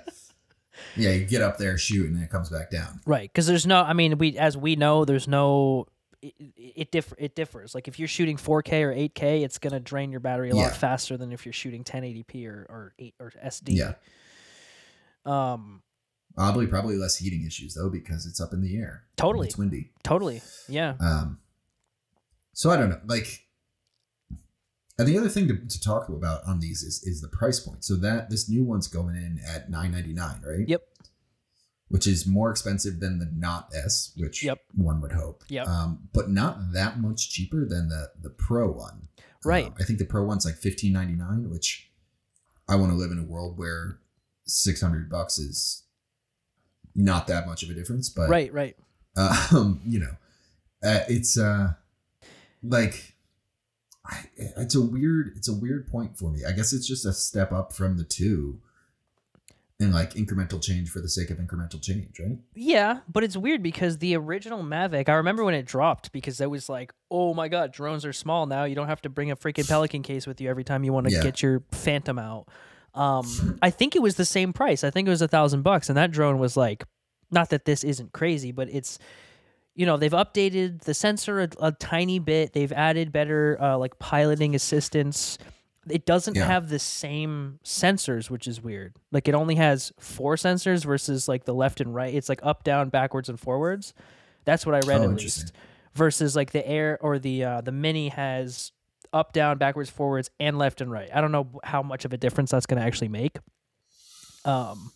Yeah, 0.96 1.10
you 1.10 1.24
get 1.26 1.42
up 1.42 1.58
there, 1.58 1.76
shoot, 1.76 2.06
and 2.06 2.16
then 2.16 2.22
it 2.22 2.30
comes 2.30 2.48
back 2.48 2.70
down. 2.70 3.00
Right, 3.04 3.30
because 3.30 3.46
there's 3.46 3.66
no. 3.66 3.82
I 3.82 3.92
mean, 3.92 4.16
we 4.18 4.38
as 4.38 4.56
we 4.56 4.76
know, 4.76 5.04
there's 5.04 5.28
no. 5.28 5.86
It, 6.22 6.34
it 6.56 6.90
differ. 6.92 7.14
It 7.18 7.34
differs. 7.34 7.74
Like 7.74 7.88
if 7.88 7.98
you're 7.98 8.08
shooting 8.08 8.36
4K 8.36 8.82
or 8.82 8.92
8K, 8.94 9.42
it's 9.42 9.58
gonna 9.58 9.80
drain 9.80 10.10
your 10.10 10.20
battery 10.20 10.50
a 10.50 10.54
Yeah. 10.54 10.64
lot 10.64 10.76
faster 10.76 11.16
than 11.16 11.32
if 11.32 11.46
you're 11.46 11.52
shooting 11.52 11.82
1080p 11.82 12.46
or 12.46 12.66
or 12.68 12.94
eight 12.98 13.14
or 13.18 13.32
SD. 13.44 13.74
Yeah. 13.76 13.94
Um. 15.24 15.82
Probably 16.36 16.66
probably 16.66 16.96
less 16.96 17.16
heating 17.16 17.44
issues 17.46 17.74
though 17.74 17.90
because 17.90 18.24
it's 18.26 18.40
up 18.40 18.52
in 18.52 18.60
the 18.60 18.76
air. 18.76 19.04
Totally. 19.16 19.48
It's 19.48 19.58
windy. 19.58 19.90
Totally. 20.04 20.42
Yeah. 20.68 20.94
Um, 21.00 21.38
so 22.52 22.70
I 22.70 22.76
don't 22.76 22.88
know. 22.90 23.00
Like, 23.06 23.46
and 24.98 25.08
the 25.08 25.18
other 25.18 25.28
thing 25.28 25.48
to, 25.48 25.56
to 25.56 25.80
talk 25.80 26.08
about 26.08 26.42
on 26.46 26.60
these 26.60 26.82
is 26.82 27.02
is 27.04 27.20
the 27.20 27.28
price 27.28 27.58
point. 27.60 27.84
So 27.84 27.96
that 27.96 28.30
this 28.30 28.48
new 28.48 28.62
one's 28.62 28.86
going 28.86 29.16
in 29.16 29.40
at 29.46 29.70
nine 29.70 29.90
ninety 29.92 30.12
nine, 30.12 30.40
right? 30.46 30.68
Yep. 30.68 30.82
Which 31.91 32.07
is 32.07 32.24
more 32.26 32.51
expensive 32.51 33.01
than 33.01 33.18
the 33.18 33.28
Not 33.36 33.68
S, 33.74 34.12
which 34.16 34.45
Yep. 34.45 34.61
one 34.74 35.01
would 35.01 35.12
hope. 35.12 35.43
Yep. 35.49 35.66
Um, 35.66 36.09
but 36.12 36.30
not 36.30 36.72
that 36.72 37.01
much 37.01 37.30
cheaper 37.30 37.66
than 37.66 37.88
the 37.88 38.12
the 38.22 38.30
Pro 38.30 38.70
one. 38.70 39.09
Right. 39.45 39.66
Um, 39.66 39.74
I 39.78 39.82
think 39.82 39.99
the 39.99 40.05
Pro 40.05 40.22
one's 40.24 40.45
like 40.45 40.55
fifteen 40.55 40.93
ninety 40.93 41.14
nine, 41.14 41.51
which 41.51 41.91
I 42.68 42.76
want 42.76 42.93
to 42.93 42.97
live 42.97 43.11
in 43.11 43.18
a 43.18 43.24
world 43.24 43.59
where 43.59 43.99
six 44.47 44.80
hundred 44.80 45.11
bucks 45.11 45.38
is 45.38 45.82
not 46.95 47.26
that 47.26 47.47
much 47.47 47.64
of 47.64 47.70
a 47.70 47.74
difference. 47.74 48.09
But 48.09 48.30
right. 48.30 48.53
Right. 48.53 48.76
um, 49.16 49.80
you 49.84 49.99
know, 49.99 50.16
uh, 50.84 51.01
it's 51.09 51.36
uh, 51.36 51.72
like 52.62 53.14
I, 54.07 54.26
it's 54.36 54.76
a 54.76 54.80
weird, 54.80 55.32
it's 55.36 55.49
a 55.49 55.53
weird 55.55 55.88
point 55.88 56.16
for 56.16 56.30
me. 56.30 56.45
I 56.47 56.53
guess 56.53 56.72
it's 56.72 56.86
just 56.86 57.05
a 57.05 57.12
step 57.12 57.51
up 57.51 57.72
from 57.72 57.97
the 57.99 58.05
two, 58.05 58.61
and 59.81 59.93
like 59.95 60.12
incremental 60.14 60.62
change 60.62 60.91
for 60.91 61.01
the 61.01 61.09
sake 61.09 61.31
of 61.31 61.39
incremental 61.39 61.81
change, 61.83 62.20
right? 62.20 62.39
Yeah, 62.55 63.01
but 63.09 63.24
it's 63.24 63.37
weird 63.37 63.62
because 63.62 63.99
the 63.99 64.14
original 64.14 64.62
Mavic, 64.62 65.09
I 65.09 65.14
remember 65.14 65.43
when 65.43 65.55
it 65.55 65.64
dropped 65.64 66.12
because 66.12 66.41
it 66.41 66.51
was 66.51 66.68
like, 66.68 66.93
oh 67.11 67.33
my 67.35 67.49
god, 67.49 67.72
drones 67.72 68.05
are 68.05 68.12
small 68.12 68.47
now. 68.47 68.64
You 68.64 68.74
don't 68.74 68.89
have 68.89 69.01
to 69.03 69.09
bring 69.09 69.31
a 69.31 69.37
freaking 69.37 69.66
Pelican 69.66 70.03
case 70.03 70.26
with 70.26 70.41
you 70.41 70.49
every 70.51 70.64
time 70.64 70.85
you 70.85 70.93
want 70.93 71.07
to 71.09 71.12
Yeah. 71.12 71.22
get 71.22 71.43
your 71.43 71.62
Phantom 71.72 72.18
out. 72.18 72.49
Um, 72.95 73.59
I 73.62 73.70
think 73.70 73.97
it 73.97 74.03
was 74.03 74.16
the 74.16 74.24
same 74.24 74.53
price. 74.53 74.85
I 74.85 74.91
think 74.91 75.09
it 75.09 75.11
was 75.11 75.22
a 75.22 75.28
thousand 75.28 75.62
bucks, 75.62 75.89
and 75.89 75.97
that 75.97 76.11
drone 76.11 76.39
was 76.39 76.57
like, 76.57 76.85
not 77.31 77.49
that 77.51 77.64
this 77.64 77.83
isn't 77.83 78.12
crazy, 78.12 78.53
but 78.53 78.68
it's, 78.70 78.99
you 79.74 79.87
know, 79.87 79.97
they've 79.97 80.11
updated 80.12 80.83
the 80.83 80.93
sensor 80.95 81.41
a, 81.41 81.49
a 81.61 81.72
tiny 81.72 82.18
bit. 82.18 82.53
They've 82.53 82.72
added 82.72 83.12
better 83.12 83.57
uh, 83.62 83.78
like 83.78 83.99
piloting 83.99 84.55
assistance. 84.55 85.39
It 85.89 86.05
doesn't 86.05 86.37
Yeah. 86.37 86.47
have 86.47 86.68
the 86.68 86.78
same 86.78 87.59
sensors, 87.64 88.28
which 88.31 88.47
is 88.47 88.61
weird. 88.62 88.95
Like 89.12 89.28
it 89.28 89.35
only 89.35 89.55
has 89.55 89.93
four 89.99 90.37
sensors 90.37 90.85
versus 90.85 91.26
like 91.28 91.45
the 91.45 91.55
left 91.55 91.81
and 91.81 91.95
right. 91.95 92.14
It's 92.14 92.28
like 92.28 92.41
up, 92.43 92.64
down, 92.64 92.91
backwards, 92.91 93.28
and 93.28 93.41
forwards. 93.41 93.95
That's 94.45 94.66
what 94.66 94.74
I 94.74 94.81
read 94.87 95.01
Oh, 95.01 95.05
at 95.05 95.16
least. 95.16 95.53
Versus 95.95 96.37
like 96.37 96.53
the 96.53 96.66
air 96.68 96.99
or 97.01 97.18
the 97.18 97.45
uh, 97.45 97.61
the 97.62 97.72
mini 97.72 98.09
has 98.11 98.72
up, 99.12 99.33
down, 99.33 99.59
backwards, 99.59 99.91
forwards, 99.91 100.31
and 100.39 100.57
left 100.59 100.81
and 100.81 100.91
right. 100.93 101.09
I 101.12 101.20
don't 101.20 101.33
know 101.33 101.49
how 101.64 101.83
much 101.83 102.05
of 102.05 102.12
a 102.12 102.16
difference 102.16 102.51
that's 102.53 102.66
going 102.66 102.78
to 102.81 102.87
actually 102.87 103.09
make. 103.09 103.39
Um, 104.45 104.93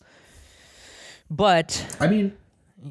but 1.30 1.97
I 2.01 2.07
mean, 2.07 2.37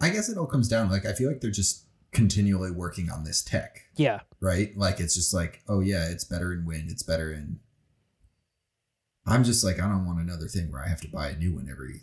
I 0.01 0.09
guess 0.09 0.29
it 0.29 0.37
all 0.37 0.45
comes 0.47 0.67
down. 0.67 0.89
Like, 0.89 1.05
I 1.05 1.13
feel 1.13 1.29
like 1.29 1.41
they're 1.41 1.51
just 1.51 1.85
continually 2.11 2.71
working 2.71 3.09
on 3.09 3.23
this 3.23 3.41
tech, 3.41 3.83
yeah, 3.95 4.19
right? 4.39 4.75
Like, 4.77 4.99
it's 4.99 5.15
just 5.15 5.33
like, 5.33 5.61
oh 5.67 5.79
yeah, 5.79 6.09
it's 6.09 6.23
better 6.23 6.51
in 6.53 6.65
wind, 6.65 6.89
it's 6.91 7.03
better 7.03 7.31
in. 7.31 7.59
I'm 9.25 9.43
just 9.43 9.63
like, 9.63 9.79
I 9.79 9.87
don't 9.87 10.05
want 10.05 10.19
another 10.19 10.47
thing 10.47 10.71
where 10.71 10.83
I 10.83 10.87
have 10.89 11.01
to 11.01 11.07
buy 11.07 11.29
a 11.29 11.37
new 11.37 11.53
one 11.55 11.67
every 11.71 12.01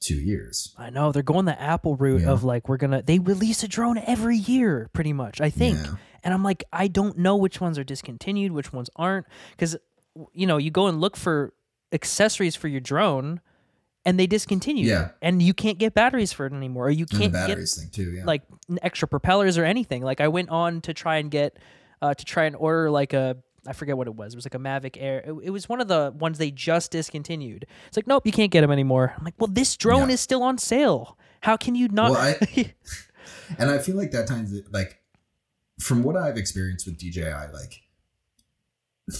two 0.00 0.14
years. 0.16 0.74
I 0.78 0.90
know 0.90 1.12
they're 1.12 1.22
going 1.22 1.46
the 1.46 1.60
Apple 1.60 1.96
route 1.96 2.20
Yeah. 2.22 2.30
of 2.30 2.44
like 2.44 2.68
we're 2.68 2.76
gonna 2.76 3.02
they 3.02 3.18
release 3.18 3.62
a 3.64 3.68
drone 3.68 3.98
every 3.98 4.36
year, 4.36 4.88
pretty 4.92 5.12
much. 5.12 5.40
I 5.40 5.50
think. 5.50 5.78
Yeah. 5.78 5.94
And 6.22 6.32
I'm 6.32 6.42
like, 6.42 6.64
I 6.72 6.88
don't 6.88 7.18
know 7.18 7.36
which 7.36 7.60
ones 7.60 7.78
are 7.78 7.84
discontinued, 7.84 8.52
which 8.52 8.72
ones 8.72 8.88
aren't, 8.96 9.26
because 9.52 9.76
you 10.32 10.46
know 10.46 10.56
you 10.58 10.70
go 10.70 10.86
and 10.86 11.00
look 11.00 11.16
for 11.16 11.52
accessories 11.92 12.54
for 12.56 12.68
your 12.68 12.80
drone, 12.80 13.40
and 14.04 14.18
they 14.18 14.26
discontinue. 14.26 14.86
Yeah. 14.86 15.10
And 15.22 15.42
you 15.42 15.54
can't 15.54 15.78
get 15.78 15.94
batteries 15.94 16.32
for 16.32 16.46
it 16.46 16.52
anymore, 16.52 16.86
or 16.86 16.90
you 16.90 17.06
can't 17.06 17.22
get 17.24 17.32
batteries 17.32 17.76
thing 17.76 17.90
too. 17.90 18.10
Yeah. 18.12 18.24
like 18.24 18.42
extra 18.82 19.08
propellers 19.08 19.58
or 19.58 19.64
anything. 19.64 20.02
Like 20.02 20.20
I 20.20 20.28
went 20.28 20.50
on 20.50 20.80
to 20.82 20.94
try 20.94 21.16
and 21.16 21.30
get 21.30 21.58
uh, 22.02 22.14
to 22.14 22.24
try 22.24 22.44
and 22.44 22.56
order 22.56 22.90
like 22.90 23.12
a 23.12 23.36
I 23.66 23.72
forget 23.72 23.96
what 23.96 24.06
it 24.06 24.14
was. 24.14 24.34
It 24.34 24.36
was 24.36 24.44
like 24.44 24.54
a 24.54 24.58
Mavic 24.58 24.96
Air. 25.00 25.20
It, 25.20 25.32
it 25.44 25.50
was 25.50 25.68
one 25.68 25.80
of 25.80 25.88
the 25.88 26.12
ones 26.18 26.38
they 26.38 26.50
just 26.50 26.90
discontinued. 26.90 27.66
It's 27.88 27.96
like 27.96 28.06
nope, 28.06 28.26
you 28.26 28.32
can't 28.32 28.50
get 28.50 28.60
them 28.60 28.70
anymore. 28.70 29.14
I'm 29.16 29.24
like, 29.24 29.34
well, 29.38 29.48
this 29.50 29.76
drone 29.76 30.08
Yeah. 30.08 30.14
is 30.14 30.20
still 30.20 30.42
on 30.42 30.58
sale. 30.58 31.18
How 31.40 31.56
can 31.56 31.74
you 31.74 31.88
not? 31.88 32.10
Well, 32.12 32.20
I- 32.56 32.74
And 33.58 33.70
I 33.70 33.78
feel 33.78 33.96
like 33.96 34.10
that 34.12 34.26
times 34.26 34.52
it 34.52 34.72
like 34.72 34.98
from 35.80 36.02
what 36.02 36.16
I've 36.16 36.36
experienced 36.36 36.86
with 36.86 36.98
DJI, 36.98 37.24
like 37.52 37.82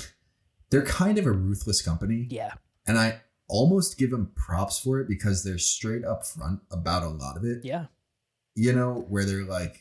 they're 0.70 0.84
kind 0.84 1.18
of 1.18 1.26
a 1.26 1.32
ruthless 1.32 1.82
company. 1.82 2.26
yeah, 2.30 2.52
And 2.86 2.98
I 2.98 3.20
almost 3.48 3.98
give 3.98 4.10
them 4.10 4.32
props 4.34 4.78
for 4.78 5.00
it 5.00 5.08
because 5.08 5.44
they're 5.44 5.58
straight 5.58 6.04
up 6.04 6.24
front 6.24 6.60
about 6.70 7.02
a 7.02 7.08
lot 7.08 7.36
of 7.36 7.44
it. 7.44 7.64
yeah, 7.64 7.86
You 8.54 8.72
know, 8.72 9.04
where 9.08 9.24
they're 9.24 9.44
like, 9.44 9.80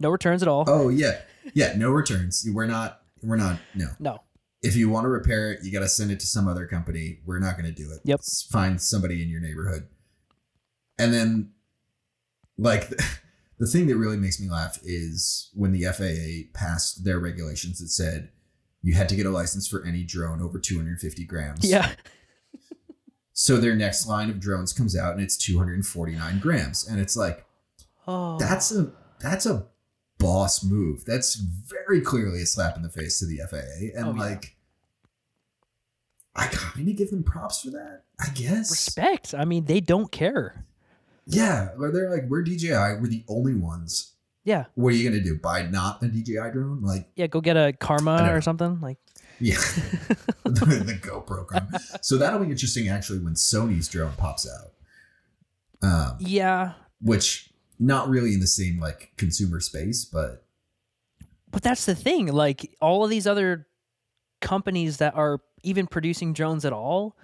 no 0.00 0.10
returns 0.10 0.42
at 0.42 0.48
all. 0.48 0.64
Oh 0.66 0.88
yeah. 0.88 1.20
Yeah, 1.54 1.74
no 1.76 1.90
returns. 1.90 2.46
We're 2.52 2.66
not 2.66 3.00
we're 3.22 3.36
not 3.36 3.58
no. 3.74 3.88
No, 3.98 4.22
If 4.62 4.76
you 4.76 4.88
want 4.90 5.04
to 5.04 5.08
repair 5.08 5.52
it, 5.52 5.60
you 5.62 5.72
gotta 5.72 5.88
send 5.88 6.10
it 6.10 6.20
to 6.20 6.26
some 6.26 6.46
other 6.48 6.66
company. 6.66 7.20
We're 7.24 7.38
not 7.38 7.56
gonna 7.56 7.72
do 7.72 7.90
it. 7.92 8.00
Yep. 8.04 8.20
S- 8.20 8.46
Find 8.50 8.80
somebody 8.80 9.22
in 9.22 9.28
your 9.28 9.40
neighborhood. 9.40 9.88
And 10.98 11.12
then 11.12 11.52
like 12.58 12.88
the 13.58 13.66
thing 13.66 13.86
that 13.88 13.96
really 13.96 14.16
makes 14.16 14.40
me 14.40 14.48
laugh 14.48 14.78
is 14.82 15.50
when 15.54 15.72
the 15.72 15.84
FAA 15.84 16.50
passed 16.58 17.04
their 17.04 17.18
regulations 17.18 17.78
that 17.80 17.88
said 17.88 18.30
you 18.82 18.94
had 18.94 19.08
to 19.08 19.16
get 19.16 19.26
a 19.26 19.30
license 19.30 19.66
for 19.66 19.84
any 19.84 20.04
drone 20.04 20.40
over 20.40 20.58
250 20.60 21.24
grams. 21.24 21.64
yeah, 21.68 21.92
So 23.32 23.58
their 23.58 23.74
next 23.74 24.06
line 24.06 24.30
of 24.30 24.40
drones 24.40 24.72
comes 24.72 24.96
out 24.96 25.12
and 25.14 25.22
it's 25.22 25.36
249 25.36 26.38
grams. 26.38 26.86
And 26.88 26.98
it's 26.98 27.16
like, 27.16 27.44
oh, 28.06 28.38
that's 28.38 28.72
a 28.72 28.90
that's 29.20 29.44
a 29.46 29.66
boss 30.18 30.64
move. 30.64 31.04
That's 31.04 31.34
very 31.36 32.00
clearly 32.00 32.42
a 32.42 32.46
slap 32.46 32.76
in 32.76 32.82
the 32.82 32.88
face 32.88 33.18
to 33.20 33.26
the 33.26 33.40
FAA, 33.48 33.98
and 33.98 34.08
Oh, 34.08 34.14
yeah. 34.14 34.20
like, 34.30 34.56
I 36.34 36.46
kind 36.48 36.88
of 36.88 36.96
give 36.96 37.10
them 37.10 37.22
props 37.22 37.62
for 37.62 37.70
that. 37.70 38.02
I 38.20 38.28
guess. 38.34 38.70
Respect. 38.70 39.34
I 39.34 39.44
mean, 39.44 39.64
they 39.64 39.80
don't 39.80 40.10
care. 40.12 40.64
Yeah, 41.26 41.68
where 41.76 41.90
they're 41.90 42.10
like, 42.10 42.24
we're 42.28 42.42
DJI. 42.42 42.98
We're 43.00 43.06
the 43.08 43.24
only 43.28 43.54
ones. 43.54 44.12
Yeah. 44.44 44.66
What 44.74 44.92
are 44.92 44.96
you 44.96 45.08
gonna 45.10 45.22
do? 45.22 45.36
Buy 45.38 45.62
not 45.62 46.02
a 46.02 46.08
DJI 46.08 46.50
drone? 46.52 46.82
Like, 46.82 47.08
Yeah, 47.16 47.26
go 47.26 47.40
get 47.40 47.56
a 47.56 47.72
karma 47.72 48.32
or 48.32 48.40
something. 48.40 48.80
Like 48.80 48.98
yeah, 49.40 49.56
the, 49.56 50.14
the 50.44 50.98
GoPro. 51.02 51.50
Cam. 51.50 51.68
So 52.00 52.16
that'll 52.16 52.38
be 52.44 52.50
interesting 52.50 52.88
actually 52.88 53.18
when 53.18 53.34
Sony's 53.34 53.88
drone 53.88 54.12
pops 54.16 54.46
out. 54.48 54.72
Um, 55.82 56.16
Yeah. 56.20 56.74
which 57.00 57.50
not 57.78 58.08
really 58.08 58.32
in 58.34 58.40
the 58.40 58.46
same 58.46 58.78
like 58.80 59.12
consumer 59.16 59.60
space, 59.60 60.04
but 60.04 60.44
But 61.50 61.62
that's 61.62 61.86
the 61.86 61.94
thing. 61.94 62.26
Like 62.32 62.74
all 62.80 63.04
of 63.04 63.10
these 63.10 63.26
other 63.26 63.66
companies 64.40 64.98
that 64.98 65.14
are 65.14 65.40
even 65.62 65.86
producing 65.86 66.32
drones 66.32 66.64
at 66.64 66.72
all, 66.72 67.16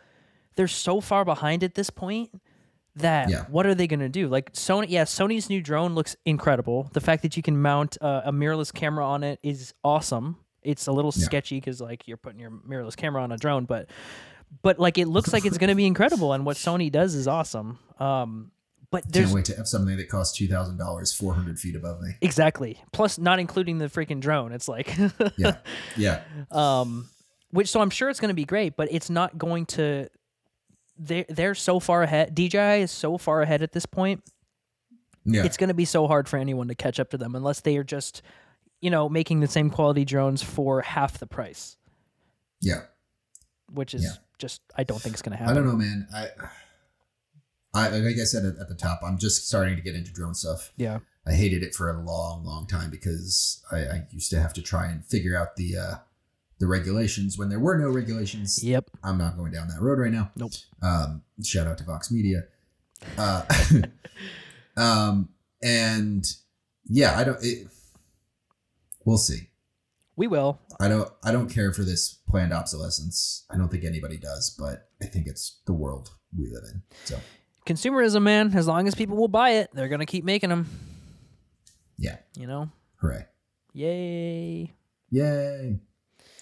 they're 0.57 0.69
so 0.69 1.01
far 1.01 1.25
behind 1.25 1.63
at 1.65 1.75
this 1.75 1.91
point 1.91 2.31
that 2.97 3.31
Yeah. 3.31 3.45
what 3.45 3.67
are 3.67 3.75
they 3.75 3.87
going 3.87 4.01
to 4.01 4.09
do? 4.09 4.29
Like 4.29 4.53
Sony, 4.53 4.87
yeah, 4.89 5.05
Sony's 5.05 5.49
new 5.49 5.63
drone 5.63 5.95
looks 5.95 6.15
incredible. 6.27 6.91
The 6.93 7.01
fact 7.01 7.23
that 7.23 7.37
you 7.37 7.43
can 7.43 7.61
mount 7.61 7.97
uh, 8.01 8.23
a 8.25 8.33
mirrorless 8.33 8.73
camera 8.73 9.07
on 9.07 9.23
it 9.25 9.39
is 9.43 9.73
awesome. 9.83 10.37
It's 10.63 10.87
a 10.87 10.93
little 10.93 11.13
Yeah. 11.17 11.25
sketchy 11.25 11.57
because 11.59 11.81
like 11.81 12.07
you're 12.07 12.17
putting 12.19 12.39
your 12.41 12.51
mirrorless 12.51 12.97
camera 12.97 13.23
on 13.23 13.33
a 13.33 13.37
drone, 13.37 13.65
but 13.65 13.89
but 14.63 14.79
like 14.79 14.99
it 14.99 15.07
looks 15.09 15.33
like 15.33 15.47
it's 15.47 15.57
going 15.57 15.71
to 15.71 15.75
be 15.75 15.87
incredible, 15.87 16.35
and 16.35 16.45
what 16.45 16.59
Sony 16.59 16.93
does 16.93 17.15
is 17.15 17.27
awesome. 17.27 17.79
Um, 17.99 18.51
but 18.93 19.03
there's 19.13 19.27
can't 19.27 19.35
wait 19.35 19.45
to 19.47 19.57
have 19.57 19.67
something 19.67 19.97
that 19.97 20.09
costs 20.09 20.37
two 20.39 20.47
thousand 20.47 20.77
dollars, 20.77 21.13
four 21.13 21.35
hundred 21.35 21.59
feet 21.59 21.75
above 21.75 22.01
me. 22.01 22.11
exactly 22.21 22.81
plus 22.93 23.19
not 23.19 23.41
including 23.41 23.79
the 23.79 23.87
freaking 23.87 24.21
drone. 24.21 24.53
It's 24.53 24.69
like 24.69 24.97
Yeah, 25.37 25.57
yeah, 25.97 26.21
um 26.53 27.09
which 27.51 27.69
so 27.69 27.81
i'm 27.81 27.91
sure 27.91 28.09
it's 28.09 28.21
going 28.21 28.29
to 28.31 28.35
be 28.35 28.45
great 28.47 28.77
but 28.77 28.89
it's 28.91 29.11
not 29.11 29.37
going 29.37 29.67
to 29.67 30.09
they're, 30.99 31.27
they're 31.29 31.55
so 31.55 31.81
far 31.81 32.03
ahead 32.03 32.35
dji 32.37 32.81
is 32.81 32.91
so 32.91 33.19
far 33.19 33.43
ahead 33.43 33.63
at 33.63 33.73
this 33.73 33.85
point 33.85 34.23
yeah. 35.27 35.45
it's 35.45 35.57
going 35.59 35.69
to 35.69 35.75
be 35.75 35.85
so 35.85 36.07
hard 36.07 36.29
for 36.29 36.39
anyone 36.39 36.69
to 36.69 36.75
catch 36.75 36.99
up 37.01 37.11
to 37.11 37.19
them 37.19 37.35
unless 37.35 37.61
they 37.61 37.77
are 37.77 37.85
just 37.85 38.23
you 38.81 38.89
know 38.91 39.09
making 39.09 39.41
the 39.41 39.47
same 39.47 39.69
quality 39.69 40.05
drones 40.07 40.43
for 40.43 40.81
half 40.81 41.19
the 41.19 41.27
price 41.27 41.77
yeah. 42.63 42.83
which 43.71 43.93
is 43.95 44.03
Yeah. 44.05 44.11
just 44.39 44.63
i 44.77 44.83
don't 44.85 45.01
think 45.03 45.15
it's 45.15 45.23
going 45.23 45.37
to 45.37 45.39
happen. 45.39 45.53
I 45.53 45.59
don't 45.59 45.67
know, 45.69 45.77
man. 45.77 46.07
I, 46.15 46.29
I 47.75 47.89
like 47.89 48.17
I 48.21 48.25
said 48.25 48.45
at, 48.45 48.69
the 48.69 48.75
top, 48.75 49.01
I'm 49.03 49.19
just 49.19 49.47
starting 49.47 49.77
to 49.77 49.83
get 49.83 49.95
into 49.95 50.13
drone 50.13 50.35
stuff. 50.35 50.73
yeah 50.77 50.99
I 51.27 51.35
hated 51.35 51.63
it 51.63 51.75
for 51.75 51.89
a 51.89 52.01
long, 52.03 52.45
long 52.45 52.67
time 52.67 52.91
because 52.91 53.63
I, 53.71 53.77
I 53.77 54.07
used 54.11 54.31
to 54.31 54.41
have 54.41 54.53
to 54.55 54.63
try 54.63 54.87
and 54.87 55.05
figure 55.05 55.37
out 55.37 55.57
the 55.57 55.77
uh, 55.77 55.95
the 56.59 56.67
regulations 56.67 57.39
when 57.39 57.49
there 57.49 57.61
were 57.61 57.79
no 57.79 57.91
regulations. 57.91 58.63
yep 58.63 58.91
I'm 59.05 59.19
not 59.19 59.37
going 59.37 59.53
down 59.53 59.69
that 59.69 59.81
road 59.81 59.99
right 59.99 60.13
now. 60.13 60.31
Nope. 60.37 60.53
Um, 60.83 61.23
shout 61.45 61.67
out 61.67 61.79
to 61.79 61.85
Vox 61.85 62.11
Media. 62.11 62.43
Uh, 63.17 63.45
um, 64.77 65.29
and 65.63 66.25
yeah, 66.89 67.19
I 67.19 67.25
don't. 67.25 67.39
It, 67.43 67.69
we'll 69.05 69.19
see. 69.19 69.51
we 70.17 70.27
will 70.27 70.61
I 70.81 70.89
don't. 70.89 71.09
I 71.25 71.31
don't 71.31 71.49
care 71.49 71.73
for 71.73 71.85
this 71.85 72.19
planned 72.29 72.53
obsolescence. 72.53 73.45
I 73.49 73.57
don't 73.57 73.69
think 73.69 73.85
anybody 73.85 74.19
does, 74.19 74.55
but 74.59 74.89
I 75.01 75.07
think 75.07 75.27
it's 75.29 75.61
the 75.67 75.73
world 75.73 76.11
we 76.37 76.49
live 76.49 76.65
in. 76.73 76.83
So 77.05 77.19
consumerism 77.67 78.23
man 78.23 78.53
as 78.57 78.67
long 78.67 78.87
as 78.89 78.95
people 78.95 79.17
will 79.17 79.29
buy 79.29 79.51
it 79.51 79.71
they're 79.73 79.89
going 79.89 80.01
to 80.01 80.07
keep 80.07 80.25
making 80.25 80.51
them 80.51 80.67
yeah, 81.99 82.17
you 82.37 82.47
know 82.47 82.69
hooray, 82.97 83.27
yay 83.73 84.75
yay! 85.11 85.79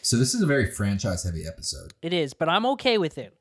So 0.03 0.17
this 0.17 0.33
is 0.35 0.41
a 0.43 0.47
very 0.47 0.71
franchise 0.71 1.25
heavy 1.25 1.47
episode. 1.47 1.93
it 2.03 2.13
is 2.13 2.33
but 2.35 2.49
i'm 2.49 2.65
okay 2.67 2.97
with 2.99 3.19
it 3.19 3.37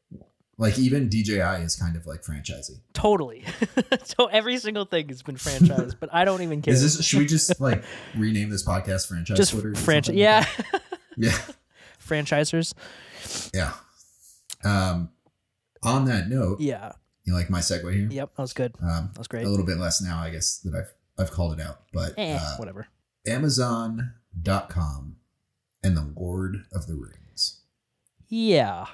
Like 0.58 0.78
even 0.78 1.08
DJI 1.08 1.64
is 1.64 1.78
kind 1.78 1.96
of 1.96 2.06
like 2.06 2.22
franchising. 2.22 2.82
Totally. 2.92 3.46
so 4.04 4.26
every 4.26 4.58
single 4.58 4.84
thing 4.84 5.08
has 5.08 5.24
been 5.24 5.38
franchised, 5.38 5.96
but 6.02 6.10
I 6.12 6.26
don't 6.26 6.42
even 6.42 6.62
care. 6.66 6.74
Is 6.74 6.82
this? 6.84 7.06
Should 7.06 7.20
we 7.20 7.26
just 7.28 7.62
like 7.62 7.82
rename 8.14 8.50
this 8.50 8.66
podcast 8.66 9.08
franchise? 9.08 9.38
just 9.38 9.52
Twitter 9.54 9.74
franchise? 9.74 10.16
Yeah, 10.16 10.46
yeah, 11.16 11.38
franchisers. 12.06 12.74
yeah. 13.54 13.72
Um, 14.66 15.12
on 15.82 16.04
that 16.12 16.28
note, 16.28 16.60
Yeah. 16.60 16.92
You 17.30 17.36
like 17.36 17.50
my 17.50 17.60
segue 17.60 17.94
here? 17.94 18.08
Yep. 18.10 18.36
That 18.36 18.42
was 18.42 18.54
good. 18.54 18.74
Um, 18.82 19.10
That 19.14 19.18
was 19.20 19.28
great. 19.28 19.46
a 19.46 19.50
little 19.50 19.66
bit 19.66 19.78
less 19.78 20.02
now, 20.02 20.20
I 20.20 20.30
guess 20.32 20.58
that 20.60 20.74
I've 20.76 20.94
I've 21.18 21.32
called 21.32 21.60
it 21.60 21.62
out, 21.66 21.82
but 21.94 22.14
Eh, 22.18 22.36
uh, 22.40 22.56
whatever. 22.58 22.88
Amazon.com 23.28 25.16
and 25.84 25.98
the 25.98 26.12
Lord 26.16 26.66
of 26.74 26.88
the 26.88 26.96
Rings. 26.96 27.62
Yeah. 28.30 28.86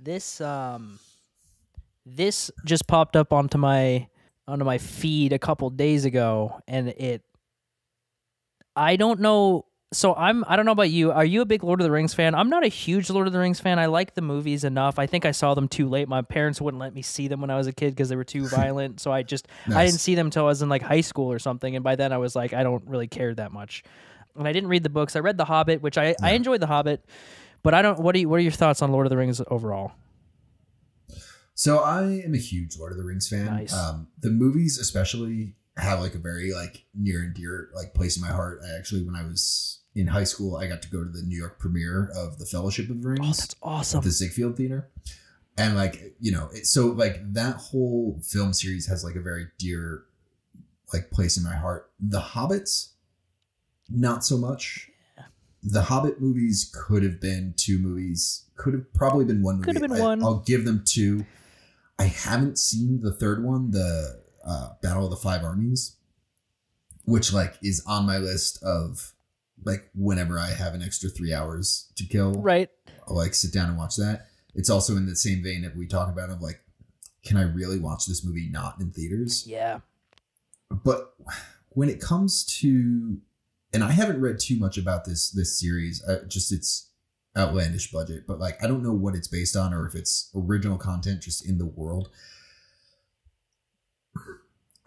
This 0.00 0.40
um, 0.40 0.98
this 2.06 2.50
just 2.64 2.86
popped 2.86 3.16
up 3.16 3.32
onto 3.32 3.58
my 3.58 4.08
onto 4.46 4.64
my 4.64 4.78
feed 4.78 5.32
a 5.32 5.38
couple 5.38 5.68
days 5.70 6.04
ago, 6.04 6.60
and 6.68 6.88
it. 6.88 7.22
I 8.76 8.96
don't 8.96 9.20
know. 9.20 9.64
So 9.90 10.14
I'm. 10.14 10.44
I 10.46 10.56
don't 10.56 10.66
know 10.66 10.72
about 10.72 10.90
you. 10.90 11.12
Are 11.12 11.24
you 11.24 11.40
a 11.40 11.46
big 11.46 11.64
Lord 11.64 11.80
of 11.80 11.84
the 11.84 11.90
Rings 11.90 12.12
fan? 12.12 12.34
I'm 12.34 12.50
not 12.50 12.62
a 12.62 12.68
huge 12.68 13.08
Lord 13.08 13.26
of 13.26 13.32
the 13.32 13.38
Rings 13.38 13.58
fan. 13.58 13.78
I 13.78 13.86
like 13.86 14.14
the 14.14 14.20
movies 14.20 14.64
enough. 14.64 14.98
I 14.98 15.06
think 15.06 15.24
I 15.24 15.30
saw 15.30 15.54
them 15.54 15.66
too 15.66 15.88
late. 15.88 16.08
My 16.08 16.20
parents 16.20 16.60
wouldn't 16.60 16.80
let 16.80 16.94
me 16.94 17.00
see 17.00 17.26
them 17.26 17.40
when 17.40 17.48
I 17.48 17.56
was 17.56 17.66
a 17.66 17.72
kid 17.72 17.92
because 17.92 18.10
they 18.10 18.16
were 18.16 18.24
too 18.24 18.46
violent. 18.48 19.00
So 19.00 19.10
I 19.10 19.22
just 19.22 19.48
I 19.74 19.86
didn't 19.86 20.00
see 20.00 20.14
them 20.14 20.26
until 20.26 20.44
I 20.44 20.48
was 20.48 20.60
in 20.60 20.68
like 20.68 20.82
high 20.82 21.00
school 21.00 21.32
or 21.32 21.38
something. 21.38 21.74
And 21.74 21.82
by 21.82 21.96
then 21.96 22.12
I 22.12 22.18
was 22.18 22.36
like, 22.36 22.52
I 22.52 22.62
don't 22.62 22.86
really 22.86 23.06
care 23.06 23.34
that 23.34 23.50
much. 23.50 23.82
And 24.36 24.46
I 24.46 24.52
didn't 24.52 24.68
read 24.68 24.82
the 24.82 24.90
books. 24.90 25.16
I 25.16 25.20
read 25.20 25.38
The 25.38 25.46
Hobbit, 25.46 25.80
which 25.80 25.96
I, 25.96 26.14
I 26.22 26.32
enjoyed 26.32 26.60
The 26.60 26.66
Hobbit, 26.66 27.04
but 27.62 27.72
I 27.72 27.80
don't. 27.80 27.98
What 27.98 28.14
are 28.14 28.18
you, 28.18 28.28
What 28.28 28.36
are 28.36 28.42
your 28.42 28.52
thoughts 28.52 28.82
on 28.82 28.92
Lord 28.92 29.06
of 29.06 29.10
the 29.10 29.16
Rings 29.16 29.40
overall? 29.48 29.92
So 31.54 31.78
I 31.78 32.22
am 32.24 32.34
a 32.34 32.38
huge 32.38 32.78
Lord 32.78 32.92
of 32.92 32.98
the 32.98 33.04
Rings 33.04 33.28
fan. 33.28 33.46
Nice. 33.46 33.74
Um, 33.74 34.06
the 34.20 34.30
movies, 34.30 34.78
especially, 34.78 35.54
have 35.82 36.00
like 36.00 36.14
a 36.14 36.18
very 36.18 36.52
like 36.52 36.84
near 36.94 37.20
and 37.22 37.34
dear 37.34 37.70
like 37.74 37.94
place 37.94 38.16
in 38.16 38.22
my 38.22 38.28
heart. 38.32 38.60
I 38.64 38.76
actually, 38.78 39.02
when 39.04 39.14
I 39.16 39.24
was 39.24 39.80
in 39.94 40.06
high 40.06 40.24
school, 40.24 40.56
I 40.56 40.66
got 40.66 40.82
to 40.82 40.88
go 40.90 41.02
to 41.02 41.10
the 41.10 41.22
New 41.22 41.36
York 41.38 41.58
premiere 41.58 42.10
of 42.16 42.38
the 42.38 42.46
Fellowship 42.46 42.88
of 42.90 43.02
the 43.02 43.18
Oh, 43.20 43.24
that's 43.26 43.56
awesome. 43.62 44.02
the 44.02 44.10
Ziegfeld 44.10 44.56
Theater, 44.56 44.88
and 45.56 45.74
like 45.76 46.14
you 46.20 46.32
know, 46.32 46.48
it, 46.52 46.66
so 46.66 46.86
like 46.88 47.20
that 47.34 47.56
whole 47.56 48.20
film 48.22 48.52
series 48.52 48.86
has 48.86 49.02
like 49.04 49.16
a 49.16 49.20
very 49.20 49.46
dear 49.58 50.04
like 50.92 51.10
place 51.10 51.36
in 51.36 51.44
my 51.44 51.54
heart. 51.54 51.90
The 52.00 52.20
Hobbits, 52.20 52.90
not 53.90 54.24
so 54.24 54.36
much. 54.38 54.90
The 55.62 55.82
Hobbit 55.82 56.20
movies 56.20 56.72
could 56.72 57.02
have 57.02 57.20
been 57.20 57.52
two 57.56 57.78
movies. 57.78 58.44
Could 58.56 58.74
have 58.74 58.94
probably 58.94 59.24
been 59.24 59.42
one 59.42 59.56
movie. 59.56 59.64
Could 59.72 59.74
have 59.82 59.90
been 59.90 60.00
I- 60.00 60.04
one. 60.04 60.22
I'll 60.22 60.40
give 60.40 60.64
them 60.64 60.82
two. 60.86 61.26
I 61.98 62.04
haven't 62.04 62.58
seen 62.60 63.00
the 63.00 63.12
third 63.12 63.42
one, 63.42 63.72
the 63.72 64.22
uh, 64.48 64.70
Battle 64.82 65.04
of 65.04 65.10
the 65.10 65.16
Five 65.16 65.44
Armies, 65.44 65.96
which 67.04 67.32
like 67.32 67.54
is 67.62 67.82
on 67.86 68.06
my 68.06 68.18
list 68.18 68.62
of 68.62 69.12
like 69.64 69.90
whenever 69.94 70.38
I 70.38 70.48
have 70.48 70.74
an 70.74 70.82
extra 70.82 71.10
three 71.10 71.34
hours 71.34 71.92
to 71.96 72.06
kill, 72.06 72.34
right. 72.34 72.70
I'll 73.06 73.16
like 73.16 73.34
sit 73.34 73.52
down 73.52 73.68
and 73.68 73.78
watch 73.78 73.96
that. 73.96 74.26
It's 74.54 74.70
also 74.70 74.96
in 74.96 75.06
the 75.06 75.16
same 75.16 75.42
vein 75.42 75.62
that 75.62 75.76
we 75.76 75.86
talk 75.86 76.08
about 76.08 76.30
of 76.30 76.40
like, 76.40 76.60
can 77.24 77.36
I 77.36 77.42
really 77.42 77.78
watch 77.78 78.06
this 78.06 78.24
movie 78.24 78.48
not 78.50 78.80
in 78.80 78.90
theaters? 78.90 79.46
Yeah. 79.46 79.80
But 80.70 81.14
when 81.70 81.88
it 81.88 82.00
comes 82.00 82.44
to, 82.60 83.18
and 83.72 83.84
I 83.84 83.90
haven't 83.90 84.20
read 84.20 84.38
too 84.38 84.58
much 84.58 84.78
about 84.78 85.04
this 85.04 85.30
this 85.30 85.58
series, 85.58 86.02
uh, 86.04 86.24
just 86.26 86.52
its 86.52 86.90
outlandish 87.36 87.92
budget, 87.92 88.26
but 88.26 88.38
like 88.38 88.62
I 88.62 88.66
don't 88.66 88.82
know 88.82 88.92
what 88.92 89.14
it's 89.14 89.28
based 89.28 89.56
on 89.56 89.74
or 89.74 89.86
if 89.86 89.94
it's 89.94 90.30
original 90.34 90.78
content 90.78 91.22
just 91.22 91.46
in 91.46 91.58
the 91.58 91.66
world. 91.66 92.10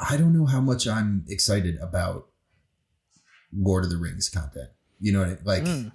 I 0.02 0.18
don't 0.18 0.34
know 0.34 0.46
how 0.46 0.62
much 0.62 0.88
I'm 0.88 1.24
excited 1.28 1.78
about 1.78 2.28
Lord 3.56 3.84
of 3.84 3.90
the 3.90 3.98
Rings 3.98 4.30
content. 4.30 4.70
You 5.00 5.14
know 5.14 5.20
what 5.20 5.28
I 5.28 5.32
mean? 5.32 5.40
like? 5.46 5.64
Mm. 5.64 5.92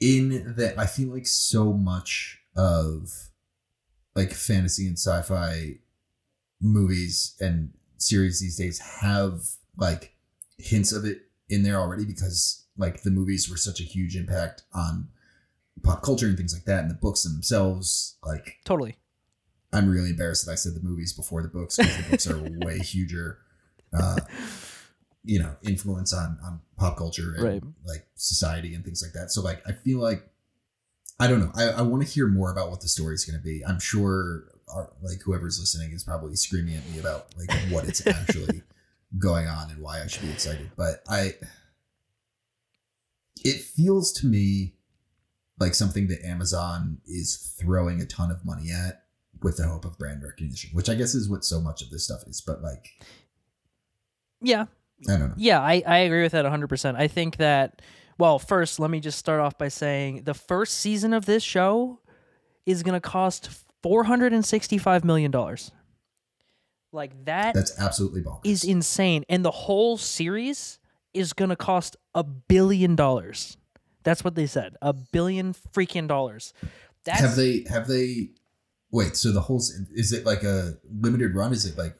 in 0.00 0.54
that 0.56 0.78
I 0.78 0.86
feel 0.86 1.08
like 1.08 1.26
so 1.26 1.72
much 1.72 2.38
of 2.56 3.10
like 4.14 4.32
fantasy 4.32 4.86
and 4.86 4.96
sci-fi 4.96 5.78
movies 6.60 7.36
and 7.40 7.72
series 7.98 8.40
these 8.40 8.56
days 8.56 8.78
have 8.78 9.40
like 9.76 10.14
hints 10.56 10.92
of 10.92 11.04
it 11.04 11.22
in 11.48 11.62
there 11.62 11.76
already 11.76 12.04
because 12.04 12.66
like 12.76 13.02
the 13.02 13.10
movies 13.10 13.50
were 13.50 13.56
such 13.56 13.80
a 13.80 13.84
huge 13.84 14.16
impact 14.16 14.62
on 14.72 15.08
pop 15.82 16.02
culture 16.02 16.26
and 16.26 16.36
things 16.36 16.54
like 16.54 16.64
that 16.64 16.82
and 16.82 16.90
the 16.90 16.94
books 16.94 17.22
themselves 17.22 18.16
like 18.24 18.58
Totally. 18.64 18.96
I'm 19.72 19.88
really 19.88 20.10
embarrassed 20.10 20.46
that 20.46 20.52
I 20.52 20.56
said 20.56 20.74
the 20.74 20.82
movies 20.82 21.12
before 21.12 21.42
the 21.42 21.48
books 21.48 21.76
because 21.76 21.96
the 21.96 22.10
books 22.10 22.26
are 22.26 22.38
way 22.66 22.78
huger 22.78 23.38
uh 23.92 24.20
you 25.24 25.38
know 25.38 25.56
influence 25.62 26.12
on 26.12 26.38
on 26.44 26.60
pop 26.76 26.96
culture 26.98 27.34
and 27.36 27.42
Right. 27.44 27.62
like 27.86 28.06
society 28.14 28.74
and 28.74 28.84
things 28.84 29.02
like 29.02 29.12
that 29.14 29.30
so 29.30 29.40
like 29.40 29.62
i 29.66 29.72
feel 29.72 29.98
like 29.98 30.28
i 31.18 31.26
don't 31.26 31.40
know 31.40 31.50
i, 31.54 31.64
I 31.68 31.82
want 31.82 32.02
to 32.06 32.08
hear 32.08 32.26
more 32.26 32.52
about 32.52 32.70
what 32.70 32.82
the 32.82 32.88
story 32.88 33.14
is 33.14 33.24
going 33.24 33.38
to 33.38 33.42
be 33.42 33.64
i'm 33.66 33.80
sure 33.80 34.44
are 34.68 34.90
like 35.02 35.22
whoever's 35.22 35.58
listening 35.58 35.92
is 35.92 36.04
probably 36.04 36.36
screaming 36.36 36.76
at 36.76 36.86
me 36.90 36.98
about 37.00 37.34
like 37.38 37.50
what 37.70 37.86
it's 37.88 38.06
actually 38.06 38.62
going 39.18 39.46
on 39.48 39.70
and 39.70 39.80
why 39.82 40.02
I 40.02 40.06
should 40.06 40.20
be 40.22 40.30
excited. 40.30 40.70
But 40.76 41.02
I, 41.08 41.32
it 43.44 43.60
feels 43.62 44.12
to 44.12 44.26
me 44.26 44.74
like 45.58 45.74
something 45.74 46.08
that 46.08 46.24
Amazon 46.24 46.98
is 47.06 47.54
throwing 47.58 48.00
a 48.00 48.04
ton 48.06 48.30
of 48.30 48.44
money 48.44 48.70
at 48.70 49.04
with 49.42 49.56
the 49.56 49.66
hope 49.66 49.84
of 49.84 49.98
brand 49.98 50.22
recognition, 50.22 50.70
which 50.72 50.88
I 50.88 50.94
guess 50.94 51.14
is 51.14 51.28
what 51.28 51.44
so 51.44 51.60
much 51.60 51.82
of 51.82 51.90
this 51.90 52.04
stuff 52.04 52.22
is. 52.26 52.40
But 52.40 52.62
like, 52.62 52.88
Yeah, 54.40 54.66
I 55.08 55.16
don't 55.16 55.28
know. 55.30 55.34
Yeah, 55.36 55.60
I, 55.60 55.82
I 55.86 55.98
agree 55.98 56.22
with 56.22 56.32
that 56.32 56.44
100%. 56.44 56.96
I 56.96 57.08
think 57.08 57.36
that, 57.36 57.82
well, 58.18 58.38
first, 58.38 58.80
let 58.80 58.90
me 58.90 59.00
just 59.00 59.18
start 59.18 59.40
off 59.40 59.56
by 59.58 59.68
saying 59.68 60.22
the 60.24 60.34
first 60.34 60.74
season 60.78 61.12
of 61.12 61.26
this 61.26 61.42
show 61.42 62.00
is 62.66 62.82
going 62.82 62.94
to 62.94 63.00
cost 63.00 63.48
$465 63.84 65.04
million. 65.04 65.32
Like, 66.92 67.24
that 67.26 67.54
That's 67.54 67.78
absolutely 67.78 68.22
bonkers. 68.22 68.40
is 68.44 68.64
insane. 68.64 69.24
And 69.28 69.44
the 69.44 69.50
whole 69.50 69.98
series 69.98 70.78
is 71.14 71.32
going 71.32 71.50
to 71.50 71.56
cost 71.56 71.96
a 72.14 72.24
billion 72.24 72.96
dollars. 72.96 73.56
That's 74.04 74.24
what 74.24 74.34
they 74.34 74.46
said. 74.46 74.76
A 74.80 74.92
billion 74.92 75.52
freaking 75.52 76.08
dollars. 76.08 76.54
That's, 77.04 77.20
have 77.20 77.36
they 77.36 77.64
have 77.68 77.86
they 77.88 78.30
wait 78.90 79.16
so 79.16 79.32
the 79.32 79.40
whole 79.40 79.58
is 79.94 80.12
it 80.12 80.24
like 80.24 80.42
a 80.42 80.74
limited 81.00 81.34
run 81.34 81.52
is 81.52 81.64
it 81.64 81.76
like 81.76 81.94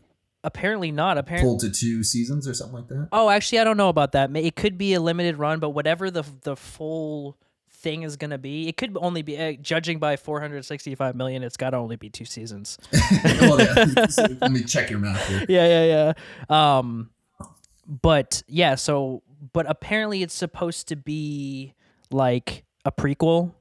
apparently 0.44 0.90
not. 0.90 1.18
Apparently, 1.18 1.48
full 1.48 1.58
to 1.58 1.70
two 1.70 2.02
seasons 2.02 2.48
or 2.48 2.54
something 2.54 2.76
like 2.76 2.88
that 2.88 3.08
Oh, 3.12 3.28
actually, 3.28 3.60
I 3.60 3.64
don't 3.64 3.76
know 3.76 3.88
about 3.88 4.12
that. 4.12 4.34
It 4.36 4.56
could 4.56 4.78
be 4.78 4.94
a 4.94 5.00
limited 5.00 5.36
run, 5.36 5.60
but 5.60 5.70
whatever 5.70 6.10
the 6.10 6.24
the 6.42 6.56
full 6.56 7.36
thing 7.70 8.02
is 8.02 8.16
going 8.16 8.30
to 8.30 8.38
be, 8.38 8.68
it 8.68 8.76
could 8.76 8.96
only 9.00 9.22
be 9.22 9.38
uh, 9.38 9.52
judging 9.52 9.98
by 9.98 10.16
465 10.16 11.14
million. 11.14 11.42
It's 11.44 11.56
got 11.56 11.70
to 11.70 11.76
only 11.76 11.96
be 11.96 12.10
two 12.10 12.24
seasons. 12.24 12.76
well, 13.40 13.60
yeah. 13.60 14.06
Let 14.40 14.50
me 14.50 14.64
check 14.64 14.90
your 14.90 14.98
math 14.98 15.28
here 15.28 15.44
yeah, 15.48 15.84
yeah, 15.84 16.14
yeah. 16.50 16.78
Um, 16.78 17.10
but 17.86 18.42
yeah, 18.48 18.74
so 18.74 19.22
but 19.52 19.66
apparently 19.68 20.22
it's 20.22 20.34
supposed 20.34 20.88
to 20.88 20.96
be 20.96 21.74
like 22.10 22.64
a 22.84 22.90
prequel, 22.90 23.52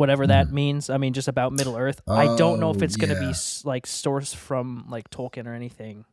whatever 0.00 0.26
that 0.26 0.50
means. 0.50 0.88
I 0.90 0.96
mean, 0.96 1.12
just 1.12 1.28
about 1.28 1.52
Middle 1.52 1.76
Earth. 1.76 2.00
I 2.08 2.34
don't 2.36 2.58
know 2.58 2.70
if 2.70 2.78
Oh, 2.80 2.84
it's 2.84 2.96
going 2.96 3.10
to 3.14 3.20
be 3.20 3.26
yeah. 3.26 3.34
like 3.64 3.84
sourced 3.86 4.34
from 4.34 4.86
like 4.88 5.10
Tolkien 5.10 5.46
or 5.46 5.54
anything. 5.54 6.04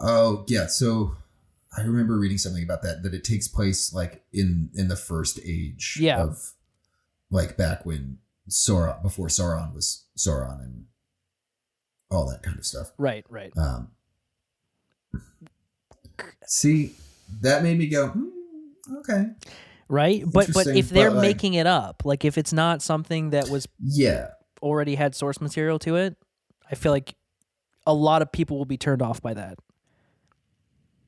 oh 0.00 0.44
yeah 0.48 0.66
so 0.66 1.16
i 1.76 1.80
remember 1.82 2.16
reading 2.18 2.38
something 2.38 2.62
about 2.62 2.82
that 2.82 3.02
that 3.02 3.12
it 3.12 3.24
takes 3.24 3.48
place 3.48 3.92
like 3.92 4.22
in 4.32 4.70
in 4.74 4.86
the 4.88 4.94
first 4.96 5.40
age 5.44 5.98
Yeah. 6.00 6.22
of 6.22 6.52
like 7.30 7.56
back 7.56 7.84
when 7.84 8.18
sauron 8.48 9.02
before 9.02 9.26
sauron 9.28 9.74
was 9.74 10.04
sauron 10.16 10.60
and 10.64 10.84
all 12.10 12.26
that 12.30 12.42
kind 12.44 12.56
of 12.58 12.64
stuff 12.64 12.92
Right, 12.96 13.24
right. 13.28 13.52
Um, 13.56 13.88
see, 16.46 16.94
that 17.40 17.62
made 17.62 17.78
me 17.78 17.86
go, 17.88 18.08
hmm, 18.08 18.28
okay, 18.98 19.26
Right, 19.88 20.22
but 20.26 20.52
but 20.52 20.66
if 20.66 20.90
they're 20.90 21.10
but, 21.10 21.16
like- 21.18 21.22
making 21.28 21.54
it 21.54 21.66
up, 21.66 22.02
like 22.04 22.24
if 22.24 22.36
it's 22.36 22.52
not 22.52 22.82
something 22.82 23.30
that 23.30 23.48
was 23.48 23.66
yeah, 23.82 24.28
already 24.60 24.94
had 24.96 25.14
source 25.14 25.40
material 25.40 25.78
to 25.80 25.96
it, 25.96 26.16
I 26.70 26.74
feel 26.74 26.92
like 26.92 27.14
a 27.86 27.94
lot 27.94 28.20
of 28.20 28.30
people 28.30 28.58
will 28.58 28.66
be 28.66 28.76
turned 28.76 29.00
off 29.00 29.22
by 29.22 29.32
that. 29.34 29.58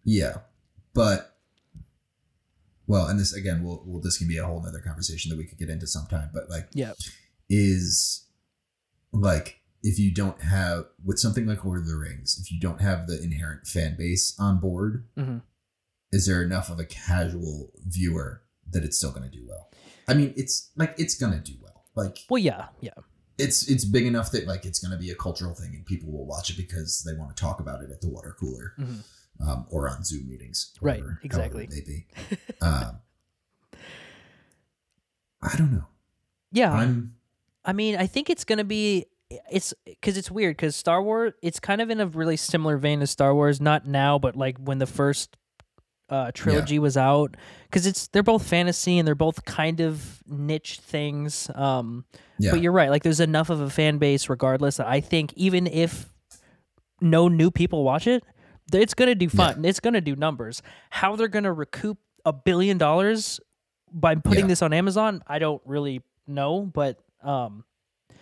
yeah, 0.04 0.38
but 0.94 1.36
well, 2.86 3.06
and 3.06 3.20
this 3.20 3.32
again, 3.34 3.62
will 3.62 3.82
will 3.86 4.00
this 4.00 4.18
can 4.18 4.26
be 4.28 4.38
a 4.38 4.44
whole 4.46 4.62
nother 4.62 4.80
conversation 4.80 5.28
that 5.30 5.36
we 5.36 5.44
could 5.44 5.58
get 5.58 5.68
into 5.68 5.86
sometime, 5.86 6.30
but 6.32 6.48
like, 6.50 6.68
Yeah. 6.72 6.92
is 7.48 8.26
like 9.12 9.60
if 9.82 9.98
you 9.98 10.12
don't 10.12 10.40
have 10.42 10.86
with 11.04 11.18
something 11.18 11.46
like 11.46 11.64
Lord 11.64 11.80
of 11.80 11.86
the 11.86 11.96
Rings, 11.96 12.38
if 12.40 12.50
you 12.50 12.58
don't 12.60 12.80
have 12.80 13.06
the 13.06 13.22
inherent 13.22 13.66
fan 13.66 13.96
base 13.96 14.34
on 14.38 14.58
board, 14.58 15.06
Mhm. 15.18 15.42
is 16.12 16.26
there 16.26 16.42
enough 16.42 16.70
of 16.70 16.78
a 16.78 16.84
casual 16.84 17.72
viewer 17.86 18.42
that 18.72 18.84
it's 18.84 18.96
still 18.96 19.10
going 19.10 19.28
to 19.30 19.36
do 19.36 19.44
well? 19.48 19.70
I 20.08 20.14
mean, 20.14 20.32
it's 20.36 20.70
like 20.76 20.94
it's 20.98 21.14
going 21.14 21.32
to 21.32 21.40
do 21.40 21.56
well, 21.62 21.84
like. 21.94 22.18
Well, 22.28 22.38
yeah, 22.42 22.66
yeah, 22.80 22.90
it's 23.38 23.68
it's 23.68 23.84
big 23.84 24.06
enough 24.06 24.30
that 24.32 24.46
like 24.46 24.64
it's 24.64 24.78
going 24.78 24.92
to 24.92 24.98
be 24.98 25.10
a 25.10 25.14
cultural 25.14 25.54
thing 25.54 25.74
and 25.74 25.84
people 25.86 26.10
will 26.12 26.26
watch 26.26 26.50
it 26.50 26.56
because 26.56 27.02
they 27.06 27.14
want 27.14 27.34
to 27.36 27.40
talk 27.40 27.60
about 27.60 27.82
it 27.82 27.90
at 27.90 28.00
the 28.00 28.08
water 28.08 28.34
cooler 28.38 28.74
Mhm. 28.78 29.02
um, 29.46 29.66
or 29.70 29.88
on 29.88 30.02
Zoom 30.04 30.28
meetings. 30.28 30.72
Right, 30.80 31.02
exactly. 31.22 31.66
however 31.66 31.72
it 31.72 31.86
may 31.86 31.92
be. 31.92 32.06
um, 32.62 32.98
I 35.42 35.56
don't 35.56 35.72
know. 35.72 35.86
yeah. 36.52 36.72
I'm 36.72 37.14
I 37.64 37.72
mean, 37.72 37.96
I 37.96 38.06
think 38.06 38.30
it's 38.30 38.44
gonna 38.44 38.64
be 38.64 39.06
it's 39.50 39.72
because 39.84 40.16
it's 40.16 40.30
weird 40.30 40.56
because 40.56 40.74
Star 40.76 41.02
Wars 41.02 41.32
it's 41.42 41.60
kind 41.60 41.80
of 41.80 41.88
in 41.90 42.00
a 42.00 42.06
really 42.06 42.36
similar 42.36 42.76
vein 42.78 43.00
as 43.02 43.10
Star 43.10 43.34
Wars. 43.34 43.60
Not 43.60 43.86
now, 43.86 44.18
but 44.18 44.36
like 44.36 44.58
when 44.58 44.78
the 44.78 44.86
first 44.86 45.36
uh, 46.10 46.30
trilogy 46.34 46.78
was 46.78 46.96
out, 46.96 47.36
because 47.64 47.86
it's 47.86 48.08
they're 48.08 48.22
both 48.22 48.46
fantasy 48.46 48.98
and 48.98 49.06
they're 49.06 49.14
both 49.14 49.44
kind 49.44 49.80
of 49.80 50.22
niche 50.26 50.80
things. 50.82 51.50
Um, 51.54 52.04
yeah. 52.38 52.50
But 52.50 52.60
you're 52.62 52.72
right. 52.72 52.90
Like, 52.90 53.02
there's 53.02 53.20
enough 53.20 53.48
of 53.50 53.60
a 53.60 53.70
fan 53.70 53.98
base, 53.98 54.28
regardless. 54.28 54.76
That 54.78 54.86
I 54.88 55.00
think 55.00 55.32
even 55.36 55.66
if 55.66 56.12
no 57.00 57.28
new 57.28 57.50
people 57.50 57.84
watch 57.84 58.06
it, 58.06 58.22
it's 58.72 58.94
gonna 58.94 59.14
do 59.14 59.28
fun. 59.28 59.64
It's 59.64 59.80
gonna 59.80 60.00
do 60.00 60.16
numbers. 60.16 60.62
How 60.90 61.16
they're 61.16 61.28
gonna 61.28 61.52
recoup 61.52 61.98
a 62.24 62.32
billion 62.32 62.76
dollars 62.78 63.40
by 63.92 64.14
putting 64.14 64.44
Yeah. 64.44 64.48
this 64.48 64.62
on 64.62 64.72
Amazon, 64.72 65.22
I 65.26 65.38
don't 65.38 65.62
really 65.64 66.02
know. 66.26 66.62
But 66.72 66.98
um, 67.22 67.64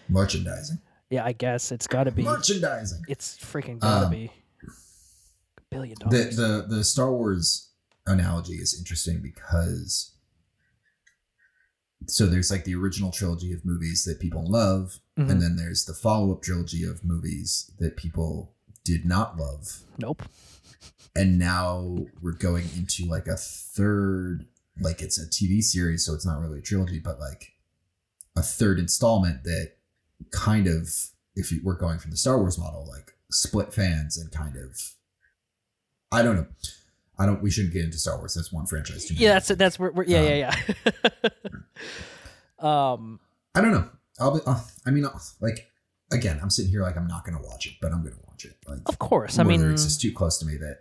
merchandising. 0.08 0.78
yeah, 1.10 1.24
I 1.24 1.32
guess 1.32 1.70
it's 1.72 1.86
got 1.86 2.04
to 2.04 2.10
be. 2.10 2.22
Merchandising. 2.22 3.02
It's 3.08 3.36
freaking 3.38 3.78
gotta 3.78 4.06
Um, 4.06 4.10
be 4.12 4.30
a 4.66 5.60
billion 5.70 5.96
The 6.00 6.04
dollars. 6.04 6.36
the 6.36 6.66
the 6.68 6.84
Star 6.84 7.12
Wars 7.12 7.67
analogy 8.08 8.54
is 8.54 8.76
interesting 8.78 9.20
because 9.22 10.12
so 12.06 12.26
there's 12.26 12.50
like 12.50 12.64
the 12.64 12.74
original 12.74 13.10
trilogy 13.10 13.52
of 13.52 13.64
movies 13.64 14.04
that 14.04 14.20
people 14.20 14.44
love 14.48 15.00
Mhm. 15.18 15.30
and 15.30 15.42
then 15.42 15.56
there's 15.56 15.84
the 15.84 15.94
follow-up 15.94 16.42
trilogy 16.42 16.84
of 16.84 17.04
movies 17.04 17.70
that 17.78 17.96
people 17.96 18.54
did 18.84 19.04
not 19.04 19.36
love 19.36 19.82
nope. 19.98 20.22
and 21.16 21.38
now 21.38 21.96
we're 22.22 22.32
going 22.32 22.68
into 22.76 23.04
like 23.06 23.26
a 23.26 23.36
third 23.36 24.46
like 24.80 25.02
it's 25.02 25.18
a 25.18 25.26
tv 25.26 25.62
series 25.62 26.04
so 26.04 26.14
it's 26.14 26.24
not 26.26 26.40
really 26.40 26.60
a 26.60 26.62
trilogy 26.62 27.00
but 27.00 27.18
like 27.18 27.52
a 28.36 28.42
third 28.42 28.78
installment 28.78 29.42
that 29.44 29.72
kind 30.30 30.66
of 30.68 30.88
if 31.34 31.50
you, 31.52 31.60
we're 31.64 31.76
going 31.76 31.98
from 31.98 32.10
the 32.12 32.16
star 32.16 32.38
wars 32.38 32.58
model 32.58 32.86
like 32.88 33.12
split 33.30 33.74
fans 33.74 34.16
and 34.16 34.30
kind 34.30 34.56
of 34.56 34.94
i 36.12 36.22
don't 36.22 36.36
know 36.36 36.46
i 37.18 37.26
don't 37.26 37.42
we 37.42 37.50
shouldn't 37.50 37.72
get 37.74 37.84
into 37.84 37.98
star 37.98 38.18
wars 38.18 38.34
that's 38.34 38.52
one 38.52 38.66
franchise 38.66 39.04
too. 39.06 39.14
Yeah, 39.14 39.34
that's. 39.34 39.48
That's 39.48 39.78
where. 39.78 39.90
We're, 39.92 40.04
yeah, 40.04 40.18
Um, 40.20 40.24
yeah, 40.26 40.52
yeah. 41.02 41.30
um. 42.92 43.20
i 43.54 43.60
don't 43.60 43.72
know 43.72 43.88
i'll 44.20 44.34
be 44.34 44.40
uh, 44.46 44.60
i 44.86 44.90
mean 44.90 45.04
uh, 45.04 45.18
like 45.40 45.68
again 46.12 46.38
i'm 46.42 46.50
sitting 46.50 46.70
here 46.70 46.82
like 46.82 46.96
i'm 46.96 47.06
not 47.06 47.24
gonna 47.24 47.40
watch 47.42 47.66
it 47.66 47.74
but 47.80 47.92
i'm 47.92 48.02
gonna 48.02 48.16
watch 48.26 48.44
it 48.44 48.56
like 48.68 48.80
Of 48.86 48.98
course. 48.98 49.38
I 49.38 49.42
Lord 49.42 49.54
of 49.54 49.60
the 49.60 49.66
mean, 49.66 49.74
it's 49.74 49.84
just 49.84 50.00
too 50.00 50.12
close 50.12 50.38
to 50.38 50.46
me 50.46 50.56
that 50.58 50.78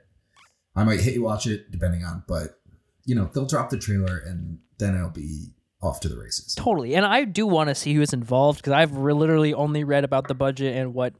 I 0.75 0.83
might 0.83 0.99
hate 0.99 1.19
watch 1.19 1.47
it 1.47 1.71
depending 1.71 2.03
on, 2.03 2.23
but 2.27 2.59
you 3.05 3.15
know 3.15 3.29
they'll 3.33 3.47
drop 3.47 3.71
the 3.71 3.79
trailer 3.79 4.17
and 4.17 4.59
then 4.77 4.93
it'll 4.95 5.09
be 5.09 5.47
off 5.81 5.99
to 6.01 6.07
the 6.09 6.17
races. 6.17 6.53
Totally. 6.53 6.93
And 6.95 7.03
I 7.03 7.23
do 7.23 7.47
want 7.47 7.69
to 7.69 7.75
see 7.75 7.93
who's 7.95 8.13
involved 8.13 8.59
because 8.59 8.73
I've 8.73 8.95
re- 8.95 9.13
literally 9.13 9.55
only 9.55 9.83
read 9.83 10.03
about 10.03 10.27
the 10.27 10.35
budget 10.35 10.75
and 10.75 10.93
what 10.93 11.13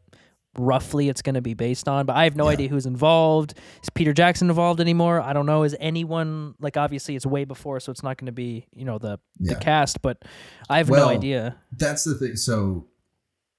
roughly 0.57 1.09
it's 1.09 1.21
going 1.21 1.35
to 1.35 1.41
be 1.41 1.53
based 1.53 1.87
on, 1.87 2.05
but 2.05 2.15
I 2.15 2.23
have 2.25 2.35
no 2.35 2.45
Yeah. 2.45 2.53
idea 2.53 2.67
who's 2.69 2.85
involved. 2.85 3.53
Is 3.83 3.89
Peter 3.89 4.13
Jackson 4.13 4.49
involved 4.49 4.79
anymore? 4.79 5.21
I 5.21 5.33
don't 5.33 5.45
know. 5.45 5.63
Is 5.63 5.75
anyone 5.79 6.55
like 6.59 6.77
obviously 6.77 7.15
it's 7.15 7.25
way 7.25 7.43
before, 7.45 7.79
so 7.79 7.91
it's 7.91 8.03
not 8.03 8.17
going 8.17 8.25
to 8.27 8.31
be 8.31 8.67
you 8.73 8.85
know 8.85 8.97
the 8.97 9.19
the 9.39 9.55
cast, 9.55 10.01
but 10.01 10.23
I 10.69 10.77
have 10.79 10.89
Well, 10.89 11.07
no 11.07 11.11
idea. 11.13 11.55
That's 11.71 12.03
the 12.03 12.15
thing. 12.15 12.35
So, 12.35 12.85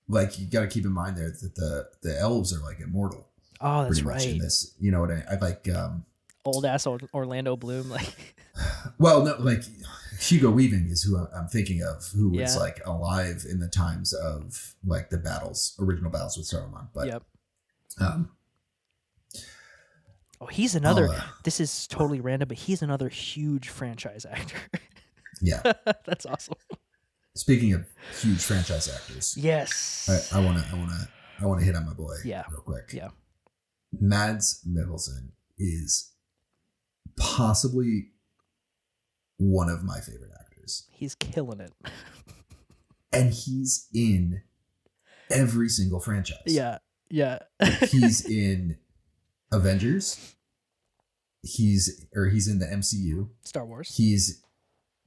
like, 0.08 0.38
you 0.38 0.46
got 0.46 0.60
to 0.62 0.66
keep 0.68 0.84
in 0.84 0.92
mind 0.92 1.16
there 1.16 1.30
that 1.30 1.54
the 1.54 1.88
the 2.02 2.18
elves 2.18 2.52
are 2.52 2.62
like 2.62 2.80
immortal. 2.80 3.26
Oh, 3.60 3.84
that's 3.84 4.00
pretty 4.00 4.14
much 4.14 4.24
in 4.26 4.32
right. 4.32 4.40
this. 4.40 4.74
You 4.80 4.90
know 4.90 5.00
what 5.00 5.10
I, 5.10 5.24
I 5.32 5.34
like? 5.36 5.68
um 5.74 6.04
Old 6.44 6.64
ass 6.64 6.86
Orlando 6.86 7.56
Bloom. 7.56 7.90
Like, 7.90 8.36
Well, 8.98 9.24
no, 9.24 9.36
like 9.38 9.62
Hugo 10.20 10.50
Weaving 10.50 10.88
is 10.90 11.02
who 11.02 11.16
I'm 11.34 11.48
thinking 11.48 11.82
of, 11.82 12.04
who 12.14 12.30
was 12.30 12.56
like 12.56 12.80
alive 12.84 13.44
in 13.48 13.60
the 13.60 13.68
times 13.68 14.12
of 14.12 14.74
like 14.84 15.10
the 15.10 15.18
battles, 15.18 15.76
original 15.80 16.10
battles 16.10 16.36
with 16.36 16.46
Saruman. 16.46 16.88
But 16.94 17.06
yep. 17.06 17.22
um, 18.00 18.30
Oh, 20.40 20.46
he's 20.46 20.74
another. 20.76 21.08
Uh, 21.08 21.20
this 21.44 21.58
is 21.60 21.86
totally 21.88 22.20
random, 22.20 22.48
but 22.48 22.58
he's 22.58 22.80
another 22.82 23.08
huge 23.08 23.68
franchise 23.68 24.24
actor. 24.24 24.56
yeah. 25.42 25.60
that's 26.04 26.26
awesome. 26.26 26.54
Speaking 27.34 27.72
of 27.72 27.86
huge 28.20 28.40
franchise 28.40 28.88
actors, 28.88 29.36
Yes. 29.36 30.30
I 30.32 30.40
want 30.40 30.58
to, 30.58 30.64
I 30.72 30.74
want 30.78 30.90
to, 30.90 31.08
I 31.40 31.46
want 31.46 31.60
to 31.60 31.66
hit 31.66 31.74
on 31.74 31.86
my 31.86 31.92
boy, 31.94 32.14
Yeah. 32.24 32.44
real 32.50 32.60
quick. 32.60 32.90
Yeah. 32.92 33.08
Mads 34.00 34.64
Mikkelsen 34.68 35.30
is 35.56 36.12
possibly 37.16 38.10
one 39.38 39.68
of 39.70 39.82
my 39.82 40.00
favorite 40.00 40.32
actors, 40.38 40.86
he's 40.90 41.14
killing 41.14 41.60
it. 41.60 41.72
and 43.12 43.32
he's 43.32 43.88
in 43.94 44.42
every 45.30 45.68
single 45.68 46.00
franchise. 46.00 46.38
Yeah. 46.46 46.78
Yeah. 47.10 47.38
he's 47.90 48.24
in 48.28 48.76
Avengers. 49.50 50.34
He's 51.42 52.04
or 52.14 52.26
he's 52.26 52.48
in 52.48 52.58
the 52.58 52.66
MCU. 52.66 53.28
Star 53.44 53.64
Wars. 53.64 53.94
He's 53.96 54.42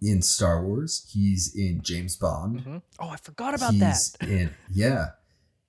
in 0.01 0.21
Star 0.21 0.65
Wars. 0.65 1.07
He's 1.11 1.53
in 1.55 1.81
James 1.83 2.15
Bond. 2.15 2.63
Mhm. 2.63 2.81
Oh, 2.99 3.09
I 3.09 3.17
forgot 3.17 3.53
about 3.53 3.73
he's 3.73 4.13
that. 4.13 4.29
in 4.29 4.51
yeah. 4.71 5.09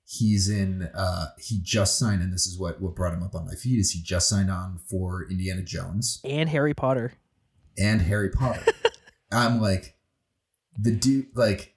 He's 0.07 0.49
in 0.49 0.89
uh 0.95 1.27
he 1.39 1.59
just 1.63 1.99
signed 1.99 2.23
and 2.23 2.33
this 2.33 2.47
is 2.47 2.59
what 2.59 2.81
what 2.81 2.95
brought 2.95 3.13
him 3.13 3.23
up 3.23 3.35
on 3.35 3.45
my 3.47 3.55
feed 3.55 3.79
is 3.79 3.91
he 3.91 4.01
just 4.01 4.29
signed 4.29 4.51
on 4.51 4.79
for 4.89 5.27
Indiana 5.29 5.63
Jones 5.63 6.21
And 6.25 6.49
Harry 6.49 6.75
Potter. 6.75 7.13
And 7.79 8.01
Harry 8.03 8.31
Potter. 8.31 8.65
I'm 9.33 9.61
like 9.61 9.97
the 10.79 10.93
dude 10.93 11.27
like 11.35 11.75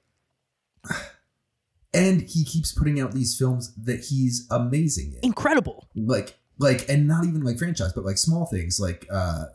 and 1.93 2.22
he 2.22 2.43
keeps 2.43 2.72
putting 2.72 3.00
out 3.00 3.12
these 3.14 3.38
films 3.38 3.74
that 3.76 4.06
he's 4.06 4.48
amazing 4.52 5.14
in. 5.14 5.20
Incredible. 5.24 5.88
like 5.96 6.38
like 6.58 6.88
and 6.89 7.08
not 7.08 7.26
even 7.26 7.43
like 7.43 7.58
franchise 7.58 7.91
but 7.93 8.06
like 8.06 8.18
small 8.18 8.46
things 8.46 8.80
like 8.80 9.06
uh, 9.12 9.46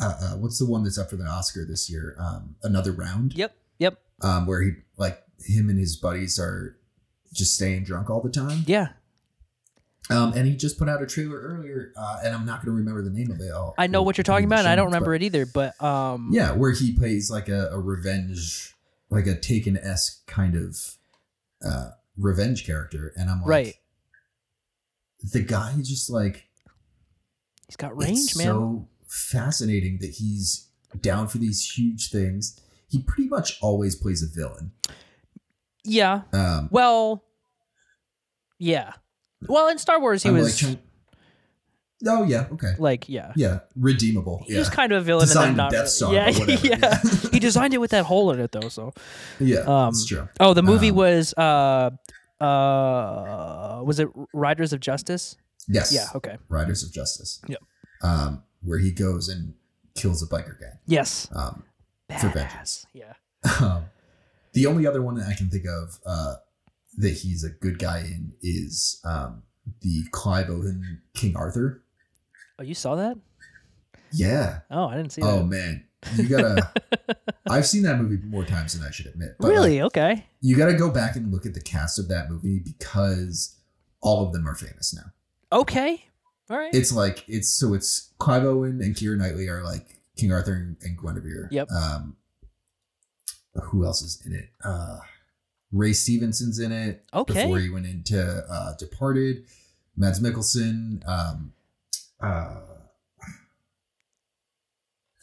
uh, 0.00 0.14
uh 0.22 0.36
what's 0.36 0.58
the 0.58 0.66
one 0.66 0.84
that's 0.84 0.98
up 0.98 1.10
for 1.10 1.16
the 1.16 1.24
oscar 1.24 1.64
this 1.64 1.90
year 1.90 2.16
um 2.20 2.54
another 2.62 2.92
round 2.92 3.34
Yep. 3.34 3.56
Yep. 3.78 3.98
um 4.22 4.46
where 4.46 4.62
he 4.62 4.72
like 4.96 5.20
him 5.44 5.68
and 5.68 5.78
his 5.78 5.96
buddies 5.96 6.38
are 6.38 6.76
just 7.32 7.54
staying 7.56 7.82
drunk 7.84 8.08
all 8.10 8.20
the 8.20 8.30
time 8.30 8.62
Yeah. 8.66 8.88
Um 10.10 10.32
and 10.34 10.46
he 10.46 10.54
just 10.54 10.78
put 10.78 10.88
out 10.88 11.02
a 11.02 11.06
trailer 11.06 11.38
earlier 11.40 11.92
uh 11.96 12.18
and 12.24 12.34
i'm 12.34 12.44
not 12.44 12.62
gonna 12.64 12.76
remember 12.76 13.02
the 13.02 13.10
name 13.10 13.30
of 13.30 13.40
it 13.40 13.50
I'll- 13.52 13.74
I 13.78 13.86
know 13.86 14.02
what 14.02 14.16
you're 14.18 14.22
talking 14.24 14.48
give 14.48 14.50
you 14.50 14.56
the 14.56 14.60
about. 14.60 14.60
and 14.60 14.68
I 14.68 14.76
don't 14.76 14.86
remember 14.86 15.12
but- 15.12 15.22
it 15.22 15.26
either, 15.26 15.46
but 15.46 15.82
um 15.82 16.28
yeah 16.32 16.52
where 16.52 16.72
he 16.72 16.92
plays 16.92 17.30
like 17.30 17.48
a, 17.48 17.68
a 17.70 17.78
revenge 17.80 18.74
like 19.10 19.26
a 19.26 19.34
taken-esque 19.38 20.26
kind 20.26 20.54
of 20.56 20.76
uh 21.64 21.90
revenge 22.18 22.66
character 22.66 23.12
and 23.16 23.30
i'm 23.30 23.40
like 23.40 23.48
Right. 23.48 23.74
the 25.32 25.40
guy 25.40 25.74
just 25.82 26.10
like 26.10 26.44
he's 27.66 27.76
got 27.76 27.96
range, 27.96 28.36
man. 28.36 28.46
so 28.46 28.88
fascinating 29.08 29.98
that 30.00 30.10
he's 30.10 30.68
down 31.00 31.26
for 31.28 31.38
these 31.38 31.72
huge 31.76 32.10
things. 32.10 32.60
He 32.88 33.02
pretty 33.02 33.28
much 33.28 33.58
always 33.62 33.96
plays 33.96 34.22
a 34.22 34.26
villain. 34.26 34.72
yeah. 35.84 36.22
Um, 36.32 36.68
Well, 36.70 37.24
yeah. 38.58 38.92
Well, 39.48 39.68
in 39.68 39.78
Star 39.78 40.00
Wars, 40.00 40.22
he 40.22 40.28
I'm 40.28 40.34
was 40.36 40.62
like 40.62 40.78
oh 42.06 42.24
yeah, 42.24 42.46
okay, 42.52 42.72
like, 42.78 43.08
yeah. 43.08 43.32
yeah, 43.36 43.60
redeemable. 43.76 44.42
He 44.46 44.52
Yeah, 44.54 44.58
was 44.60 44.68
kind 44.68 44.92
of 44.92 45.02
a 45.02 45.04
villain. 45.04 45.26
Designed 45.26 45.58
and 45.60 45.70
Death 45.70 45.88
Star, 45.88 46.12
Yeah, 46.12 46.28
yeah. 46.46 46.56
yeah. 46.62 47.00
he 47.32 47.38
designed 47.38 47.72
it 47.74 47.78
with 47.78 47.92
that 47.92 48.04
hole 48.04 48.30
in 48.32 48.40
it, 48.40 48.52
though. 48.52 48.68
So, 48.68 48.92
yeah, 49.40 49.60
um, 49.60 49.92
that's 49.92 50.04
true. 50.06 50.28
oh, 50.40 50.52
the 50.54 50.62
movie 50.62 50.90
Um, 50.90 50.96
was 50.96 51.34
uh, 51.38 51.90
uh, 52.40 53.80
was 53.84 53.98
it 54.00 54.08
Riders 54.32 54.72
of 54.72 54.80
Justice? 54.80 55.36
Yes, 55.68 55.92
Yeah. 55.94 56.06
Okay. 56.14 56.36
Riders 56.48 56.82
of 56.82 56.92
Justice. 56.92 57.40
Yep. 57.48 57.62
Um, 58.02 58.42
where 58.62 58.78
he 58.78 58.90
goes 58.90 59.28
and 59.28 59.54
kills 59.94 60.22
a 60.22 60.26
biker 60.26 60.58
gang. 60.60 60.78
Yes. 60.86 61.28
Um, 61.34 61.62
For 62.20 62.28
vengeance. 62.28 62.86
Yeah. 62.92 63.14
um, 63.60 63.84
the 64.52 64.66
only 64.66 64.86
other 64.86 65.00
one 65.02 65.14
that 65.16 65.26
I 65.28 65.34
can 65.34 65.48
think 65.48 65.64
of 65.66 65.98
uh, 66.04 66.34
that 66.98 67.10
he's 67.12 67.44
a 67.44 67.50
good 67.50 67.78
guy 67.78 68.00
in 68.00 68.32
is 68.42 69.00
um, 69.04 69.42
the 69.80 70.04
Clive 70.12 70.50
Owen 70.50 71.02
King 71.14 71.36
Arthur. 71.36 71.82
Oh, 72.58 72.62
you 72.62 72.74
saw 72.74 72.94
that? 72.96 73.16
Yeah. 74.12 74.60
Oh, 74.70 74.86
I 74.86 74.96
didn't 74.96 75.12
see 75.12 75.22
Oh 75.22 75.38
that. 75.38 75.44
man, 75.44 75.84
you 76.16 76.28
gotta. 76.28 76.70
I've 77.48 77.66
seen 77.66 77.82
that 77.82 77.98
movie 78.00 78.22
more 78.24 78.44
times 78.44 78.78
than 78.78 78.86
I 78.86 78.90
should 78.90 79.06
admit. 79.06 79.36
really? 79.40 79.80
like, 79.82 79.86
okay. 79.96 80.26
you 80.40 80.56
gotta 80.56 80.74
go 80.74 80.90
back 80.90 81.16
and 81.16 81.32
look 81.32 81.46
at 81.46 81.54
the 81.54 81.60
cast 81.60 81.98
of 81.98 82.08
that 82.08 82.30
movie 82.30 82.60
because 82.60 83.56
all 84.00 84.26
of 84.26 84.32
them 84.32 84.46
are 84.46 84.54
famous 84.54 84.94
now. 84.94 85.12
Okay. 85.58 86.04
All 86.50 86.58
right. 86.58 86.74
It's 86.74 86.92
like 86.92 87.24
it's 87.26 87.48
so 87.48 87.74
it's 87.74 88.12
Clive 88.18 88.44
Owen 88.44 88.80
and 88.82 88.94
Keira 88.94 89.16
Knightley 89.16 89.48
are 89.48 89.64
like 89.64 89.98
King 90.16 90.30
Arthur 90.32 90.52
and, 90.52 90.76
and 90.82 90.96
Guinevere. 90.98 91.48
Yep. 91.50 91.68
Um, 91.70 92.16
who 93.64 93.84
else 93.84 94.02
is 94.02 94.22
in 94.26 94.32
it? 94.34 94.48
Uh, 94.62 94.98
Ray 95.74 95.92
Stevenson's 95.92 96.58
in 96.60 96.72
it. 96.72 97.04
Okay. 97.12 97.42
Before 97.42 97.58
he 97.58 97.68
went 97.68 97.84
into 97.86 98.18
uh, 98.48 98.74
Departed, 98.78 99.44
Mads 99.96 100.20
Mikkelsen. 100.20 101.06
Um, 101.06 101.52
uh, 102.22 102.60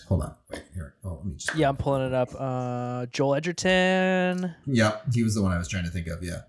hold 0.08 0.24
on, 0.24 0.36
wait 0.52 0.64
here. 0.74 0.96
Oh, 1.04 1.16
let 1.16 1.26
me 1.26 1.34
just. 1.36 1.56
yeah, 1.56 1.70
I'm 1.70 1.78
pulling 1.78 2.06
it 2.06 2.14
up. 2.14 2.30
Uh, 2.38 3.06
Joel 3.08 3.36
Edgerton, 3.36 4.54
Yep, 4.68 5.14
he 5.14 5.24
was 5.24 5.36
the 5.36 5.42
one 5.42 5.52
I 5.52 5.58
was 5.58 5.68
trying 5.68 5.86
to 5.86 5.90
think 5.90 6.08
of. 6.08 6.22
Yeah, 6.24 6.42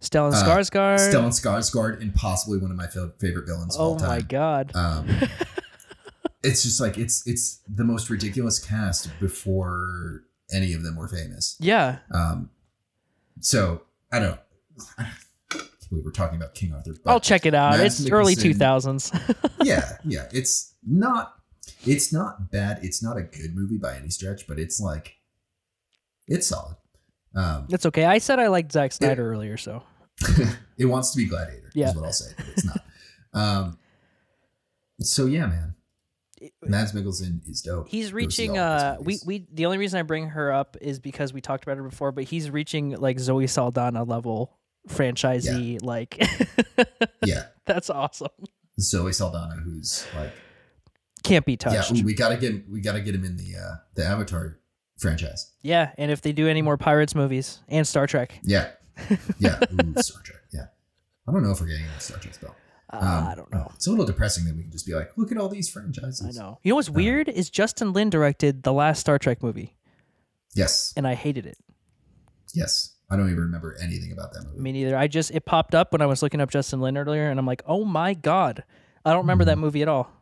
Stellan 0.00 0.32
Uh, 0.32 0.42
Skarsgård. 0.42 0.98
Stellan 1.12 1.28
Skarsgård, 1.28 2.00
and 2.00 2.14
possibly 2.14 2.58
one 2.58 2.70
of 2.70 2.76
my 2.76 2.86
fa- 2.86 3.12
favorite 3.18 3.46
villains 3.46 3.76
of 3.76 3.80
oh 3.82 3.84
all 3.84 3.96
time. 3.96 4.08
my 4.08 4.20
god. 4.22 4.72
Um, 4.74 5.06
it's 6.42 6.62
just 6.62 6.80
like 6.80 6.96
it's 6.98 7.26
it's 7.26 7.60
the 7.68 7.84
most 7.84 8.08
ridiculous 8.08 8.58
cast 8.58 9.10
before 9.20 10.22
any 10.52 10.72
of 10.72 10.82
them 10.82 10.96
were 10.96 11.06
famous. 11.08 11.56
Yeah. 11.60 11.98
Um, 12.12 12.50
so 13.40 13.82
I 14.12 14.18
don't. 14.18 14.40
Believe 15.90 16.04
we're 16.04 16.12
talking 16.12 16.36
about 16.36 16.54
King 16.54 16.72
Arthur. 16.72 16.94
I'll 17.04 17.18
check 17.18 17.46
it 17.46 17.54
out. 17.54 17.76
Mads 17.78 18.00
it's 18.00 18.10
early 18.12 18.36
2000s. 18.36 19.50
yeah, 19.62 19.96
yeah. 20.04 20.28
It's 20.32 20.74
not. 20.86 21.34
It's 21.84 22.12
not 22.12 22.50
bad. 22.52 22.78
It's 22.82 23.02
not 23.02 23.16
a 23.16 23.22
good 23.22 23.54
movie 23.56 23.78
by 23.78 23.96
any 23.96 24.10
stretch, 24.10 24.46
but 24.46 24.58
it's 24.58 24.80
like, 24.80 25.16
it's 26.28 26.46
solid. 26.46 26.76
Um, 27.34 27.66
It's 27.70 27.86
okay. 27.86 28.04
I 28.04 28.18
said 28.18 28.38
I 28.38 28.48
liked 28.48 28.70
Zack 28.72 28.92
Snyder 28.92 29.32
earlier, 29.32 29.56
so 29.56 29.82
it 30.78 30.84
wants 30.86 31.10
to 31.12 31.16
be 31.16 31.24
Gladiator. 31.26 31.70
Yeah. 31.74 31.90
is 31.90 31.96
what 31.96 32.04
I'll 32.04 32.12
say, 32.12 32.32
but 32.36 32.46
it's 32.48 32.64
not. 32.64 32.80
um, 33.32 33.78
so 35.00 35.26
yeah, 35.26 35.46
man. 35.46 35.74
Mads 36.62 36.92
Mikkelsen 36.92 37.48
is 37.48 37.60
dope. 37.62 37.88
he's 37.88 38.12
reaching. 38.12 38.52
all 38.52 38.58
of 38.58 38.74
his 38.74 38.82
Uh, 38.82 38.96
we 39.02 39.18
we 39.26 39.46
the 39.52 39.66
only 39.66 39.78
reason 39.78 39.98
I 39.98 40.02
bring 40.02 40.28
her 40.30 40.52
up 40.52 40.76
is 40.80 40.98
because 40.98 41.32
we 41.32 41.40
talked 41.40 41.64
about 41.64 41.76
her 41.76 41.82
before, 41.82 42.12
but 42.12 42.24
he's 42.24 42.50
reaching 42.50 42.92
like 42.96 43.18
Zoe 43.18 43.46
Saldana 43.46 44.04
level 44.04 44.56
franchisee. 44.88 45.82
Like 45.82 46.18
yeah, 47.24 47.46
that's 47.66 47.90
awesome. 47.90 48.28
Zoe 48.80 49.12
Saldana, 49.12 49.56
who's 49.56 50.06
like, 50.16 50.32
Can't 51.22 51.44
be 51.44 51.52
yeah, 51.52 51.56
touched. 51.56 51.92
ooh, 51.92 52.04
we 52.04 52.14
gotta 52.14 52.36
get 52.36 52.68
we 52.70 52.80
gotta 52.80 53.00
get 53.00 53.14
him 53.14 53.24
in 53.24 53.36
the 53.36 53.56
uh, 53.56 53.76
the 53.94 54.04
Avatar 54.04 54.58
franchise. 54.98 55.52
Yeah, 55.62 55.92
and 55.98 56.10
if 56.10 56.22
they 56.22 56.32
do 56.32 56.48
any 56.48 56.62
more 56.62 56.76
Pirates 56.78 57.14
movies 57.14 57.58
and 57.68 57.86
Star 57.86 58.06
Trek, 58.06 58.38
Yeah, 58.42 58.70
yeah, 59.38 59.58
ooh, 59.72 59.94
Star 60.02 60.22
Trek. 60.22 60.40
Yeah, 60.52 60.66
I 61.28 61.32
don't 61.32 61.42
know 61.42 61.50
if 61.50 61.60
we're 61.60 61.66
getting 61.68 61.84
into 61.84 62.00
Star 62.00 62.18
Trek 62.18 62.34
spell. 62.34 62.56
Uh, 62.92 62.96
Um, 62.96 63.26
I 63.28 63.34
don't 63.34 63.52
know. 63.52 63.70
It's 63.74 63.86
a 63.86 63.90
little 63.90 64.06
depressing 64.06 64.44
that 64.46 64.56
we 64.56 64.62
can 64.62 64.70
just 64.72 64.86
be 64.86 64.94
like, 64.94 65.10
look 65.16 65.30
at 65.32 65.38
all 65.38 65.48
these 65.48 65.68
franchises. 65.68 66.36
I 66.36 66.40
know. 66.40 66.58
You 66.62 66.70
know 66.70 66.76
what's 66.76 66.90
weird 66.90 67.28
is 67.28 67.50
Justin 67.50 67.92
Lin 67.92 68.10
directed 68.10 68.62
the 68.62 68.72
last 68.72 69.00
Star 69.00 69.18
Trek 69.18 69.42
movie, 69.42 69.76
Yes, 70.54 70.92
and 70.96 71.06
I 71.06 71.14
hated 71.14 71.46
it. 71.46 71.58
yes. 72.54 72.96
I 73.12 73.16
don't 73.16 73.26
even 73.26 73.40
remember 73.40 73.76
anything 73.82 74.12
about 74.12 74.32
that 74.34 74.44
movie. 74.44 74.60
Me 74.60 74.70
neither. 74.70 74.96
I 74.96 75.08
just 75.08 75.32
it 75.32 75.44
popped 75.44 75.74
up 75.74 75.90
when 75.92 76.00
I 76.00 76.06
was 76.06 76.22
looking 76.22 76.40
up 76.40 76.48
Justin 76.48 76.80
Lin 76.80 76.96
earlier, 76.96 77.28
and 77.28 77.40
I'm 77.40 77.46
like, 77.46 77.62
oh 77.66 77.84
my 77.84 78.14
god, 78.14 78.62
I 79.04 79.10
don't 79.10 79.22
remember 79.22 79.44
that 79.46 79.52
Mm-hmm. 79.56 79.60
movie 79.62 79.82
at 79.82 79.88
all. 79.88 80.12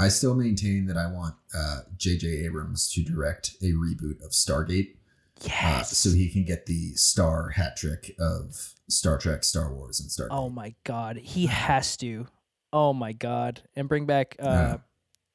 I 0.00 0.08
still 0.08 0.34
maintain 0.34 0.86
that 0.86 0.96
I 0.96 1.06
want 1.06 1.34
uh, 1.56 1.82
J.J. 1.96 2.26
Abrams 2.44 2.90
to 2.94 3.04
direct 3.04 3.52
a 3.62 3.66
reboot 3.66 4.20
of 4.24 4.32
Stargate, 4.32 4.96
uh, 5.44 5.48
Yes. 5.48 5.96
so 5.96 6.10
he 6.10 6.28
can 6.30 6.44
get 6.44 6.66
the 6.66 6.92
star 6.94 7.50
hat 7.50 7.76
trick 7.76 8.14
of 8.18 8.74
Star 8.88 9.18
Trek, 9.18 9.44
Star 9.44 9.72
Wars, 9.74 10.00
and 10.00 10.10
Star. 10.10 10.28
oh 10.30 10.48
my 10.50 10.74
god, 10.84 11.16
he 11.16 11.46
has 11.46 11.96
to. 11.98 12.26
Oh 12.72 12.92
my 12.92 13.12
god, 13.12 13.60
and 13.76 13.88
bring 13.88 14.06
back 14.06 14.36
uh, 14.38 14.78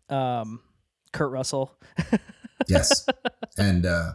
um, 0.10 0.62
Kurt 1.14 1.32
Russell. 1.32 1.78
Yes, 2.68 3.05
and 3.58 3.86
uh, 3.86 4.14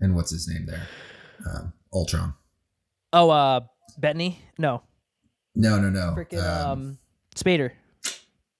and 0.00 0.14
what's 0.14 0.30
his 0.30 0.46
name 0.46 0.66
there? 0.66 0.86
Um, 1.50 1.72
Ultron. 1.92 2.34
Oh, 3.12 3.30
uh, 3.30 3.60
Bettany? 3.98 4.38
No, 4.58 4.82
No, 5.56 5.80
no, 5.80 5.90
no. 5.90 6.14
freaking 6.16 6.38
Um, 6.42 6.70
um, 6.70 6.98
Spader. 7.34 7.72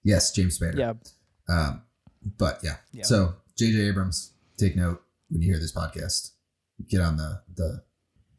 yes, 0.03 0.33
James 0.33 0.59
Spader. 0.59 0.77
Yeah. 0.79 0.95
Um, 1.49 1.83
but 2.39 2.59
yeah. 2.65 2.77
Yeah. 2.93 3.05
So 3.05 3.35
J.J. 3.57 3.79
Abrams, 3.89 4.33
take 4.57 4.75
note 4.75 5.03
when 5.33 5.43
you 5.43 5.51
hear 5.53 5.59
this 5.61 5.73
podcast. 5.73 6.31
Get 6.89 7.01
on 7.01 7.17
the 7.17 7.43
the 7.55 7.83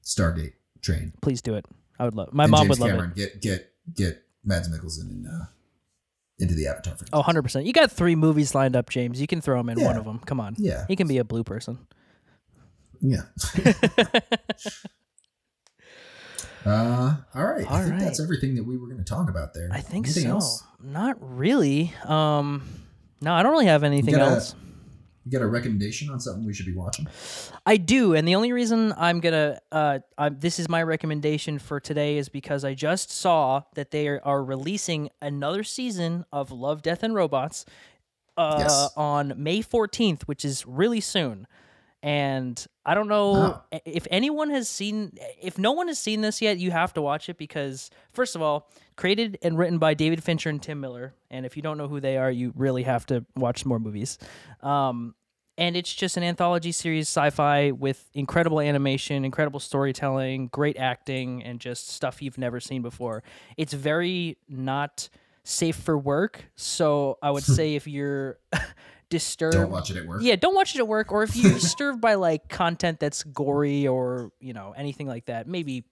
Stargate 0.03 0.53
train. 0.81 1.13
Please 1.21 1.41
do 1.41 1.55
it. 1.55 1.65
I 1.99 2.05
would 2.05 2.15
love. 2.15 2.33
My 2.33 2.43
and 2.43 2.51
mom 2.51 2.67
James 2.67 2.79
would 2.79 2.91
love 2.91 3.03
it. 3.03 3.15
Get 3.15 3.41
get 3.41 3.71
get 3.95 4.23
Mads 4.43 4.69
Mikkelsen 4.69 5.09
in, 5.09 5.25
uh, 5.25 5.45
into 6.39 6.53
the 6.53 6.67
Avatar 6.67 6.95
franchise. 6.95 7.09
Oh, 7.13 7.19
100 7.19 7.41
percent. 7.43 7.65
You 7.65 7.73
got 7.73 7.91
three 7.91 8.15
movies 8.15 8.53
lined 8.55 8.75
up, 8.75 8.89
James. 8.89 9.21
You 9.21 9.27
can 9.27 9.41
throw 9.41 9.59
him 9.59 9.69
in 9.69 9.81
one 9.81 9.97
of 9.97 10.05
them. 10.05 10.19
Come 10.19 10.39
on. 10.39 10.55
Yeah. 10.57 10.85
He 10.87 10.95
can 10.95 11.07
be 11.07 11.17
a 11.17 11.23
blue 11.23 11.43
person. 11.43 11.79
Yeah. 13.01 13.23
uh, 16.65 17.15
all 17.35 17.45
right. 17.45 17.69
I 17.69 17.81
think 17.81 17.91
right. 17.93 17.99
that's 17.99 18.21
everything 18.21 18.55
that 18.55 18.63
we 18.63 18.77
were 18.77 18.87
going 18.87 18.97
to 18.99 19.03
talk 19.03 19.29
about 19.29 19.53
there. 19.53 19.69
I 19.71 19.81
think 19.81 20.05
Anything 20.07 20.23
so. 20.23 20.29
else? 20.29 20.63
Not 20.81 21.17
really. 21.19 21.93
Um, 22.05 22.63
no, 23.21 23.33
I 23.33 23.43
don't 23.43 23.51
really 23.51 23.65
have 23.65 23.83
anything 23.83 24.15
gotta- 24.15 24.35
else. 24.35 24.55
You 25.25 25.31
got 25.31 25.41
a 25.41 25.47
recommendation 25.47 26.09
on 26.09 26.19
something 26.19 26.45
we 26.45 26.53
should 26.53 26.65
be 26.65 26.73
watching? 26.73 27.07
I 27.65 27.77
do, 27.77 28.13
and 28.13 28.27
the 28.27 28.35
only 28.35 28.51
reason 28.51 28.93
I'm 28.97 29.21
gonna 29.21 29.59
uh, 29.71 29.99
I'm, 30.17 30.37
this 30.37 30.59
is 30.59 30.67
my 30.67 30.83
recommendation 30.83 31.59
for 31.59 31.79
today 31.79 32.17
is 32.17 32.27
because 32.27 32.65
I 32.65 32.73
just 32.73 33.09
saw 33.09 33.61
that 33.75 33.91
they 33.91 34.07
are, 34.09 34.21
are 34.25 34.43
releasing 34.43 35.09
another 35.21 35.63
season 35.63 36.25
of 36.33 36.51
Love, 36.51 36.81
Death, 36.81 37.03
and 37.03 37.15
Robots 37.15 37.65
uh, 38.35 38.55
Yes. 38.59 38.89
on 38.97 39.33
May 39.37 39.59
14th, 39.61 40.23
which 40.23 40.43
is 40.43 40.65
really 40.65 40.99
soon. 40.99 41.47
And 42.03 42.63
I 42.85 42.93
don't 42.95 43.07
know 43.07 43.61
i- 43.71 43.81
if 43.85 44.05
anyone 44.11 44.49
has 44.49 44.67
seen, 44.67 45.13
if 45.41 45.57
no 45.57 45.71
one 45.71 45.87
has 45.87 45.97
seen 45.97 46.19
this 46.19 46.41
yet, 46.41 46.57
you 46.59 46.69
have 46.71 46.93
to 46.95 47.01
watch 47.01 47.29
it 47.29 47.37
because, 47.37 47.89
first 48.11 48.35
of 48.35 48.41
all, 48.41 48.69
created 48.97 49.37
and 49.41 49.57
written 49.57 49.77
by 49.79 49.93
David 49.93 50.21
Fincher 50.21 50.49
and 50.49 50.61
Tim 50.61 50.81
Miller. 50.81 51.13
And 51.31 51.45
if 51.45 51.55
you 51.55 51.63
don't 51.63 51.77
know 51.77 51.87
who 51.87 52.01
they 52.01 52.17
are, 52.17 52.29
you 52.29 52.51
really 52.57 52.83
have 52.83 53.05
to 53.05 53.25
watch 53.37 53.65
more 53.65 53.79
movies. 53.79 54.17
Um, 54.61 55.15
and 55.57 55.77
it's 55.77 55.93
just 55.93 56.17
an 56.17 56.23
anthology 56.23 56.73
series 56.73 57.07
sci-fi 57.07 57.71
with 57.71 58.09
incredible 58.15 58.59
animation 58.59 59.23
incredible 59.23 59.59
storytelling 59.59 60.47
great 60.47 60.77
acting 60.77 61.43
and 61.43 61.59
just 61.59 61.89
stuff 61.89 62.23
you've 62.23 62.39
never 62.39 62.59
seen 62.59 62.81
before 62.81 63.21
it's 63.55 63.71
very 63.71 64.35
not 64.49 65.09
safe 65.43 65.75
for 65.75 65.95
work 65.95 66.45
so 66.55 67.19
i 67.21 67.29
would 67.29 67.43
say 67.43 67.75
if 67.75 67.85
you're 67.87 68.39
disturbed 69.13 69.53
Don't 69.55 69.69
watch 69.69 69.91
it 69.91 69.97
at 69.97 70.05
work. 70.07 70.21
yeah 70.23 70.35
don't 70.35 70.55
watch 70.55 70.73
it 70.75 70.79
at 70.79 70.87
work 70.87 71.11
or 71.11 71.21
if 71.23 71.35
you're 71.35 71.53
disturbed 71.53 72.01
by 72.01 72.15
like 72.15 72.49
content 72.49 72.99
that's 72.99 73.21
gory 73.23 73.87
or 73.87 74.31
you 74.39 74.53
know 74.53 74.73
anything 74.75 75.07
like 75.07 75.25
that 75.25 75.47
maybe 75.47 75.85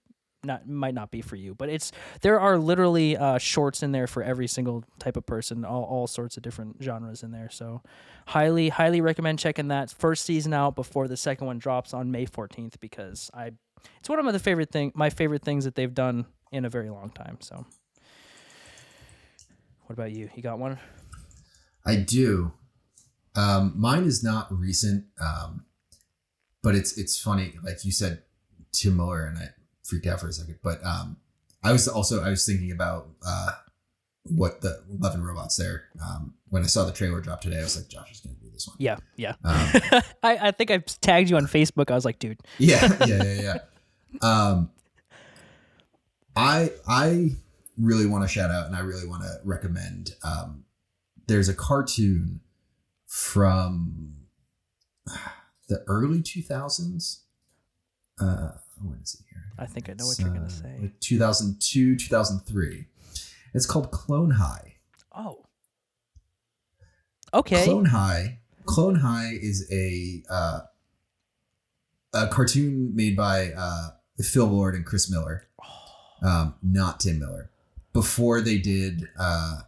not 0.43 0.67
might 0.67 0.95
not 0.95 1.11
be 1.11 1.21
for 1.21 1.35
you 1.35 1.53
but 1.53 1.69
it's 1.69 1.91
there 2.21 2.39
are 2.39 2.57
literally 2.57 3.15
uh, 3.15 3.37
shorts 3.37 3.83
in 3.83 3.91
there 3.91 4.07
for 4.07 4.23
every 4.23 4.47
single 4.47 4.83
type 4.97 5.15
of 5.15 5.23
person 5.23 5.63
all, 5.63 5.83
all 5.83 6.07
sorts 6.07 6.35
of 6.35 6.41
different 6.41 6.77
genres 6.81 7.21
in 7.21 7.29
there 7.31 7.49
so 7.51 7.81
highly 8.25 8.69
highly 8.69 9.01
recommend 9.01 9.37
checking 9.37 9.67
that 9.67 9.91
first 9.91 10.25
season 10.25 10.51
out 10.51 10.75
before 10.75 11.07
the 11.07 11.15
second 11.15 11.45
one 11.45 11.59
drops 11.59 11.93
on 11.93 12.09
may 12.09 12.25
14th 12.25 12.79
because 12.79 13.29
i 13.35 13.51
it's 13.99 14.09
one 14.09 14.17
of 14.17 14.25
my 14.25 14.35
favorite 14.39 14.71
thing 14.71 14.91
my 14.95 15.11
favorite 15.11 15.43
things 15.43 15.63
that 15.65 15.75
they've 15.75 15.93
done 15.93 16.25
in 16.51 16.65
a 16.65 16.69
very 16.71 16.89
long 16.89 17.11
time 17.11 17.37
so 17.39 17.63
what 19.85 19.93
about 19.93 20.11
you 20.11 20.27
you 20.35 20.41
got 20.41 20.57
one 20.57 20.79
I 21.85 21.95
do. 21.95 22.51
Um, 23.35 23.73
mine 23.77 24.03
is 24.03 24.23
not 24.23 24.51
recent, 24.53 25.05
um, 25.21 25.65
but 26.63 26.75
it's 26.75 26.97
it's 26.97 27.19
funny. 27.19 27.53
Like 27.63 27.83
you 27.85 27.91
said, 27.91 28.23
Tim 28.71 28.97
Miller, 28.97 29.25
and 29.25 29.37
I 29.37 29.49
freaked 29.83 30.07
out 30.07 30.19
for 30.19 30.27
a 30.27 30.33
second. 30.33 30.59
But 30.63 30.83
um, 30.85 31.17
I 31.63 31.71
was 31.71 31.87
also 31.87 32.21
I 32.23 32.29
was 32.29 32.45
thinking 32.45 32.71
about 32.71 33.07
uh, 33.25 33.51
what 34.23 34.61
the 34.61 34.83
Love 34.89 35.13
and 35.15 35.25
Robots 35.25 35.55
there. 35.57 35.85
Um, 36.03 36.33
when 36.49 36.63
I 36.63 36.67
saw 36.67 36.83
the 36.85 36.91
trailer 36.91 37.21
drop 37.21 37.41
today, 37.41 37.59
I 37.59 37.63
was 37.63 37.77
like, 37.77 37.87
Josh 37.87 38.11
is 38.11 38.19
going 38.19 38.35
to 38.35 38.41
do 38.41 38.49
this 38.51 38.67
one. 38.67 38.75
yeah 38.79 38.97
yeah 39.15 39.33
Um, 39.43 40.01
I, 40.23 40.49
I 40.49 40.51
think 40.51 40.69
i 40.69 40.77
tagged 40.77 41.29
you 41.31 41.37
on 41.37 41.45
facebook 41.47 41.89
i 41.89 41.95
was 41.95 42.05
like 42.05 42.19
dude 42.19 42.37
yeah, 42.59 42.95
yeah, 43.07 43.23
yeah, 43.23 43.41
yeah. 44.21 44.21
Um, 44.21 44.69
I 46.35 46.71
I 46.87 47.29
really 47.77 48.05
want 48.05 48.23
to 48.23 48.27
shout 48.27 48.51
out 48.51 48.67
and 48.67 48.75
I 48.75 48.79
really 48.81 49.07
want 49.07 49.23
to 49.23 49.35
recommend. 49.43 50.11
Um, 50.23 50.65
there's 51.27 51.49
a 51.49 51.53
cartoon 51.53 52.41
from 53.11 54.13
the 55.67 55.83
early 55.87 56.19
2000s. 56.19 57.23
Uh, 58.17 58.51
what 58.81 58.99
is 59.03 59.15
it 59.19 59.25
here? 59.29 59.43
i 59.59 59.65
think 59.65 59.89
i 59.89 59.93
know 59.93 60.05
what 60.05 60.17
you're 60.17 60.29
gonna 60.29 60.45
uh, 60.45 60.47
say 60.47 60.77
like 60.81 60.99
2002, 61.01 61.97
2003. 61.97 62.85
It's 63.53 63.65
called 63.65 63.91
Clone 63.91 64.31
High. 64.31 64.75
oh 65.13 65.45
okay 67.33 67.65
Clone 67.65 67.85
High. 67.85 68.39
Clone 68.65 68.95
High 68.95 69.31
is 69.41 69.67
a 69.71 70.23
uh, 70.31 70.61
a 72.13 72.27
cartoon 72.27 72.95
made 72.95 73.17
by 73.17 73.51
uh, 73.51 73.89
Phil 74.21 74.45
Lord 74.45 74.73
and 74.73 74.85
Chris 74.85 75.11
Miller, 75.11 75.47
um, 76.23 76.55
not 76.63 77.01
Tim 77.01 77.19
Miller. 77.19 77.49
Before 77.91 78.39
they 78.39 78.57
did 78.57 79.09
uh, 79.19 79.61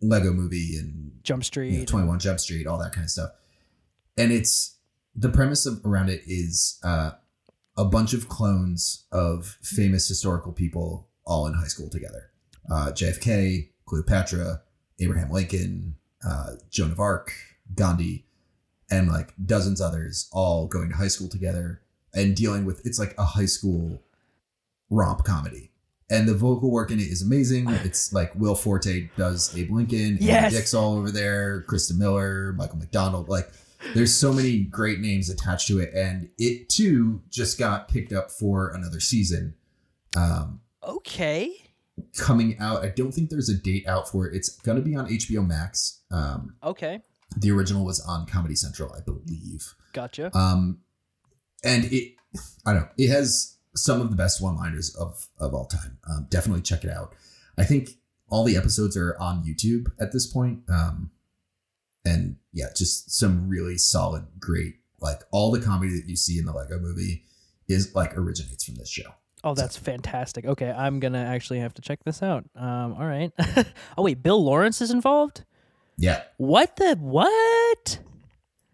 Lego 0.00 0.32
Movie 0.32 0.76
and 0.78 1.12
jump 1.22 1.44
street 1.44 1.72
you 1.72 1.78
know, 1.80 1.84
Twenty 1.84 2.06
One 2.06 2.18
Jump 2.18 2.40
Street, 2.40 2.66
all 2.66 2.78
that 2.78 2.92
kind 2.92 3.04
of 3.04 3.10
stuff, 3.10 3.30
and 4.16 4.32
it's 4.32 4.76
the 5.14 5.28
premise 5.28 5.66
of, 5.66 5.80
around 5.84 6.08
it 6.08 6.22
is 6.26 6.78
uh, 6.84 7.12
a 7.76 7.84
bunch 7.84 8.12
of 8.12 8.28
clones 8.28 9.06
of 9.12 9.58
famous 9.62 10.08
historical 10.08 10.52
people 10.52 11.08
all 11.24 11.46
in 11.46 11.54
high 11.54 11.66
school 11.66 11.88
together. 11.88 12.30
Uh, 12.70 12.92
JFK, 12.92 13.68
Cleopatra, 13.86 14.62
Abraham 15.00 15.30
Lincoln, 15.30 15.96
uh, 16.26 16.52
Joan 16.70 16.92
of 16.92 17.00
Arc, 17.00 17.32
Gandhi, 17.74 18.24
and 18.90 19.08
like 19.08 19.34
dozens 19.44 19.80
others 19.80 20.28
all 20.32 20.66
going 20.66 20.90
to 20.90 20.96
high 20.96 21.08
school 21.08 21.28
together 21.28 21.80
and 22.12 22.36
dealing 22.36 22.64
with 22.64 22.84
it's 22.84 22.98
like 22.98 23.14
a 23.18 23.24
high 23.24 23.46
school 23.46 24.02
romp 24.90 25.24
comedy. 25.24 25.69
And 26.10 26.28
the 26.28 26.34
vocal 26.34 26.70
work 26.70 26.90
in 26.90 26.98
it 26.98 27.04
is 27.08 27.22
amazing. 27.22 27.68
It's 27.84 28.12
like 28.12 28.34
Will 28.34 28.54
Forte 28.54 29.08
does 29.16 29.56
Abe 29.56 29.70
Lincoln, 29.70 30.18
Yes. 30.20 30.52
Dick's 30.52 30.74
all 30.74 30.96
over 30.96 31.10
there, 31.10 31.64
Christa 31.68 31.96
Miller, 31.96 32.52
Michael 32.54 32.78
McDonald. 32.78 33.28
Like 33.28 33.50
there's 33.94 34.14
so 34.14 34.32
many 34.32 34.58
great 34.64 35.00
names 35.00 35.30
attached 35.30 35.68
to 35.68 35.78
it. 35.78 35.94
And 35.94 36.28
it 36.38 36.68
too 36.68 37.22
just 37.30 37.58
got 37.58 37.88
picked 37.88 38.12
up 38.12 38.30
for 38.30 38.70
another 38.70 39.00
season. 39.00 39.54
Um, 40.16 40.60
okay 40.82 41.52
coming 42.16 42.58
out. 42.58 42.82
I 42.84 42.88
don't 42.88 43.12
think 43.12 43.30
there's 43.30 43.48
a 43.50 43.54
date 43.56 43.86
out 43.86 44.08
for 44.08 44.26
it. 44.26 44.34
It's 44.34 44.48
gonna 44.56 44.80
be 44.80 44.96
on 44.96 45.06
HBO 45.08 45.46
Max. 45.46 46.00
Um, 46.10 46.54
okay 46.62 47.00
the 47.36 47.50
original 47.50 47.84
was 47.84 48.00
on 48.00 48.26
Comedy 48.26 48.54
Central, 48.56 48.92
I 48.92 49.00
believe. 49.00 49.74
gotcha 49.92 50.36
Um, 50.36 50.78
and 51.62 51.84
it, 51.86 52.14
I 52.66 52.72
don't 52.72 52.82
know, 52.82 52.88
it 52.98 53.08
has 53.08 53.56
some 53.74 54.00
of 54.00 54.10
the 54.10 54.16
best 54.16 54.42
one-liners 54.42 54.94
of 54.96 55.28
of 55.38 55.54
all 55.54 55.66
time. 55.66 55.98
Um, 56.08 56.26
definitely 56.30 56.62
check 56.62 56.84
it 56.84 56.90
out. 56.90 57.14
I 57.58 57.64
think 57.64 57.90
all 58.28 58.44
the 58.44 58.56
episodes 58.56 58.96
are 58.96 59.16
on 59.20 59.44
YouTube 59.44 59.88
at 60.00 60.12
this 60.12 60.26
point. 60.26 60.60
Um, 60.68 61.10
and 62.04 62.36
yeah, 62.52 62.66
just 62.76 63.10
some 63.10 63.48
really 63.48 63.76
solid, 63.76 64.24
great, 64.38 64.76
like 65.00 65.20
all 65.32 65.50
the 65.50 65.60
comedy 65.60 65.92
that 66.00 66.08
you 66.08 66.16
see 66.16 66.38
in 66.38 66.44
the 66.46 66.52
Lego 66.52 66.78
Movie 66.78 67.24
is 67.68 67.94
like 67.94 68.16
originates 68.16 68.64
from 68.64 68.76
this 68.76 68.88
show. 68.88 69.10
Oh, 69.44 69.54
that's 69.54 69.76
fantastic. 69.76 70.44
Okay, 70.46 70.70
I'm 70.70 71.00
gonna 71.00 71.22
actually 71.24 71.60
have 71.60 71.74
to 71.74 71.82
check 71.82 71.98
this 72.04 72.22
out. 72.22 72.44
Um, 72.56 72.94
all 72.94 73.06
right. 73.06 73.32
oh 73.98 74.02
wait, 74.02 74.22
Bill 74.22 74.42
Lawrence 74.42 74.80
is 74.80 74.90
involved. 74.90 75.44
Yeah, 75.96 76.22
What 76.38 76.76
the 76.76 76.96
what? 77.00 77.98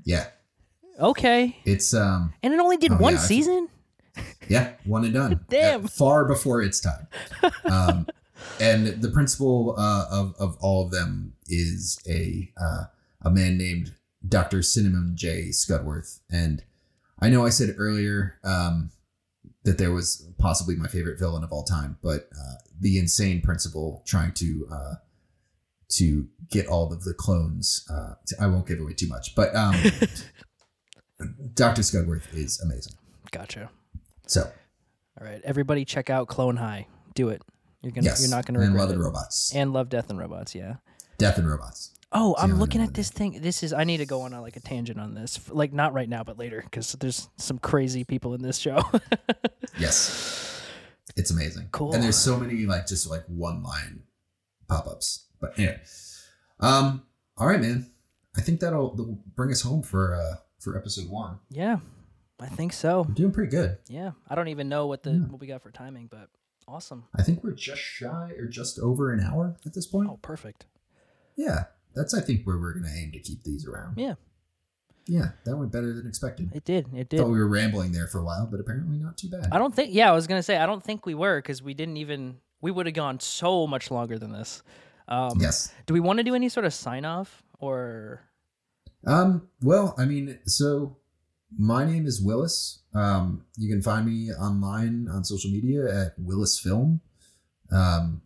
yeah, 0.05 0.27
Okay, 1.01 1.57
it's 1.65 1.93
um, 1.93 2.33
and 2.43 2.55
it 2.55 2.61
only 2.61 2.77
did 2.77 2.93
Oh, 2.93 2.97
one 2.97 3.15
yeah, 3.15 3.21
season. 3.21 3.69
Yeah, 4.49 4.73
one 4.85 5.05
and 5.05 5.15
done. 5.15 5.41
Damn. 5.49 5.87
Far 5.89 6.25
before 6.25 6.63
its 6.63 6.81
time. 6.81 7.07
Um, 7.65 8.07
and 8.61 9.03
the 9.03 9.11
principal 9.11 9.75
uh, 9.79 10.07
of 10.11 10.35
of 10.39 10.57
all 10.61 10.85
of 10.85 10.91
them 10.91 11.35
is 11.49 11.99
a 12.09 12.53
uh, 12.61 12.85
a 13.23 13.31
man 13.31 13.59
named 13.59 13.95
Dr. 14.27 14.63
Cinnamon 14.63 15.13
J. 15.15 15.51
Scudworth. 15.51 16.21
And 16.31 16.63
I 17.21 17.29
know 17.29 17.45
I 17.45 17.51
said 17.51 17.75
earlier 17.79 18.39
um, 18.45 18.91
that 19.65 19.79
there 19.79 19.93
was 19.93 20.29
possibly 20.39 20.77
my 20.77 20.89
favorite 20.89 21.19
villain 21.19 21.45
of 21.45 21.53
all 21.53 21.65
time, 21.65 21.99
but 22.03 22.29
uh, 22.33 22.57
the 22.81 22.99
insane 22.99 23.41
principal 23.41 24.03
trying 24.07 24.33
to 24.35 24.69
uh, 24.71 24.95
to 25.89 26.29
get 26.51 26.67
all 26.67 26.93
of 26.93 27.05
the 27.05 27.15
clones. 27.15 27.87
Uh, 27.91 28.15
I 28.41 28.47
won't 28.47 28.67
give 28.67 28.81
away 28.81 28.93
too 28.93 29.09
much, 29.09 29.35
but 29.35 29.55
um, 29.55 29.77
Dr. 31.55 31.83
Scudworth 31.83 32.35
is 32.35 32.61
amazing. 32.61 32.95
Gotcha. 33.31 33.71
So 34.27 34.43
All 35.21 35.27
right, 35.27 35.41
everybody, 35.45 35.85
check 35.85 36.11
out 36.11 36.29
Clone 36.29 36.57
High. 36.57 36.87
Do 37.15 37.29
it. 37.31 37.43
You're 37.83 37.93
gonna. 37.93 38.07
yes, 38.07 38.21
You're 38.21 38.31
not 38.31 38.45
gonna 38.47 38.61
and 38.61 38.75
love 38.75 38.91
it. 38.91 38.95
and 38.95 39.03
robots, 39.05 39.55
and 39.55 39.73
love 39.73 39.89
Death 39.89 40.11
and 40.11 40.19
Robots. 40.19 40.55
Yeah. 40.55 40.77
death 41.19 41.39
and 41.39 41.49
robots. 41.49 41.93
Oh, 42.13 42.35
See 42.37 42.43
I'm 42.45 42.59
looking 42.59 42.81
at 42.83 42.95
this 42.95 43.11
thing. 43.11 43.41
This 43.43 43.63
is. 43.63 43.73
I 43.73 43.85
need 43.85 43.99
to 43.99 44.07
go 44.07 44.23
on 44.23 44.33
a, 44.33 44.41
like 44.41 44.57
a 44.57 44.61
tangent 44.61 44.99
on 45.01 45.15
this. 45.15 45.39
Like 45.51 45.73
not 45.73 45.93
right 45.93 46.09
now, 46.09 46.23
but 46.25 46.39
later, 46.39 46.63
because 46.65 46.93
there's 46.93 47.29
some 47.37 47.59
crazy 47.59 48.05
people 48.05 48.35
in 48.35 48.43
this 48.43 48.59
show. 48.59 48.81
Yes, 49.79 50.63
it's 51.17 51.31
amazing. 51.31 51.69
Cool. 51.71 51.93
And 51.93 52.03
there's 52.03 52.17
so 52.17 52.39
many 52.39 52.65
like 52.65 52.87
just 52.87 53.11
like 53.11 53.25
one 53.27 53.63
line 53.63 54.05
pop 54.69 54.87
ups. 54.87 55.27
But 55.39 55.59
anyway, 55.59 55.81
um, 56.61 57.03
all 57.37 57.47
right, 57.47 57.61
man. 57.61 57.91
I 58.37 58.41
think 58.41 58.61
that'll, 58.61 58.95
that'll 58.95 59.19
bring 59.35 59.51
us 59.51 59.61
home 59.61 59.83
for 59.83 60.15
uh 60.15 60.37
for 60.61 60.79
episode 60.79 61.11
one. 61.11 61.39
yeah, 61.51 61.79
I 62.39 62.47
think 62.47 62.73
so. 62.73 63.03
We're 63.09 63.15
doing 63.15 63.33
pretty 63.33 63.51
good. 63.51 63.79
Yeah, 63.89 64.13
I 64.29 64.35
don't 64.35 64.49
even 64.49 64.69
know 64.69 64.87
what 64.87 65.03
the 65.03 65.11
Yeah. 65.13 65.19
what 65.21 65.41
we 65.41 65.47
got 65.47 65.63
for 65.63 65.71
timing, 65.71 66.07
but 66.11 66.29
awesome. 66.69 67.05
I 67.15 67.23
think 67.23 67.43
we're 67.43 67.53
just 67.55 67.81
shy 67.81 68.33
or 68.39 68.47
just 68.47 68.79
over 68.79 69.13
an 69.13 69.21
hour 69.21 69.57
at 69.65 69.73
this 69.75 69.87
point. 69.87 70.11
Oh, 70.11 70.19
perfect. 70.23 70.67
Yeah, 71.37 71.65
that's 71.95 72.13
I 72.15 72.21
think 72.21 72.47
where 72.47 72.59
we're 72.59 72.75
gonna 72.75 72.93
aim 72.95 73.13
to 73.13 73.19
keep 73.21 73.43
these 73.45 73.67
around. 73.67 73.99
Yeah. 73.99 74.15
Yeah, 75.09 75.31
that 75.45 75.57
went 75.57 75.71
better 75.71 75.93
than 75.95 76.07
expected. 76.07 76.51
It 76.53 76.65
did. 76.65 76.89
It 76.93 77.09
did. 77.09 77.21
Thought 77.21 77.29
we 77.31 77.39
were 77.39 77.47
rambling 77.49 77.93
there 77.93 78.09
for 78.09 78.19
a 78.19 78.25
while, 78.25 78.47
but 78.51 78.59
apparently 78.59 78.99
not 78.99 79.17
too 79.17 79.29
bad. 79.29 79.49
I 79.53 79.59
don't 79.59 79.75
think. 79.75 79.95
Yeah, 79.95 80.11
I 80.11 80.13
was 80.15 80.27
gonna 80.27 80.43
say 80.43 80.57
I 80.59 80.67
don't 80.67 80.83
think 80.83 81.07
we 81.07 81.15
were 81.15 81.39
because 81.41 81.63
we 81.63 81.75
didn't 81.75 81.97
even. 81.97 82.39
We 82.61 82.71
would 82.71 82.87
have 82.87 82.95
gone 82.95 83.21
so 83.21 83.67
much 83.67 83.91
longer 83.91 84.19
than 84.19 84.33
this. 84.33 84.63
Um, 85.09 85.39
yes. 85.41 85.73
Do 85.87 85.95
we 85.95 86.01
want 86.01 86.19
to 86.19 86.25
do 86.25 86.35
any 86.35 86.49
sort 86.49 86.67
of 86.67 86.75
sign 86.75 87.05
off 87.05 87.45
or? 87.61 88.23
Um, 89.07 89.49
well, 89.63 89.95
I 89.97 90.05
mean, 90.07 90.41
so 90.47 90.97
my 91.57 91.85
name 91.85 92.07
is 92.07 92.21
Willis. 92.21 92.81
Um, 92.95 93.45
you 93.57 93.69
can 93.69 93.83
find 93.83 94.07
me 94.07 94.33
online 94.33 95.09
on 95.09 95.25
social 95.25 95.51
media 95.51 95.85
at 95.85 96.13
Willis 96.19 96.59
Film. 96.59 97.01
Um, 97.71 98.23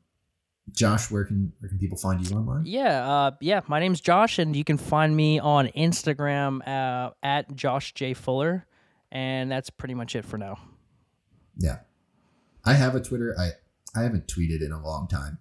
Josh, 0.73 1.11
where 1.11 1.25
can 1.25 1.53
where 1.59 1.69
can 1.69 1.79
people 1.79 1.99
find 1.99 2.27
you 2.27 2.37
online? 2.37 2.65
Yeah, 2.65 3.09
uh, 3.09 3.31
yeah. 3.41 3.61
My 3.67 3.81
name's 3.81 4.01
Josh, 4.01 4.39
and 4.39 4.55
you 4.55 4.65
can 4.65 4.77
find 4.77 5.17
me 5.17 5.39
on 5.39 5.69
Instagram 5.69 6.67
uh, 6.67 7.11
at 7.23 7.55
Josh 7.57 7.93
J 7.95 8.15
Fuller, 8.15 8.67
and 9.11 9.51
that's 9.51 9.71
pretty 9.71 9.95
much 9.95 10.15
it 10.15 10.25
for 10.25 10.39
now. 10.39 10.59
Yeah, 11.57 11.79
I 12.65 12.75
have 12.75 12.95
a 12.95 13.01
Twitter. 13.01 13.35
I 13.39 13.51
I 13.99 14.05
haven't 14.05 14.29
tweeted 14.29 14.65
in 14.65 14.71
a 14.71 14.81
long 14.81 15.09
time. 15.09 15.39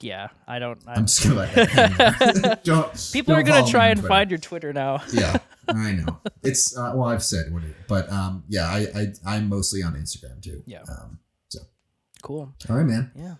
Yeah, 0.00 0.28
I 0.48 0.58
don't. 0.58 0.80
I, 0.86 0.94
I'm 0.94 1.06
just 1.06 1.22
gonna 1.22 1.36
let 1.36 1.54
that 1.54 1.68
hang 1.68 2.42
there. 2.42 2.58
don't, 2.64 3.10
people 3.12 3.34
don't 3.34 3.40
are 3.40 3.44
gonna 3.44 3.70
try 3.70 3.88
and 3.88 4.04
find 4.04 4.30
your 4.30 4.38
Twitter 4.38 4.72
now. 4.72 5.02
yeah, 5.12 5.38
I 5.76 5.92
know. 5.92 6.20
It's 6.42 6.76
uh, 6.76 6.92
well, 6.94 7.08
I've 7.08 7.22
said 7.22 7.52
what 7.52 7.62
it, 7.64 7.74
but 7.88 8.10
um, 8.12 8.44
yeah, 8.48 8.66
I, 8.68 8.86
I 8.94 9.06
I'm 9.26 9.48
mostly 9.48 9.82
on 9.82 9.94
Instagram 9.94 10.42
too. 10.42 10.62
Yeah. 10.66 10.82
Um, 10.88 11.18
Cool. 12.22 12.52
all 12.68 12.76
right, 12.76 12.84
man. 12.86 13.10
Yeah, 13.16 13.36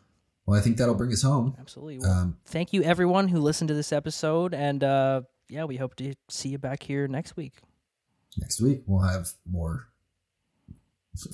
Well, 0.47 0.59
I 0.59 0.63
think 0.63 0.79
that'll 0.79 0.95
bring 0.95 1.13
us 1.13 1.21
home. 1.21 1.55
absolutely. 1.61 1.99
Well, 1.99 2.11
Um, 2.11 2.39
thank 2.47 2.73
you 2.73 2.83
everyone 2.83 3.29
who 3.29 3.39
listened 3.39 3.69
to 3.69 3.75
this 3.75 3.93
episode, 3.93 4.55
and 4.55 4.83
uh, 4.83 5.21
yeah, 5.51 5.65
we 5.65 5.77
hope 5.77 5.97
to 5.97 6.15
see 6.31 6.49
you 6.49 6.57
back 6.59 6.83
here 6.83 7.07
next 7.07 7.37
week. 7.37 7.53
next 8.39 8.59
week 8.59 8.83
we'll 8.87 9.03
have 9.07 9.29
more 9.45 9.89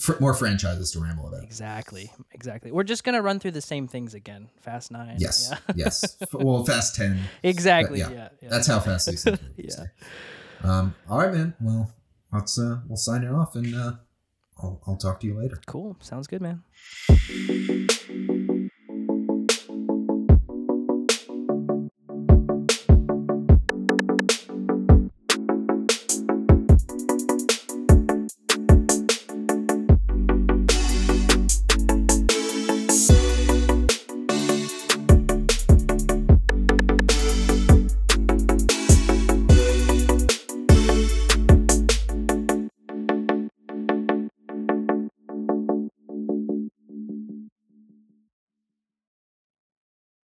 fr- 0.01 0.19
more 0.19 0.35
franchises 0.35 0.91
to 0.93 0.99
ramble 1.01 1.29
about. 1.29 1.45
Exactly, 1.45 2.11
exactly. 2.33 2.73
We're 2.73 2.83
just 2.83 3.05
gonna 3.05 3.23
run 3.23 3.39
through 3.39 3.53
the 3.53 3.61
same 3.61 3.87
things 3.87 4.15
again. 4.15 4.49
Fast 4.63 4.91
Nine. 4.91 5.17
Yes, 5.21 5.49
Yeah. 5.49 5.59
yes. 5.77 6.17
Well, 6.33 6.65
Fast 6.65 6.97
Ten. 6.97 7.21
exactly. 7.45 8.01
yeah, 8.01 8.11
Yeah. 8.11 8.29
yeah. 8.43 8.49
That's 8.49 8.67
how 8.67 8.81
fast 8.81 9.07
these 9.09 9.23
things. 9.23 9.39
Yeah. 9.57 9.85
Um. 10.63 10.95
All 11.09 11.19
right, 11.19 11.33
man. 11.33 11.55
Well, 11.61 11.93
let's 12.33 12.59
uh, 12.59 12.79
we'll 12.89 12.97
sign 12.97 13.25
it 13.25 13.31
off, 13.33 13.55
and 13.57 13.75
uh, 13.75 13.93
I'll 14.63 14.81
I'll 14.87 14.97
talk 14.97 15.21
to 15.21 15.27
you 15.27 15.39
later. 15.39 15.61
cool. 15.67 15.97
Sounds 16.01 16.27
good, 16.27 16.43
man. 16.43 16.63